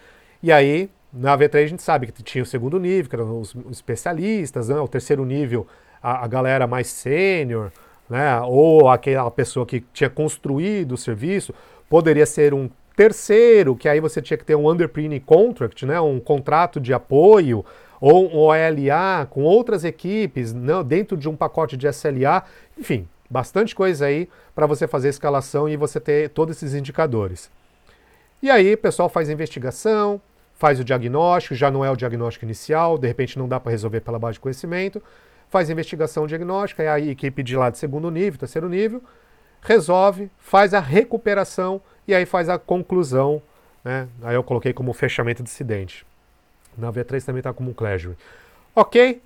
E 0.43 0.51
aí, 0.51 0.89
na 1.11 1.37
V3 1.37 1.63
a 1.63 1.67
gente 1.67 1.81
sabe 1.81 2.07
que 2.07 2.21
tinha 2.21 2.43
o 2.43 2.47
segundo 2.47 2.77
nível, 2.79 3.09
que 3.09 3.15
eram 3.15 3.39
os 3.39 3.55
especialistas, 3.71 4.67
né, 4.67 4.77
o 4.79 4.87
terceiro 4.87 5.23
nível, 5.23 5.65
a, 6.03 6.25
a 6.25 6.27
galera 6.27 6.67
mais 6.67 6.87
sênior, 6.87 7.71
né, 8.09 8.41
ou 8.41 8.89
aquela 8.89 9.31
pessoa 9.31 9.65
que 9.65 9.81
tinha 9.93 10.09
construído 10.09 10.93
o 10.93 10.97
serviço, 10.97 11.53
poderia 11.89 12.25
ser 12.25 12.53
um 12.53 12.69
terceiro, 12.97 13.75
que 13.75 13.87
aí 13.87 13.99
você 13.99 14.19
tinha 14.23 14.35
que 14.35 14.43
ter 14.43 14.55
um 14.55 14.67
underprinting 14.67 15.19
contract, 15.19 15.85
né, 15.85 16.01
um 16.01 16.19
contrato 16.19 16.81
de 16.81 16.95
apoio, 16.95 17.63
ou 18.01 18.27
um 18.27 18.37
OLA 18.37 19.27
com 19.29 19.43
outras 19.43 19.83
equipes, 19.83 20.51
né, 20.51 20.83
dentro 20.83 21.15
de 21.15 21.29
um 21.29 21.35
pacote 21.35 21.77
de 21.77 21.87
SLA, 21.87 22.43
enfim, 22.75 23.07
bastante 23.29 23.75
coisa 23.75 24.07
aí 24.07 24.27
para 24.55 24.65
você 24.65 24.87
fazer 24.87 25.07
a 25.07 25.11
escalação 25.11 25.69
e 25.69 25.77
você 25.77 25.99
ter 25.99 26.31
todos 26.31 26.57
esses 26.57 26.73
indicadores. 26.73 27.51
E 28.41 28.49
aí 28.49 28.73
o 28.73 28.77
pessoal 28.77 29.09
faz 29.09 29.29
a 29.29 29.33
investigação, 29.33 30.19
faz 30.55 30.79
o 30.79 30.83
diagnóstico, 30.83 31.53
já 31.53 31.69
não 31.69 31.85
é 31.85 31.91
o 31.91 31.95
diagnóstico 31.95 32.45
inicial, 32.45 32.97
de 32.97 33.07
repente 33.07 33.37
não 33.37 33.47
dá 33.47 33.59
para 33.59 33.71
resolver 33.71 34.01
pela 34.01 34.17
base 34.17 34.33
de 34.33 34.39
conhecimento, 34.39 35.03
faz 35.49 35.69
a 35.69 35.71
investigação 35.71 36.25
diagnóstica, 36.25 36.81
aí 36.81 37.09
a 37.09 37.11
equipe 37.11 37.43
de 37.43 37.55
lá 37.55 37.69
de 37.69 37.77
segundo 37.77 38.09
nível, 38.09 38.39
terceiro 38.39 38.67
nível, 38.67 39.03
resolve, 39.61 40.31
faz 40.39 40.73
a 40.73 40.79
recuperação 40.79 41.79
e 42.07 42.15
aí 42.15 42.25
faz 42.25 42.49
a 42.49 42.57
conclusão. 42.57 43.41
Né? 43.83 44.07
Aí 44.23 44.35
eu 44.35 44.43
coloquei 44.43 44.73
como 44.73 44.93
fechamento 44.93 45.43
de 45.43 45.49
incidente. 45.49 46.05
Na 46.77 46.91
V3 46.91 47.23
também 47.23 47.39
está 47.39 47.51
como 47.53 47.71
um 47.71 47.73
Cleansure. 47.73 48.15
Ok? 48.75 49.21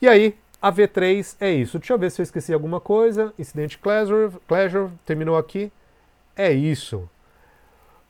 E 0.00 0.08
aí, 0.08 0.36
a 0.60 0.70
V3 0.70 1.36
é 1.40 1.50
isso. 1.50 1.78
Deixa 1.78 1.94
eu 1.94 1.98
ver 1.98 2.10
se 2.10 2.20
eu 2.20 2.24
esqueci 2.24 2.52
alguma 2.52 2.80
coisa. 2.80 3.32
Incidente 3.38 3.78
Cleansure, 3.78 4.36
Cleansure 4.46 4.90
terminou 5.06 5.36
aqui. 5.36 5.72
É 6.36 6.52
isso. 6.52 7.08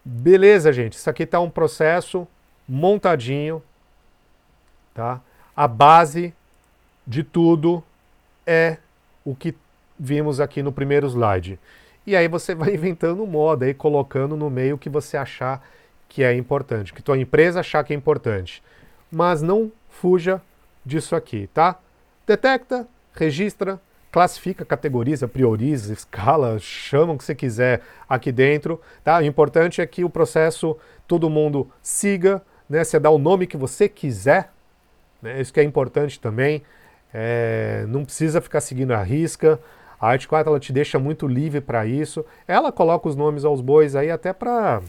Beleza, 0.04 0.72
gente. 0.72 0.94
Isso 0.94 1.08
aqui 1.08 1.22
está 1.22 1.40
um 1.40 1.50
processo 1.50 2.26
montadinho. 2.68 3.62
Tá? 4.94 5.20
A 5.54 5.68
base 5.68 6.34
de 7.06 7.22
tudo 7.22 7.82
é 8.46 8.78
o 9.24 9.34
que 9.34 9.54
vimos 9.98 10.40
aqui 10.40 10.62
no 10.62 10.72
primeiro 10.72 11.06
slide. 11.06 11.58
E 12.10 12.16
aí 12.16 12.26
você 12.26 12.54
vai 12.56 12.74
inventando 12.74 13.24
moda 13.24 13.68
e 13.68 13.72
colocando 13.72 14.36
no 14.36 14.50
meio 14.50 14.74
o 14.74 14.78
que 14.78 14.88
você 14.88 15.16
achar 15.16 15.64
que 16.08 16.24
é 16.24 16.34
importante, 16.34 16.92
que 16.92 17.02
tua 17.02 17.16
empresa 17.16 17.60
achar 17.60 17.84
que 17.84 17.92
é 17.92 17.96
importante. 17.96 18.62
Mas 19.12 19.40
não 19.40 19.70
fuja 19.88 20.42
disso 20.84 21.14
aqui, 21.14 21.48
tá? 21.54 21.78
Detecta, 22.26 22.86
registra, 23.14 23.80
classifica, 24.10 24.64
categoriza, 24.64 25.28
prioriza, 25.28 25.92
escala, 25.92 26.58
chama 26.58 27.12
o 27.12 27.18
que 27.18 27.22
você 27.22 27.34
quiser 27.34 27.82
aqui 28.08 28.32
dentro, 28.32 28.80
tá? 29.04 29.18
O 29.18 29.22
importante 29.22 29.80
é 29.80 29.86
que 29.86 30.02
o 30.02 30.10
processo 30.10 30.76
todo 31.06 31.30
mundo 31.30 31.70
siga, 31.80 32.42
né? 32.68 32.82
Você 32.82 32.98
dá 32.98 33.10
o 33.10 33.18
nome 33.18 33.46
que 33.46 33.56
você 33.56 33.88
quiser, 33.88 34.50
né? 35.22 35.40
Isso 35.40 35.52
que 35.52 35.60
é 35.60 35.64
importante 35.64 36.18
também. 36.18 36.62
É, 37.14 37.84
não 37.86 38.04
precisa 38.04 38.40
ficar 38.40 38.60
seguindo 38.60 38.90
a 38.92 39.02
risca. 39.02 39.60
A 40.00 40.08
Art 40.08 40.26
4 40.26 40.50
ela 40.50 40.58
te 40.58 40.72
deixa 40.72 40.98
muito 40.98 41.26
livre 41.26 41.60
para 41.60 41.84
isso. 41.84 42.24
Ela 42.48 42.72
coloca 42.72 43.08
os 43.08 43.14
nomes 43.14 43.44
aos 43.44 43.60
bois 43.60 43.94
aí 43.94 44.10
até 44.10 44.32
para 44.32 44.80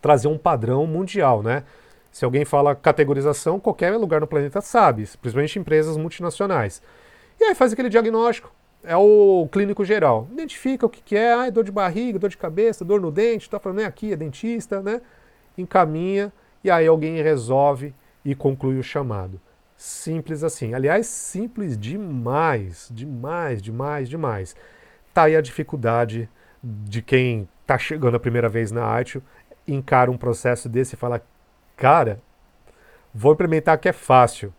trazer 0.00 0.28
um 0.28 0.38
padrão 0.38 0.86
mundial, 0.86 1.42
né? 1.42 1.64
Se 2.12 2.24
alguém 2.24 2.44
fala 2.44 2.76
categorização, 2.76 3.58
qualquer 3.58 3.96
lugar 3.96 4.20
no 4.20 4.26
planeta 4.26 4.60
sabe, 4.60 5.08
principalmente 5.20 5.58
empresas 5.58 5.96
multinacionais. 5.96 6.80
E 7.40 7.44
aí 7.44 7.54
faz 7.54 7.72
aquele 7.72 7.88
diagnóstico. 7.88 8.52
É 8.84 8.96
o 8.96 9.48
clínico 9.50 9.84
geral. 9.84 10.28
Identifica 10.30 10.86
o 10.86 10.88
que, 10.88 11.02
que 11.02 11.16
é, 11.16 11.32
ah, 11.32 11.50
dor 11.50 11.64
de 11.64 11.72
barriga, 11.72 12.18
dor 12.18 12.30
de 12.30 12.36
cabeça, 12.36 12.84
dor 12.84 13.00
no 13.00 13.10
dente, 13.10 13.50
tá 13.50 13.58
falando, 13.58 13.80
é 13.80 13.84
aqui, 13.84 14.12
é 14.12 14.16
dentista, 14.16 14.80
né? 14.80 15.00
Encaminha 15.58 16.32
e 16.62 16.70
aí 16.70 16.86
alguém 16.86 17.20
resolve 17.20 17.94
e 18.24 18.34
conclui 18.34 18.78
o 18.78 18.82
chamado. 18.82 19.40
Simples 19.76 20.44
assim. 20.44 20.74
Aliás, 20.74 21.06
simples 21.06 21.76
demais, 21.76 22.88
demais, 22.92 23.60
demais, 23.60 24.08
demais. 24.08 24.56
Tá 25.12 25.24
aí 25.24 25.36
a 25.36 25.40
dificuldade 25.40 26.28
de 26.62 27.02
quem 27.02 27.48
tá 27.66 27.76
chegando 27.78 28.16
a 28.16 28.20
primeira 28.20 28.48
vez 28.48 28.70
na 28.70 28.84
arte, 28.84 29.22
encara 29.66 30.10
um 30.10 30.16
processo 30.16 30.68
desse 30.68 30.94
e 30.94 30.98
fala: 30.98 31.22
"Cara, 31.76 32.20
vou 33.12 33.32
implementar 33.32 33.78
que 33.78 33.88
é 33.88 33.92
fácil". 33.92 34.52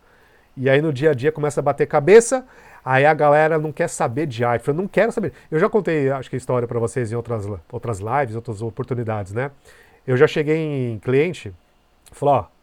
E 0.57 0.69
aí 0.69 0.81
no 0.81 0.93
dia 0.93 1.11
a 1.11 1.13
dia 1.13 1.31
começa 1.31 1.59
a 1.59 1.63
bater 1.63 1.85
cabeça, 1.87 2.45
aí 2.83 3.05
a 3.05 3.13
galera 3.13 3.57
não 3.57 3.71
quer 3.71 3.89
saber 3.89 4.25
de 4.27 4.43
arte. 4.45 4.67
Eu 4.67 4.73
não 4.73 4.87
quero 4.87 5.11
saber. 5.11 5.33
Eu 5.51 5.59
já 5.59 5.69
contei, 5.69 6.09
acho 6.09 6.29
que 6.29 6.35
a 6.35 6.37
história 6.37 6.67
para 6.67 6.79
vocês 6.79 7.11
em 7.11 7.15
outras 7.15 7.45
outras 7.71 7.99
lives, 7.99 8.35
outras 8.35 8.61
oportunidades, 8.61 9.33
né? 9.33 9.51
Eu 10.07 10.15
já 10.17 10.27
cheguei 10.27 10.91
em 10.93 10.99
cliente, 10.99 11.53
falou, 12.11 12.35
ó, 12.35 12.54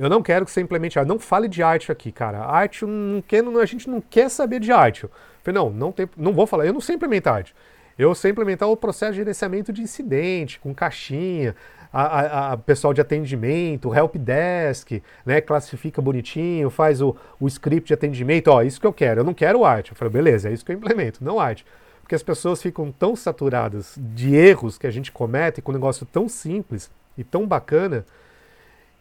eu 0.00 0.08
não 0.08 0.22
quero 0.22 0.46
que 0.46 0.50
você 0.50 0.62
implemente 0.62 0.98
arte. 0.98 1.08
Não 1.08 1.18
fale 1.18 1.46
de 1.46 1.62
arte 1.62 1.92
aqui, 1.92 2.10
cara. 2.10 2.38
Arte, 2.38 2.86
não 2.86 3.20
quer, 3.20 3.44
a 3.44 3.66
gente 3.66 3.88
não 3.88 4.00
quer 4.00 4.30
saber 4.30 4.58
de 4.58 4.72
arte. 4.72 5.04
Eu 5.04 5.10
falei, 5.42 5.60
não, 5.60 5.70
não, 5.70 5.92
tem, 5.92 6.08
não 6.16 6.32
vou 6.32 6.46
falar. 6.46 6.64
Eu 6.64 6.72
não 6.72 6.80
sei 6.80 6.96
implementar 6.96 7.34
arte. 7.34 7.54
Eu 7.98 8.14
sei 8.14 8.30
implementar 8.30 8.66
o 8.66 8.76
processo 8.78 9.12
de 9.12 9.18
gerenciamento 9.18 9.70
de 9.74 9.82
incidente, 9.82 10.58
com 10.58 10.74
caixinha, 10.74 11.54
a, 11.92 12.02
a, 12.02 12.52
a, 12.52 12.56
pessoal 12.56 12.94
de 12.94 13.00
atendimento, 13.02 13.94
help 13.94 14.16
desk, 14.16 15.02
né, 15.26 15.42
classifica 15.42 16.00
bonitinho, 16.00 16.70
faz 16.70 17.02
o, 17.02 17.14
o 17.38 17.46
script 17.46 17.88
de 17.88 17.94
atendimento, 17.94 18.48
ó, 18.48 18.62
isso 18.62 18.80
que 18.80 18.86
eu 18.86 18.92
quero, 18.92 19.20
eu 19.20 19.24
não 19.24 19.34
quero 19.34 19.66
arte. 19.66 19.90
Eu 19.90 19.96
falei, 19.96 20.14
beleza, 20.14 20.48
é 20.48 20.52
isso 20.54 20.64
que 20.64 20.72
eu 20.72 20.76
implemento, 20.76 21.22
não 21.22 21.38
arte. 21.38 21.66
Porque 22.00 22.14
as 22.14 22.22
pessoas 22.22 22.62
ficam 22.62 22.90
tão 22.90 23.14
saturadas 23.14 23.98
de 23.98 24.34
erros 24.34 24.78
que 24.78 24.86
a 24.86 24.90
gente 24.90 25.12
comete 25.12 25.60
com 25.60 25.70
um 25.70 25.74
negócio 25.74 26.06
tão 26.06 26.26
simples 26.26 26.90
e 27.18 27.22
tão 27.22 27.46
bacana 27.46 28.06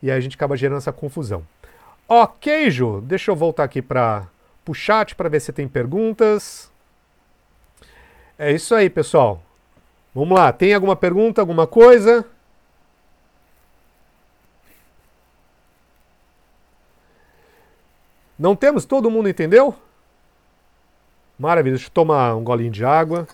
e 0.01 0.09
aí 0.09 0.17
a 0.17 0.21
gente 0.21 0.35
acaba 0.35 0.55
gerando 0.57 0.77
essa 0.77 0.91
confusão. 0.91 1.45
Ok, 2.07 2.71
Ju, 2.71 3.01
deixa 3.01 3.31
eu 3.31 3.35
voltar 3.35 3.63
aqui 3.63 3.81
para 3.81 4.27
o 4.67 4.73
chat 4.73 5.15
para 5.15 5.29
ver 5.29 5.39
se 5.39 5.51
tem 5.51 5.67
perguntas. 5.67 6.71
É 8.37 8.51
isso 8.51 8.73
aí, 8.75 8.89
pessoal. 8.89 9.41
Vamos 10.13 10.37
lá, 10.37 10.51
tem 10.51 10.73
alguma 10.73 10.95
pergunta, 10.95 11.41
alguma 11.41 11.67
coisa? 11.67 12.25
Não 18.37 18.55
temos? 18.55 18.85
Todo 18.85 19.11
mundo 19.11 19.27
entendeu? 19.27 19.75
Maravilha, 21.37 21.75
deixa 21.75 21.89
eu 21.89 21.93
tomar 21.93 22.35
um 22.35 22.43
golinho 22.43 22.71
de 22.71 22.85
água. 22.85 23.27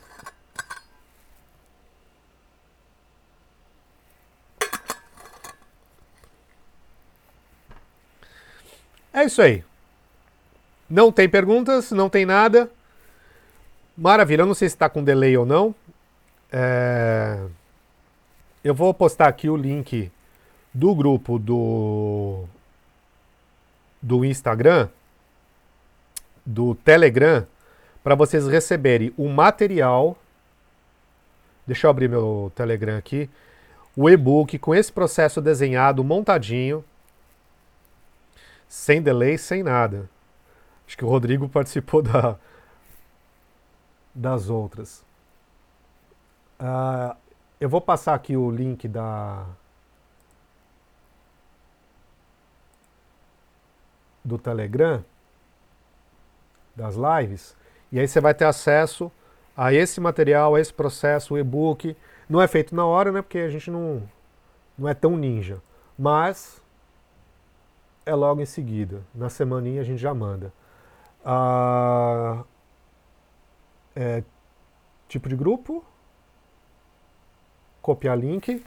É 9.15 9.23
isso 9.23 9.41
aí. 9.41 9.63
Não 10.89 11.09
tem 11.09 11.29
perguntas, 11.29 11.89
não 11.91 12.09
tem 12.09 12.25
nada. 12.25 12.69
Maravilha, 13.97 14.41
eu 14.41 14.45
não 14.45 14.53
sei 14.53 14.67
se 14.67 14.75
está 14.75 14.89
com 14.89 15.01
delay 15.01 15.37
ou 15.37 15.45
não. 15.45 15.73
É... 16.51 17.39
Eu 18.61 18.75
vou 18.75 18.93
postar 18.93 19.29
aqui 19.29 19.49
o 19.49 19.55
link 19.55 20.11
do 20.73 20.93
grupo 20.93 21.39
do, 21.39 22.43
do 24.01 24.25
Instagram, 24.25 24.89
do 26.45 26.75
Telegram, 26.75 27.47
para 28.03 28.15
vocês 28.15 28.45
receberem 28.47 29.13
o 29.15 29.29
material. 29.29 30.17
Deixa 31.65 31.87
eu 31.87 31.91
abrir 31.91 32.09
meu 32.09 32.51
Telegram 32.53 32.97
aqui. 32.97 33.29
O 33.95 34.09
e-book 34.09 34.59
com 34.59 34.75
esse 34.75 34.91
processo 34.91 35.41
desenhado, 35.41 36.03
montadinho 36.03 36.83
sem 38.75 39.01
delay, 39.01 39.37
sem 39.37 39.63
nada. 39.63 40.09
Acho 40.85 40.97
que 40.97 41.05
o 41.05 41.07
Rodrigo 41.07 41.47
participou 41.47 42.01
da, 42.01 42.37
das 44.13 44.49
outras. 44.49 45.03
Uh, 46.59 47.15
eu 47.57 47.69
vou 47.69 47.79
passar 47.79 48.13
aqui 48.13 48.35
o 48.35 48.51
link 48.51 48.85
da 48.89 49.45
do 54.23 54.37
Telegram 54.37 55.03
das 56.75 56.95
lives, 56.95 57.55
e 57.91 57.99
aí 57.99 58.07
você 58.07 58.19
vai 58.19 58.33
ter 58.33 58.45
acesso 58.45 59.09
a 59.55 59.71
esse 59.71 60.01
material, 60.01 60.53
a 60.53 60.59
esse 60.59 60.73
processo, 60.73 61.35
o 61.35 61.37
e-book. 61.37 61.95
Não 62.27 62.41
é 62.41 62.47
feito 62.47 62.75
na 62.75 62.85
hora, 62.85 63.09
né? 63.09 63.21
Porque 63.21 63.39
a 63.39 63.49
gente 63.49 63.71
não, 63.71 64.03
não 64.77 64.89
é 64.89 64.93
tão 64.93 65.15
ninja. 65.15 65.61
Mas 65.97 66.61
é 68.05 68.13
logo 68.13 68.41
em 68.41 68.45
seguida. 68.45 69.01
Na 69.13 69.29
semaninha 69.29 69.81
a 69.81 69.83
gente 69.83 69.99
já 69.99 70.13
manda. 70.13 70.53
Ah, 71.23 72.43
é, 73.95 74.23
tipo 75.07 75.27
de 75.27 75.35
grupo. 75.35 75.83
Copiar 77.81 78.17
link. 78.17 78.63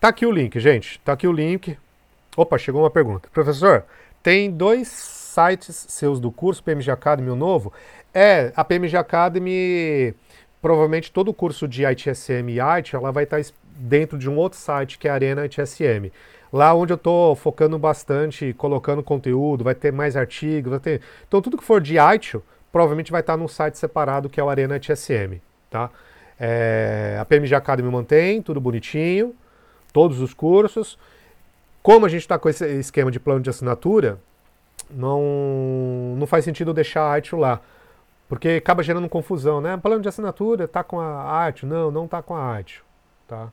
Tá 0.00 0.08
aqui 0.08 0.26
o 0.26 0.32
link, 0.32 0.58
gente. 0.58 1.00
Tá 1.00 1.12
aqui 1.12 1.26
o 1.26 1.32
link. 1.32 1.78
Opa, 2.36 2.58
chegou 2.58 2.82
uma 2.82 2.90
pergunta. 2.90 3.28
Professor, 3.32 3.84
tem 4.22 4.50
dois 4.50 4.88
sites 4.88 5.86
seus 5.88 6.18
do 6.18 6.32
curso 6.32 6.62
PMG 6.62 6.90
Academy, 6.90 7.30
o 7.30 7.36
novo. 7.36 7.72
É, 8.12 8.52
a 8.56 8.64
PMG 8.64 8.96
Academy, 8.96 10.14
provavelmente 10.60 11.12
todo 11.12 11.28
o 11.28 11.34
curso 11.34 11.68
de 11.68 11.84
ITSM 11.84 12.50
e 12.50 12.60
IT, 12.60 12.96
ela 12.96 13.12
vai 13.12 13.24
estar 13.24 13.40
dentro 13.76 14.18
de 14.18 14.28
um 14.28 14.36
outro 14.36 14.58
site 14.58 14.98
que 14.98 15.06
é 15.06 15.10
a 15.10 15.14
Arena 15.14 15.46
ITSM. 15.46 16.10
Lá 16.52 16.74
onde 16.74 16.92
eu 16.92 16.96
estou 16.96 17.36
focando 17.36 17.78
bastante, 17.78 18.52
colocando 18.54 19.02
conteúdo, 19.02 19.62
vai 19.62 19.74
ter 19.74 19.92
mais 19.92 20.16
artigos, 20.16 20.70
vai 20.70 20.80
ter... 20.80 21.00
Então 21.26 21.40
tudo 21.40 21.56
que 21.56 21.64
for 21.64 21.80
de 21.80 21.96
ITIL, 21.98 22.42
provavelmente 22.72 23.12
vai 23.12 23.20
estar 23.20 23.36
num 23.36 23.48
site 23.48 23.78
separado 23.78 24.28
que 24.28 24.40
é 24.40 24.44
o 24.44 24.48
Arena 24.48 24.76
ITSM, 24.76 25.40
tá? 25.70 25.90
É, 26.38 27.18
a 27.20 27.24
PMG 27.24 27.54
Academy 27.54 27.90
mantém, 27.90 28.42
tudo 28.42 28.60
bonitinho, 28.60 29.34
todos 29.92 30.20
os 30.20 30.34
cursos. 30.34 30.98
Como 31.82 32.04
a 32.04 32.08
gente 32.08 32.22
está 32.22 32.38
com 32.38 32.48
esse 32.48 32.66
esquema 32.78 33.10
de 33.10 33.20
plano 33.20 33.40
de 33.40 33.50
assinatura, 33.50 34.18
não, 34.90 36.16
não 36.16 36.26
faz 36.26 36.44
sentido 36.44 36.74
deixar 36.74 37.12
a 37.12 37.18
ITIL 37.18 37.38
lá. 37.38 37.60
Porque 38.28 38.48
acaba 38.48 38.82
gerando 38.82 39.08
confusão, 39.08 39.60
né? 39.60 39.76
Plano 39.76 40.02
de 40.02 40.08
assinatura 40.08 40.64
está 40.64 40.82
com 40.82 41.00
a 41.00 41.48
ITIL? 41.48 41.68
Não, 41.68 41.90
não 41.90 42.04
está 42.06 42.22
com 42.22 42.34
a 42.34 42.60
ITIL, 42.60 42.82
tá? 43.28 43.52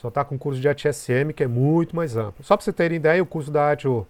Só 0.00 0.08
está 0.08 0.24
com 0.24 0.34
o 0.34 0.38
curso 0.38 0.58
de 0.58 0.66
ATSM, 0.66 1.34
que 1.36 1.44
é 1.44 1.46
muito 1.46 1.94
mais 1.94 2.16
amplo. 2.16 2.42
Só 2.42 2.56
para 2.56 2.64
você 2.64 2.72
terem 2.72 2.96
ideia, 2.96 3.22
o 3.22 3.26
curso 3.26 3.50
da 3.50 3.70
ATO 3.70 4.08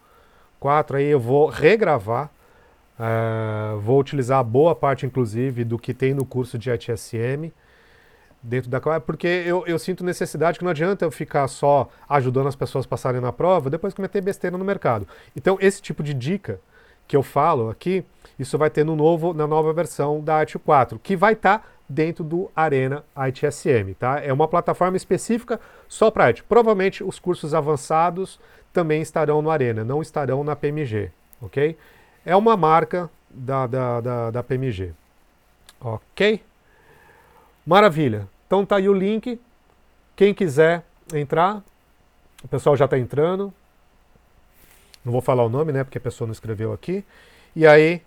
4 0.61 0.99
aí 0.99 1.07
eu 1.07 1.19
vou 1.19 1.49
regravar. 1.49 2.31
Uh, 2.97 3.81
vou 3.81 3.99
utilizar 3.99 4.45
boa 4.45 4.73
parte, 4.73 5.05
inclusive, 5.05 5.65
do 5.65 5.79
que 5.79 5.93
tem 5.93 6.15
no 6.15 6.25
curso 6.25 6.57
de 6.57 6.71
ATSM 6.71 7.51
dentro 8.41 8.71
da 8.71 9.01
porque 9.01 9.27
eu, 9.27 9.67
eu 9.67 9.79
sinto 9.81 10.05
necessidade 10.05 10.59
que 10.59 10.65
não 10.65 10.71
adianta 10.71 11.05
eu 11.05 11.11
ficar 11.11 11.49
só 11.49 11.89
ajudando 12.09 12.47
as 12.47 12.55
pessoas 12.55 12.87
a 12.87 12.89
passarem 12.89 13.21
na 13.21 13.33
prova 13.33 13.69
depois 13.69 13.93
cometer 13.93 14.21
besteira 14.21 14.57
no 14.57 14.65
mercado. 14.65 15.09
Então, 15.35 15.59
esse 15.61 15.83
tipo 15.83 16.05
de 16.05 16.15
dica 16.15 16.61
que 17.09 17.17
eu 17.17 17.23
falo 17.23 17.69
aqui, 17.69 18.05
isso 18.39 18.57
vai 18.57 18.71
ter 18.71 18.85
no 18.85 18.95
novo, 18.95 19.35
na 19.35 19.47
nova 19.47 19.73
versão 19.73 20.21
da 20.21 20.41
AT 20.41 20.55
4, 20.55 21.01
que 21.01 21.17
vai 21.17 21.33
estar 21.33 21.59
tá 21.59 21.65
dentro 21.91 22.23
do 22.23 22.49
Arena 22.55 23.05
ITSM, 23.29 23.95
tá? 23.99 24.21
É 24.21 24.33
uma 24.33 24.47
plataforma 24.47 24.97
específica 24.97 25.61
só 25.89 26.09
para 26.09 26.27
IT. 26.27 26.45
Provavelmente 26.45 27.03
os 27.03 27.19
cursos 27.19 27.53
avançados 27.53 28.39
também 28.73 29.03
estarão 29.03 29.43
no 29.43 29.51
Arena, 29.51 29.83
não 29.83 30.01
estarão 30.01 30.45
na 30.45 30.55
PMG, 30.55 31.11
ok? 31.43 31.77
É 32.25 32.37
uma 32.37 32.57
marca 32.57 33.11
da, 33.29 33.67
da, 33.67 34.01
da, 34.01 34.31
da 34.31 34.43
PMG, 34.43 34.93
ok? 35.81 36.41
Maravilha. 37.67 38.29
Então 38.47 38.65
tá 38.65 38.77
aí 38.77 38.89
o 38.89 38.95
link. 38.95 39.41
Quem 40.15 40.33
quiser 40.33 40.85
entrar, 41.13 41.63
o 42.45 42.49
pessoal 42.49 42.77
já 42.77 42.85
está 42.85 42.97
entrando. 42.97 43.53
Não 45.05 45.13
vou 45.13 45.21
falar 45.21 45.45
o 45.45 45.49
nome, 45.49 45.73
né? 45.73 45.83
Porque 45.83 45.99
a 45.99 46.01
pessoa 46.01 46.27
não 46.27 46.33
escreveu 46.33 46.73
aqui. 46.73 47.05
E 47.57 47.67
aí, 47.67 48.03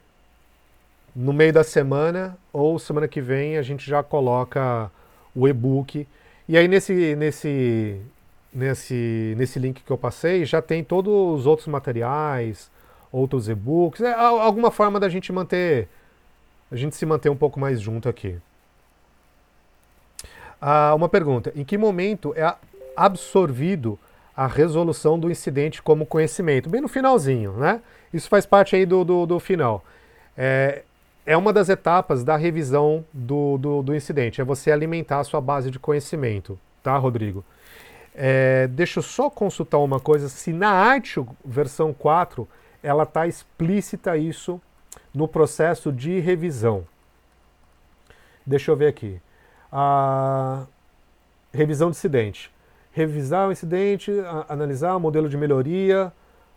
no 1.15 1.31
meio 1.31 1.53
da 1.53 1.63
semana 1.63 2.37
ou 2.51 2.79
semana 2.79 3.07
que 3.07 3.21
vem 3.21 3.57
a 3.57 3.61
gente 3.61 3.89
já 3.89 4.01
coloca 4.01 4.91
o 5.35 5.47
e-book. 5.47 6.07
E 6.47 6.57
aí 6.57 6.67
nesse, 6.67 7.15
nesse, 7.15 8.01
nesse, 8.53 9.35
nesse 9.37 9.59
link 9.59 9.83
que 9.83 9.91
eu 9.91 9.97
passei 9.97 10.45
já 10.45 10.61
tem 10.61 10.83
todos 10.83 11.13
os 11.39 11.45
outros 11.45 11.67
materiais, 11.67 12.69
outros 13.11 13.47
e-books, 13.47 14.01
é 14.01 14.13
alguma 14.13 14.71
forma 14.71 14.99
da 14.99 15.07
gente 15.07 15.31
manter, 15.31 15.87
a 16.71 16.75
gente 16.75 16.95
se 16.95 17.05
manter 17.05 17.29
um 17.29 17.35
pouco 17.35 17.59
mais 17.59 17.79
junto 17.79 18.09
aqui. 18.09 18.37
Ah, 20.59 20.93
uma 20.95 21.09
pergunta: 21.09 21.51
em 21.55 21.63
que 21.63 21.77
momento 21.77 22.33
é 22.35 22.55
absorvido 22.95 23.99
a 24.35 24.47
resolução 24.47 25.19
do 25.19 25.29
incidente 25.29 25.81
como 25.81 26.05
conhecimento? 26.05 26.69
Bem 26.69 26.81
no 26.81 26.87
finalzinho, 26.87 27.53
né? 27.53 27.81
Isso 28.11 28.29
faz 28.29 28.45
parte 28.45 28.75
aí 28.75 28.85
do, 28.85 29.03
do, 29.03 29.25
do 29.25 29.39
final. 29.39 29.83
É, 30.35 30.83
é 31.25 31.37
uma 31.37 31.53
das 31.53 31.69
etapas 31.69 32.23
da 32.23 32.35
revisão 32.35 33.05
do, 33.13 33.57
do, 33.57 33.81
do, 33.81 33.95
incidente, 33.95 34.41
é 34.41 34.43
você 34.43 34.71
alimentar 34.71 35.19
a 35.19 35.23
sua 35.23 35.39
base 35.39 35.71
de 35.71 35.79
conhecimento, 35.79 36.59
tá, 36.81 36.97
Rodrigo? 36.97 37.43
É, 38.13 38.67
deixa 38.67 38.99
eu 38.99 39.03
só 39.03 39.29
consultar 39.29 39.79
uma 39.79 39.99
coisa, 39.99 40.29
se 40.29 40.51
na 40.51 40.69
arte 40.69 41.23
versão 41.43 41.93
4 41.93 42.47
ela 42.83 43.03
está 43.03 43.25
explícita 43.25 44.17
isso 44.17 44.61
no 45.13 45.27
processo 45.27 45.91
de 45.91 46.19
revisão. 46.19 46.85
Deixa 48.45 48.71
eu 48.71 48.75
ver 48.75 48.87
aqui. 48.87 49.21
A 49.71 50.65
revisão 51.53 51.89
de 51.89 51.97
incidente. 51.97 52.51
Revisar 52.91 53.47
o 53.47 53.51
incidente, 53.51 54.11
analisar 54.49 54.95
o 54.95 54.99
modelo 54.99 55.29
de 55.29 55.37
melhoria, 55.37 56.11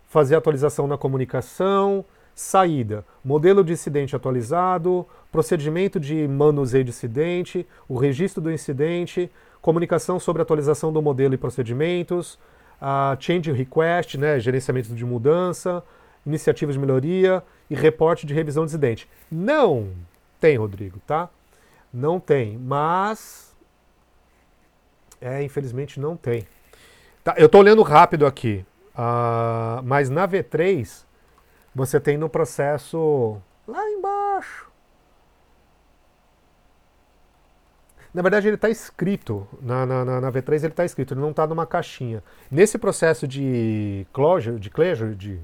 fazer 0.08 0.34
atualização 0.34 0.86
na 0.86 0.98
comunicação, 0.98 2.04
Saída: 2.36 3.02
modelo 3.24 3.64
de 3.64 3.72
incidente 3.72 4.14
atualizado, 4.14 5.06
procedimento 5.32 5.98
de 5.98 6.28
manuseio 6.28 6.84
de 6.84 6.90
incidente, 6.90 7.66
o 7.88 7.96
registro 7.96 8.42
do 8.42 8.52
incidente, 8.52 9.30
comunicação 9.62 10.20
sobre 10.20 10.42
atualização 10.42 10.92
do 10.92 11.00
modelo 11.00 11.32
e 11.32 11.38
procedimentos, 11.38 12.38
a 12.78 13.16
change 13.18 13.50
request, 13.52 14.18
né, 14.18 14.38
gerenciamento 14.38 14.94
de 14.94 15.02
mudança, 15.02 15.82
iniciativas 16.26 16.74
de 16.74 16.78
melhoria 16.78 17.42
e 17.70 17.74
reporte 17.74 18.26
de 18.26 18.34
revisão 18.34 18.66
de 18.66 18.70
incidente. 18.72 19.08
Não 19.32 19.88
tem, 20.38 20.58
Rodrigo, 20.58 21.00
tá? 21.06 21.30
Não 21.90 22.20
tem, 22.20 22.58
mas 22.58 23.56
é, 25.22 25.42
infelizmente 25.42 25.98
não 25.98 26.18
tem. 26.18 26.46
Tá, 27.24 27.34
eu 27.38 27.46
estou 27.46 27.62
olhando 27.62 27.82
rápido 27.82 28.26
aqui, 28.26 28.62
uh, 28.90 29.82
mas 29.82 30.10
na 30.10 30.28
V3 30.28 31.05
você 31.76 32.00
tem 32.00 32.16
no 32.16 32.26
processo 32.26 33.36
lá 33.68 33.86
embaixo. 33.90 34.72
Na 38.14 38.22
verdade, 38.22 38.48
ele 38.48 38.54
está 38.54 38.70
escrito, 38.70 39.46
na, 39.60 39.84
na, 39.84 40.02
na, 40.22 40.32
V3 40.32 40.54
ele 40.54 40.66
está 40.68 40.86
escrito, 40.86 41.12
ele 41.12 41.20
não 41.20 41.32
está 41.32 41.46
numa 41.46 41.66
caixinha. 41.66 42.24
Nesse 42.50 42.78
processo 42.78 43.28
de 43.28 44.06
closure, 44.10 44.58
de 44.58 44.70
closure, 44.70 45.14
de 45.14 45.38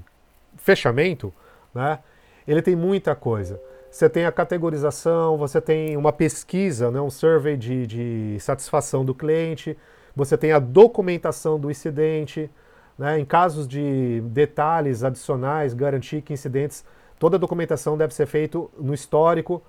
fechamento, 0.57 1.31
né, 1.71 1.99
ele 2.47 2.63
tem 2.63 2.75
muita 2.75 3.13
coisa. 3.13 3.61
Você 3.91 4.09
tem 4.09 4.25
a 4.25 4.31
categorização, 4.31 5.37
você 5.37 5.61
tem 5.61 5.95
uma 5.95 6.11
pesquisa, 6.11 6.89
né, 6.89 6.99
um 6.99 7.11
survey 7.11 7.55
de, 7.55 7.85
de 7.85 8.37
satisfação 8.39 9.05
do 9.05 9.13
cliente, 9.13 9.77
você 10.15 10.35
tem 10.35 10.51
a 10.51 10.57
documentação 10.57 11.59
do 11.59 11.69
incidente, 11.69 12.49
né? 12.97 13.19
Em 13.19 13.25
casos 13.25 13.67
de 13.67 14.21
detalhes 14.27 15.03
adicionais, 15.03 15.73
garantir 15.73 16.21
que 16.21 16.33
incidentes, 16.33 16.85
toda 17.19 17.37
a 17.37 17.39
documentação 17.39 17.97
deve 17.97 18.13
ser 18.13 18.25
feita 18.25 18.59
no 18.77 18.93
histórico, 18.93 19.61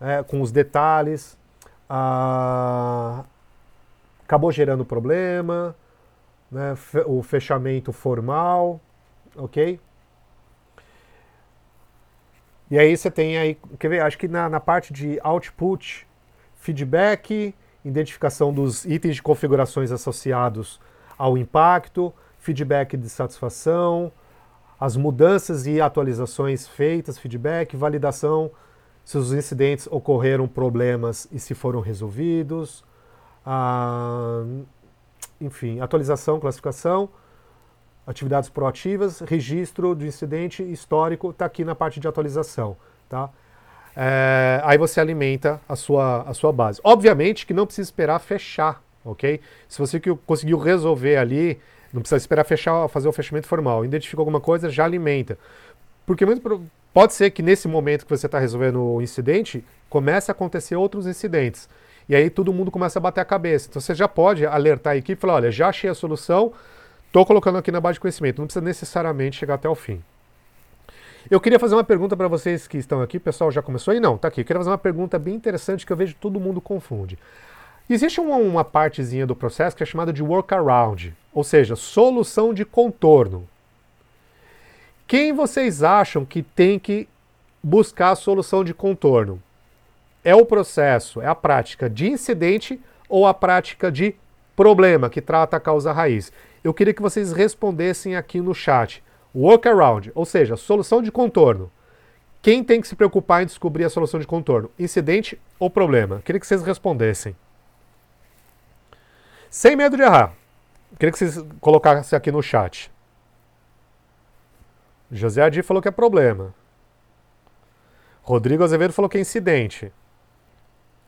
é, 0.00 0.22
com 0.22 0.40
os 0.40 0.52
detalhes. 0.52 1.38
Ah, 1.88 3.24
acabou 4.24 4.50
gerando 4.50 4.84
problema, 4.84 5.74
né? 6.50 6.74
o 7.06 7.22
fechamento 7.22 7.92
formal, 7.92 8.80
ok? 9.36 9.80
E 12.68 12.78
aí 12.78 12.96
você 12.96 13.10
tem 13.10 13.38
aí, 13.38 13.56
quer 13.78 13.88
ver, 13.88 14.02
acho 14.02 14.18
que 14.18 14.26
na, 14.26 14.48
na 14.48 14.58
parte 14.58 14.92
de 14.92 15.20
output, 15.22 16.06
feedback, 16.56 17.54
identificação 17.84 18.52
dos 18.52 18.84
itens 18.84 19.14
de 19.14 19.22
configurações 19.22 19.92
associados 19.92 20.80
ao 21.16 21.38
impacto, 21.38 22.12
feedback 22.46 22.96
de 22.96 23.08
satisfação, 23.08 24.12
as 24.78 24.96
mudanças 24.96 25.66
e 25.66 25.80
atualizações 25.80 26.68
feitas, 26.68 27.18
feedback, 27.18 27.76
validação 27.76 28.52
se 29.04 29.18
os 29.18 29.32
incidentes 29.32 29.88
ocorreram 29.90 30.46
problemas 30.46 31.28
e 31.32 31.40
se 31.40 31.54
foram 31.54 31.80
resolvidos, 31.80 32.84
ah, 33.44 34.44
enfim, 35.40 35.80
atualização, 35.80 36.38
classificação, 36.38 37.08
atividades 38.06 38.48
proativas, 38.48 39.20
registro 39.20 39.94
do 39.94 40.06
incidente 40.06 40.62
histórico, 40.62 41.30
está 41.30 41.46
aqui 41.46 41.64
na 41.64 41.74
parte 41.74 41.98
de 41.98 42.06
atualização, 42.06 42.76
tá? 43.08 43.30
É, 43.96 44.60
aí 44.64 44.76
você 44.76 45.00
alimenta 45.00 45.60
a 45.68 45.74
sua, 45.74 46.22
a 46.22 46.34
sua 46.34 46.52
base. 46.52 46.80
Obviamente 46.84 47.46
que 47.46 47.54
não 47.54 47.64
precisa 47.64 47.86
esperar 47.86 48.18
fechar, 48.18 48.82
ok? 49.04 49.40
Se 49.68 49.78
você 49.78 50.00
conseguiu 50.26 50.58
resolver 50.58 51.16
ali 51.16 51.60
não 51.96 52.02
precisa 52.02 52.18
esperar 52.18 52.44
fechar, 52.44 52.86
fazer 52.88 53.08
o 53.08 53.12
fechamento 53.12 53.46
formal. 53.46 53.84
Identificou 53.84 54.22
alguma 54.22 54.40
coisa, 54.40 54.70
já 54.70 54.84
alimenta. 54.84 55.36
Porque 56.06 56.24
muito 56.24 56.40
Pode 56.96 57.12
ser 57.12 57.30
que 57.30 57.42
nesse 57.42 57.68
momento 57.68 58.06
que 58.06 58.10
você 58.10 58.24
está 58.24 58.38
resolvendo 58.38 58.82
o 58.82 59.02
incidente, 59.02 59.62
comece 59.90 60.30
a 60.30 60.32
acontecer 60.32 60.76
outros 60.76 61.06
incidentes. 61.06 61.68
E 62.08 62.16
aí 62.16 62.30
todo 62.30 62.54
mundo 62.54 62.70
começa 62.70 62.98
a 62.98 63.02
bater 63.02 63.20
a 63.20 63.24
cabeça. 63.24 63.68
Então 63.68 63.82
você 63.82 63.94
já 63.94 64.08
pode 64.08 64.46
alertar 64.46 64.94
a 64.94 64.96
equipe 64.96 65.18
e 65.18 65.20
falar: 65.20 65.34
olha, 65.34 65.50
já 65.50 65.68
achei 65.68 65.90
a 65.90 65.94
solução, 65.94 66.54
estou 67.06 67.26
colocando 67.26 67.58
aqui 67.58 67.70
na 67.70 67.82
base 67.82 67.96
de 67.96 68.00
conhecimento. 68.00 68.38
Não 68.38 68.46
precisa 68.46 68.64
necessariamente 68.64 69.36
chegar 69.36 69.56
até 69.56 69.68
o 69.68 69.74
fim. 69.74 70.02
Eu 71.30 71.38
queria 71.38 71.58
fazer 71.58 71.74
uma 71.74 71.84
pergunta 71.84 72.16
para 72.16 72.28
vocês 72.28 72.66
que 72.66 72.78
estão 72.78 73.02
aqui. 73.02 73.18
O 73.18 73.20
pessoal 73.20 73.50
já 73.50 73.60
começou 73.60 73.92
aí? 73.92 74.00
Não, 74.00 74.16
tá 74.16 74.28
aqui. 74.28 74.40
Eu 74.40 74.46
queria 74.46 74.60
fazer 74.60 74.70
uma 74.70 74.78
pergunta 74.78 75.18
bem 75.18 75.34
interessante 75.34 75.84
que 75.84 75.92
eu 75.92 75.96
vejo 75.98 76.14
todo 76.18 76.40
mundo 76.40 76.62
confunde. 76.62 77.18
Existe 77.90 78.22
uma, 78.22 78.36
uma 78.36 78.64
partezinha 78.64 79.26
do 79.26 79.36
processo 79.36 79.76
que 79.76 79.82
é 79.82 79.86
chamada 79.86 80.14
de 80.14 80.22
workaround, 80.22 81.14
ou 81.36 81.44
seja, 81.44 81.76
solução 81.76 82.54
de 82.54 82.64
contorno. 82.64 83.46
Quem 85.06 85.34
vocês 85.34 85.82
acham 85.82 86.24
que 86.24 86.42
tem 86.42 86.78
que 86.78 87.06
buscar 87.62 88.12
a 88.12 88.16
solução 88.16 88.64
de 88.64 88.72
contorno? 88.72 89.42
É 90.24 90.34
o 90.34 90.46
processo, 90.46 91.20
é 91.20 91.26
a 91.26 91.34
prática 91.34 91.90
de 91.90 92.08
incidente 92.08 92.80
ou 93.06 93.26
a 93.26 93.34
prática 93.34 93.92
de 93.92 94.14
problema 94.56 95.10
que 95.10 95.20
trata 95.20 95.58
a 95.58 95.60
causa 95.60 95.92
raiz? 95.92 96.32
Eu 96.64 96.72
queria 96.72 96.94
que 96.94 97.02
vocês 97.02 97.32
respondessem 97.32 98.16
aqui 98.16 98.40
no 98.40 98.54
chat 98.54 99.04
workaround, 99.34 100.10
ou 100.14 100.24
seja, 100.24 100.56
solução 100.56 101.02
de 101.02 101.12
contorno. 101.12 101.70
Quem 102.40 102.64
tem 102.64 102.80
que 102.80 102.88
se 102.88 102.96
preocupar 102.96 103.42
em 103.42 103.46
descobrir 103.46 103.84
a 103.84 103.90
solução 103.90 104.18
de 104.18 104.26
contorno? 104.26 104.70
Incidente 104.78 105.38
ou 105.58 105.68
problema? 105.68 106.22
Queria 106.24 106.40
que 106.40 106.46
vocês 106.46 106.62
respondessem. 106.62 107.36
Sem 109.50 109.76
medo 109.76 109.98
de 109.98 110.02
errar. 110.02 110.32
Queria 110.98 111.12
que 111.12 111.18
vocês 111.18 111.44
colocassem 111.60 112.16
aqui 112.16 112.30
no 112.32 112.42
chat. 112.42 112.90
José 115.10 115.42
Adi 115.42 115.62
falou 115.62 115.82
que 115.82 115.88
é 115.88 115.92
problema. 115.92 116.54
Rodrigo 118.22 118.64
Azevedo 118.64 118.92
falou 118.92 119.08
que 119.08 119.18
é 119.18 119.20
incidente. 119.20 119.86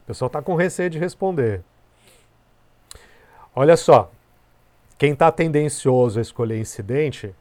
O 0.03 0.07
pessoal 0.07 0.29
está 0.29 0.41
com 0.41 0.55
receio 0.55 0.89
de 0.89 0.99
responder. 0.99 1.63
Olha 3.55 3.77
só. 3.77 4.11
Quem 4.97 5.13
está 5.13 5.31
tendencioso 5.31 6.19
a 6.19 6.23
escolher 6.23 6.59
incidente 6.59 7.35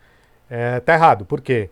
é, 0.50 0.80
tá 0.80 0.94
errado. 0.94 1.26
Por 1.26 1.42
quê? 1.42 1.70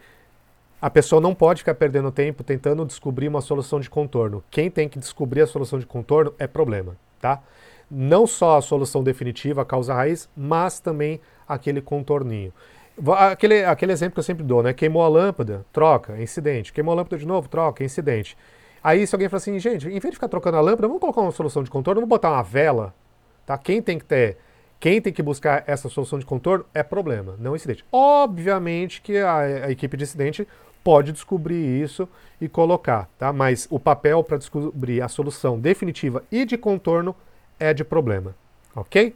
A 0.81 0.89
pessoa 0.89 1.21
não 1.21 1.33
pode 1.33 1.61
ficar 1.61 1.75
perdendo 1.75 2.11
tempo 2.11 2.43
tentando 2.43 2.85
descobrir 2.85 3.27
uma 3.27 3.41
solução 3.41 3.79
de 3.79 3.89
contorno. 3.89 4.43
Quem 4.51 4.69
tem 4.69 4.87
que 4.87 4.99
descobrir 4.99 5.41
a 5.41 5.47
solução 5.47 5.79
de 5.79 5.85
contorno 5.85 6.33
é 6.37 6.45
problema, 6.45 6.95
tá? 7.19 7.41
Não 7.89 8.25
só 8.25 8.57
a 8.57 8.61
solução 8.61 9.03
definitiva, 9.03 9.61
a 9.61 9.65
causa 9.65 9.93
raiz, 9.93 10.29
mas 10.35 10.79
também 10.79 11.19
aquele 11.47 11.81
contorninho. 11.81 12.51
Aquele, 13.17 13.65
aquele 13.65 13.91
exemplo 13.91 14.13
que 14.13 14.19
eu 14.19 14.23
sempre 14.23 14.43
dou, 14.43 14.63
né? 14.63 14.73
Queimou 14.73 15.03
a 15.03 15.07
lâmpada, 15.07 15.65
troca, 15.71 16.21
incidente. 16.21 16.71
Queimou 16.71 16.93
a 16.93 16.95
lâmpada 16.95 17.17
de 17.17 17.25
novo, 17.25 17.49
troca, 17.49 17.83
incidente. 17.83 18.37
Aí 18.83 19.05
se 19.05 19.13
alguém 19.13 19.27
fala 19.27 19.37
assim, 19.37 19.59
gente, 19.59 19.87
em 19.87 19.99
vez 19.99 20.03
de 20.03 20.11
ficar 20.11 20.27
trocando 20.27 20.57
a 20.57 20.61
lâmpada, 20.61 20.87
vamos 20.87 21.01
colocar 21.01 21.21
uma 21.21 21.31
solução 21.31 21.63
de 21.63 21.69
contorno, 21.69 22.01
vamos 22.01 22.09
botar 22.09 22.31
uma 22.31 22.43
vela, 22.43 22.93
tá? 23.45 23.57
Quem 23.57 23.81
tem 23.81 23.99
que 23.99 24.05
ter 24.05 24.37
quem 24.79 25.01
tem 25.01 25.11
que 25.11 25.23
buscar 25.23 25.63
essa 25.67 25.89
solução 25.89 26.19
de 26.19 26.25
contorno 26.25 26.65
é 26.73 26.83
problema, 26.83 27.35
não 27.39 27.55
incidente. 27.55 27.83
Obviamente 27.91 29.01
que 29.01 29.17
a, 29.17 29.37
a 29.37 29.71
equipe 29.71 29.97
de 29.97 30.03
incidente 30.03 30.47
pode 30.83 31.11
descobrir 31.11 31.81
isso 31.81 32.07
e 32.39 32.47
colocar, 32.47 33.09
tá? 33.17 33.33
Mas 33.33 33.67
o 33.71 33.79
papel 33.79 34.23
para 34.23 34.37
descobrir 34.37 35.01
a 35.01 35.07
solução 35.07 35.59
definitiva 35.59 36.23
e 36.31 36.45
de 36.45 36.57
contorno 36.57 37.15
é 37.59 37.73
de 37.73 37.83
problema, 37.83 38.35
ok? 38.75 39.15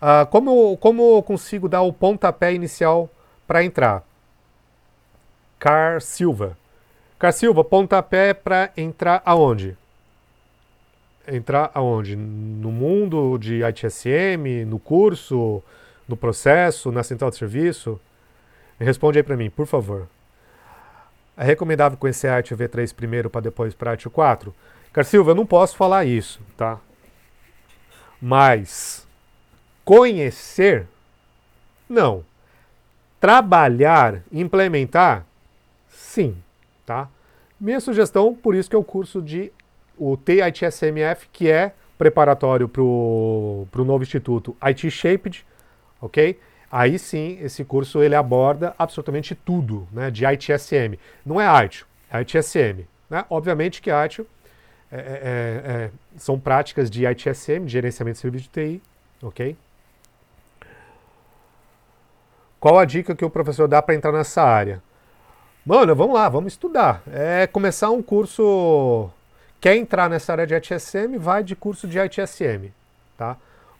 Uh, 0.00 0.26
como, 0.30 0.76
como 0.78 1.16
eu 1.16 1.22
consigo 1.22 1.68
dar 1.68 1.82
o 1.82 1.92
pontapé 1.92 2.52
inicial 2.52 3.08
para 3.46 3.62
entrar? 3.64 4.04
Car 5.58 6.00
Silva. 6.00 6.56
Car 7.18 7.32
Silva, 7.32 7.62
pontapé 7.62 8.34
para 8.34 8.72
entrar 8.76 9.22
aonde? 9.24 9.76
entrar 11.26 11.70
aonde? 11.74 12.16
No 12.16 12.70
mundo 12.70 13.38
de 13.38 13.62
ITSM, 13.64 14.64
no 14.66 14.78
curso, 14.78 15.62
no 16.06 16.16
processo, 16.16 16.90
na 16.90 17.02
central 17.02 17.30
de 17.30 17.36
serviço? 17.36 18.00
Responde 18.78 19.18
aí 19.18 19.22
para 19.22 19.36
mim, 19.36 19.50
por 19.50 19.66
favor. 19.66 20.08
É 21.36 21.44
recomendável 21.44 21.96
conhecer 21.96 22.28
a 22.28 22.36
Arte 22.36 22.54
V3 22.54 22.94
primeiro 22.94 23.30
para 23.30 23.42
depois 23.42 23.74
para 23.74 23.90
a 23.90 23.92
Arte 23.92 24.08
4? 24.08 24.54
Carsilva, 24.92 25.30
eu 25.30 25.34
não 25.34 25.46
posso 25.46 25.76
falar 25.76 26.04
isso, 26.04 26.40
tá? 26.56 26.78
Mas 28.24 29.04
conhecer, 29.84 30.86
não. 31.88 32.24
Trabalhar, 33.18 34.22
implementar, 34.30 35.26
sim, 35.88 36.36
tá? 36.86 37.08
Minha 37.58 37.80
sugestão, 37.80 38.32
por 38.32 38.54
isso 38.54 38.70
que 38.70 38.76
é 38.76 38.78
o 38.78 38.84
curso 38.84 39.20
de 39.20 39.52
o 39.98 40.16
TITSMF, 40.16 41.28
que 41.32 41.50
é 41.50 41.72
preparatório 41.98 42.68
para 42.68 42.82
o 42.82 43.66
novo 43.74 44.04
instituto 44.04 44.56
IT 44.60 44.88
Shaped, 44.88 45.44
ok? 46.00 46.38
Aí 46.70 47.00
sim, 47.00 47.38
esse 47.40 47.64
curso 47.64 48.02
ele 48.04 48.14
aborda 48.14 48.72
absolutamente 48.78 49.34
tudo 49.34 49.86
né, 49.92 50.12
de 50.12 50.24
ITSM. 50.24 50.96
Não 51.26 51.40
é 51.40 51.64
ITIL, 51.64 51.86
é 52.10 52.20
ITSM. 52.20 52.86
Né? 53.10 53.24
Obviamente 53.28 53.82
que 53.82 53.90
ITIL 53.90 54.26
é, 54.92 54.96
é, 54.96 55.00
é, 55.00 55.72
é, 55.84 55.90
são 56.16 56.38
práticas 56.38 56.90
de 56.90 57.06
ITSM, 57.06 57.64
de 57.64 57.72
gerenciamento 57.72 58.16
de 58.16 58.20
serviço 58.20 58.44
de 58.44 58.50
TI, 58.50 58.82
ok? 59.22 59.56
Qual 62.60 62.78
a 62.78 62.84
dica 62.84 63.16
que 63.16 63.24
o 63.24 63.30
professor 63.30 63.66
dá 63.66 63.80
para 63.82 63.94
entrar 63.94 64.12
nessa 64.12 64.42
área? 64.42 64.82
Mano, 65.64 65.96
vamos 65.96 66.14
lá, 66.14 66.28
vamos 66.28 66.52
estudar. 66.52 67.02
É 67.10 67.46
começar 67.46 67.90
um 67.90 68.02
curso 68.02 69.10
Quer 69.62 69.76
entrar 69.76 70.10
nessa 70.10 70.32
área 70.32 70.44
de 70.44 70.54
ITSM, 70.56 71.18
vai 71.18 71.44
de 71.44 71.54
curso 71.54 71.86
de 71.86 71.96
ITSM. 71.96 72.72
Tá? 73.16 73.36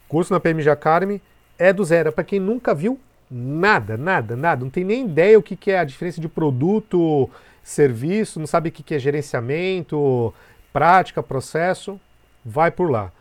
curso 0.06 0.32
na 0.32 0.38
PMG 0.38 0.70
Academy 0.70 1.20
é 1.58 1.72
do 1.72 1.84
zero. 1.84 2.10
É 2.10 2.12
para 2.12 2.22
quem 2.22 2.38
nunca 2.38 2.72
viu 2.72 3.00
nada, 3.28 3.96
nada, 3.96 4.36
nada, 4.36 4.62
não 4.62 4.70
tem 4.70 4.84
nem 4.84 5.06
ideia 5.06 5.36
o 5.36 5.42
que, 5.42 5.56
que 5.56 5.72
é 5.72 5.80
a 5.80 5.84
diferença 5.84 6.20
de 6.20 6.28
produto, 6.28 7.28
serviço, 7.64 8.38
não 8.38 8.46
sabe 8.46 8.68
o 8.68 8.72
que, 8.72 8.82
que 8.82 8.94
é 8.94 8.98
gerenciamento, 8.98 10.32
prática, 10.72 11.22
processo, 11.22 12.00
vai 12.44 12.70
por 12.70 12.90
lá. 12.90 13.12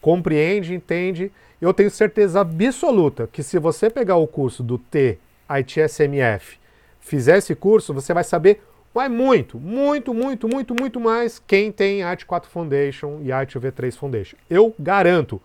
Compreende, 0.00 0.74
entende. 0.74 1.30
Eu 1.60 1.72
tenho 1.72 1.90
certeza 1.90 2.40
absoluta 2.40 3.28
que 3.30 3.42
se 3.42 3.58
você 3.58 3.88
pegar 3.88 4.16
o 4.16 4.26
curso 4.26 4.62
do 4.62 4.78
T 4.78 5.18
ITSMF, 5.48 6.58
fizer 7.00 7.38
esse 7.38 7.54
curso, 7.54 7.94
você 7.94 8.12
vai 8.12 8.24
saber 8.24 8.62
mas 8.94 9.10
muito, 9.10 9.58
muito, 9.58 10.12
muito, 10.12 10.46
muito, 10.46 10.74
muito 10.74 11.00
mais 11.00 11.38
quem 11.38 11.72
tem 11.72 12.02
Art 12.02 12.24
4 12.26 12.50
Foundation 12.50 13.20
e 13.22 13.32
Art 13.32 13.54
V3 13.54 13.96
Foundation. 13.96 14.36
Eu 14.50 14.74
garanto. 14.78 15.40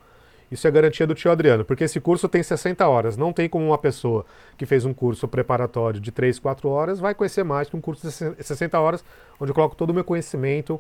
Isso 0.52 0.68
é 0.68 0.72
garantia 0.72 1.06
do 1.08 1.16
tio 1.16 1.32
Adriano, 1.32 1.64
porque 1.64 1.84
esse 1.86 2.00
curso 2.00 2.28
tem 2.28 2.44
60 2.44 2.86
horas. 2.88 3.16
Não 3.16 3.32
tem 3.32 3.48
como 3.48 3.66
uma 3.66 3.78
pessoa 3.78 4.26
que 4.58 4.66
fez 4.66 4.86
um 4.86 4.94
curso 4.94 5.28
preparatório 5.28 6.00
de 6.00 6.12
3, 6.12 6.40
4 6.40 6.70
horas 6.70 7.00
vai 7.00 7.14
conhecer 7.14 7.44
mais 7.44 7.70
que 7.70 7.76
um 7.76 7.82
curso 7.82 8.08
de 8.08 8.44
60 8.44 8.80
horas, 8.80 9.04
onde 9.40 9.52
eu 9.52 9.56
coloco 9.56 9.76
todo 9.76 9.92
o 9.92 9.94
meu 9.94 10.04
conhecimento 10.04 10.80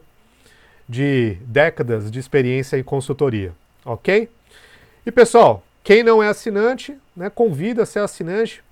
de 0.87 1.37
décadas 1.41 2.09
de 2.09 2.19
experiência 2.19 2.77
em 2.77 2.83
consultoria. 2.83 3.53
Ok? 3.83 4.29
E 5.05 5.11
pessoal, 5.11 5.63
quem 5.83 6.03
não 6.03 6.21
é 6.21 6.27
assinante, 6.27 6.97
né, 7.15 7.29
convida 7.29 7.83
a 7.83 7.85
ser 7.85 7.99
assinante. 7.99 8.63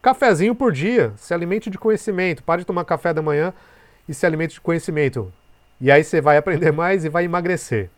Cafezinho 0.00 0.54
por 0.54 0.72
dia, 0.72 1.12
se 1.16 1.32
alimente 1.32 1.70
de 1.70 1.78
conhecimento. 1.78 2.42
Pare 2.42 2.62
de 2.62 2.66
tomar 2.66 2.84
café 2.84 3.12
da 3.12 3.22
manhã 3.22 3.52
e 4.08 4.14
se 4.14 4.26
alimente 4.26 4.54
de 4.54 4.60
conhecimento. 4.60 5.32
E 5.80 5.90
aí 5.90 6.02
você 6.02 6.20
vai 6.20 6.36
aprender 6.36 6.72
mais 6.72 7.04
e 7.04 7.08
vai 7.08 7.24
emagrecer. 7.24 7.90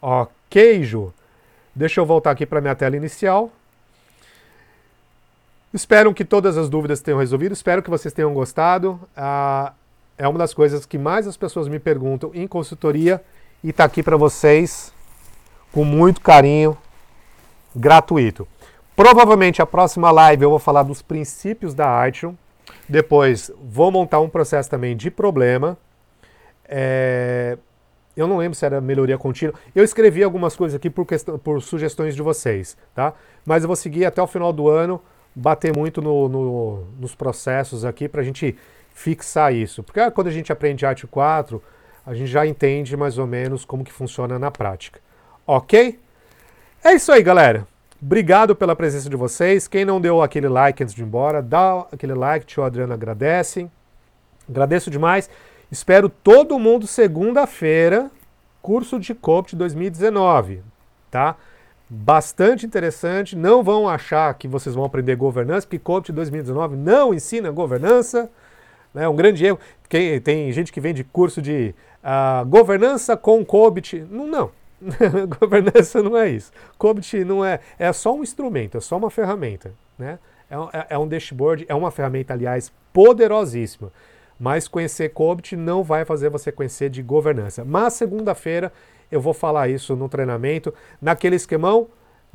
Ok, 0.00 0.82
Ju. 0.84 1.12
Deixa 1.74 2.00
eu 2.00 2.06
voltar 2.06 2.32
aqui 2.32 2.44
para 2.44 2.60
minha 2.60 2.74
tela 2.74 2.96
inicial. 2.96 3.52
Espero 5.72 6.12
que 6.14 6.24
todas 6.24 6.56
as 6.56 6.68
dúvidas 6.68 7.00
tenham 7.00 7.20
resolvido. 7.20 7.52
Espero 7.52 7.82
que 7.82 7.90
vocês 7.90 8.12
tenham 8.12 8.32
gostado. 8.34 9.00
Ah, 9.16 9.72
é 10.18 10.26
uma 10.26 10.38
das 10.38 10.52
coisas 10.52 10.84
que 10.84 10.98
mais 10.98 11.26
as 11.26 11.36
pessoas 11.36 11.68
me 11.68 11.78
perguntam 11.78 12.32
em 12.34 12.46
consultoria 12.46 13.22
e 13.62 13.70
está 13.70 13.84
aqui 13.84 14.02
para 14.02 14.16
vocês 14.16 14.92
com 15.72 15.84
muito 15.84 16.20
carinho, 16.20 16.76
gratuito. 17.74 18.46
Provavelmente 18.96 19.62
a 19.62 19.66
próxima 19.66 20.10
live 20.10 20.42
eu 20.42 20.50
vou 20.50 20.58
falar 20.58 20.82
dos 20.82 21.00
princípios 21.00 21.72
da 21.72 21.88
Artium. 21.88 22.36
Depois 22.88 23.50
vou 23.62 23.92
montar 23.92 24.18
um 24.20 24.28
processo 24.28 24.68
também 24.68 24.96
de 24.96 25.10
problema. 25.10 25.78
É... 26.64 27.56
Eu 28.16 28.26
não 28.26 28.38
lembro 28.38 28.56
se 28.56 28.66
era 28.66 28.80
melhoria 28.80 29.16
contínua. 29.16 29.54
Eu 29.72 29.84
escrevi 29.84 30.24
algumas 30.24 30.56
coisas 30.56 30.74
aqui 30.74 30.90
por, 30.90 31.06
por 31.44 31.62
sugestões 31.62 32.16
de 32.16 32.22
vocês, 32.22 32.76
tá? 32.92 33.14
Mas 33.46 33.62
eu 33.62 33.68
vou 33.68 33.76
seguir 33.76 34.04
até 34.04 34.20
o 34.20 34.26
final 34.26 34.52
do 34.52 34.68
ano, 34.68 35.00
bater 35.32 35.76
muito 35.76 36.02
no, 36.02 36.28
no, 36.28 36.84
nos 36.98 37.14
processos 37.14 37.84
aqui 37.84 38.08
para 38.08 38.20
a 38.20 38.24
gente 38.24 38.56
fixar 38.98 39.54
isso. 39.54 39.82
Porque 39.82 40.00
ah, 40.00 40.10
quando 40.10 40.26
a 40.26 40.32
gente 40.32 40.52
aprende 40.52 40.84
Arte 40.84 41.06
4, 41.06 41.62
a 42.04 42.14
gente 42.14 42.26
já 42.26 42.44
entende 42.44 42.96
mais 42.96 43.16
ou 43.16 43.26
menos 43.26 43.64
como 43.64 43.84
que 43.84 43.92
funciona 43.92 44.38
na 44.38 44.50
prática. 44.50 45.00
Ok? 45.46 46.00
É 46.84 46.94
isso 46.94 47.12
aí, 47.12 47.22
galera. 47.22 47.66
Obrigado 48.02 48.56
pela 48.56 48.74
presença 48.74 49.08
de 49.08 49.16
vocês. 49.16 49.68
Quem 49.68 49.84
não 49.84 50.00
deu 50.00 50.20
aquele 50.20 50.48
like 50.48 50.82
antes 50.82 50.94
de 50.94 51.02
ir 51.02 51.04
embora, 51.04 51.40
dá 51.40 51.86
aquele 51.92 52.14
like, 52.14 52.44
tio 52.44 52.64
Adriano 52.64 52.92
agradece. 52.92 53.70
Agradeço 54.48 54.90
demais. 54.90 55.30
Espero 55.70 56.08
todo 56.08 56.58
mundo 56.58 56.86
segunda-feira, 56.86 58.10
curso 58.60 58.98
de 58.98 59.14
COPT 59.14 59.54
2019, 59.54 60.62
tá? 61.10 61.36
Bastante 61.88 62.66
interessante. 62.66 63.36
Não 63.36 63.62
vão 63.62 63.88
achar 63.88 64.34
que 64.34 64.48
vocês 64.48 64.74
vão 64.74 64.84
aprender 64.84 65.14
governança, 65.14 65.66
porque 65.66 65.78
COPT 65.78 66.12
2019 66.12 66.76
não 66.76 67.14
ensina 67.14 67.50
governança. 67.50 68.30
Né? 68.92 69.08
um 69.08 69.16
grande 69.16 69.44
erro. 69.44 69.58
Quem, 69.88 70.20
tem 70.20 70.50
gente 70.52 70.72
que 70.72 70.80
vem 70.80 70.94
de 70.94 71.04
curso 71.04 71.40
de 71.40 71.74
uh, 72.02 72.44
governança 72.46 73.16
com 73.16 73.44
COBIT. 73.44 74.06
Não, 74.10 74.26
não. 74.26 74.50
governança 75.40 76.02
não 76.02 76.16
é 76.16 76.28
isso. 76.30 76.52
COBIT 76.76 77.24
não 77.24 77.44
é. 77.44 77.60
É 77.78 77.92
só 77.92 78.14
um 78.14 78.22
instrumento, 78.22 78.78
é 78.78 78.80
só 78.80 78.96
uma 78.96 79.10
ferramenta. 79.10 79.72
Né? 79.98 80.18
É, 80.50 80.56
é, 80.78 80.86
é 80.90 80.98
um 80.98 81.06
dashboard, 81.06 81.66
é 81.68 81.74
uma 81.74 81.90
ferramenta, 81.90 82.32
aliás, 82.32 82.72
poderosíssima. 82.92 83.92
Mas 84.38 84.68
conhecer 84.68 85.08
COBIT 85.10 85.56
não 85.56 85.82
vai 85.82 86.04
fazer 86.04 86.28
você 86.28 86.52
conhecer 86.52 86.88
de 86.88 87.02
governança. 87.02 87.64
Mas 87.64 87.94
segunda-feira 87.94 88.72
eu 89.10 89.20
vou 89.20 89.34
falar 89.34 89.68
isso 89.68 89.96
no 89.96 90.08
treinamento. 90.08 90.72
Naquele 91.00 91.36
esquemão, 91.36 91.88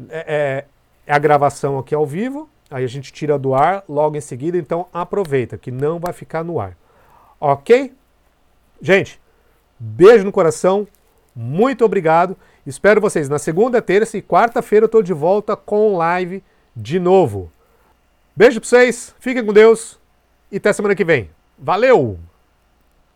é, 0.09 0.25
é, 0.27 0.65
é 1.07 1.13
a 1.13 1.19
gravação 1.19 1.79
aqui 1.79 1.95
ao 1.95 2.05
vivo, 2.05 2.49
aí 2.73 2.83
a 2.83 2.87
gente 2.87 3.13
tira 3.13 3.37
do 3.37 3.53
ar 3.53 3.83
logo 3.87 4.17
em 4.17 4.21
seguida, 4.21 4.57
então 4.57 4.87
aproveita, 4.91 5.57
que 5.57 5.69
não 5.69 5.99
vai 5.99 6.11
ficar 6.11 6.43
no 6.43 6.59
ar. 6.59 6.75
Ok? 7.39 7.93
Gente, 8.81 9.21
beijo 9.79 10.25
no 10.25 10.31
coração, 10.31 10.87
muito 11.35 11.85
obrigado. 11.85 12.35
Espero 12.65 12.99
vocês 12.99 13.29
na 13.29 13.37
segunda, 13.37 13.81
terça 13.81 14.17
e 14.17 14.21
quarta-feira 14.21 14.85
eu 14.85 14.87
estou 14.87 15.03
de 15.03 15.13
volta 15.13 15.55
com 15.55 15.95
live 15.97 16.43
de 16.75 16.99
novo. 16.99 17.51
Beijo 18.35 18.59
para 18.59 18.67
vocês, 18.67 19.13
fiquem 19.19 19.45
com 19.45 19.53
Deus 19.53 19.99
e 20.51 20.57
até 20.57 20.73
semana 20.73 20.95
que 20.95 21.05
vem. 21.05 21.29
Valeu! 21.57 22.32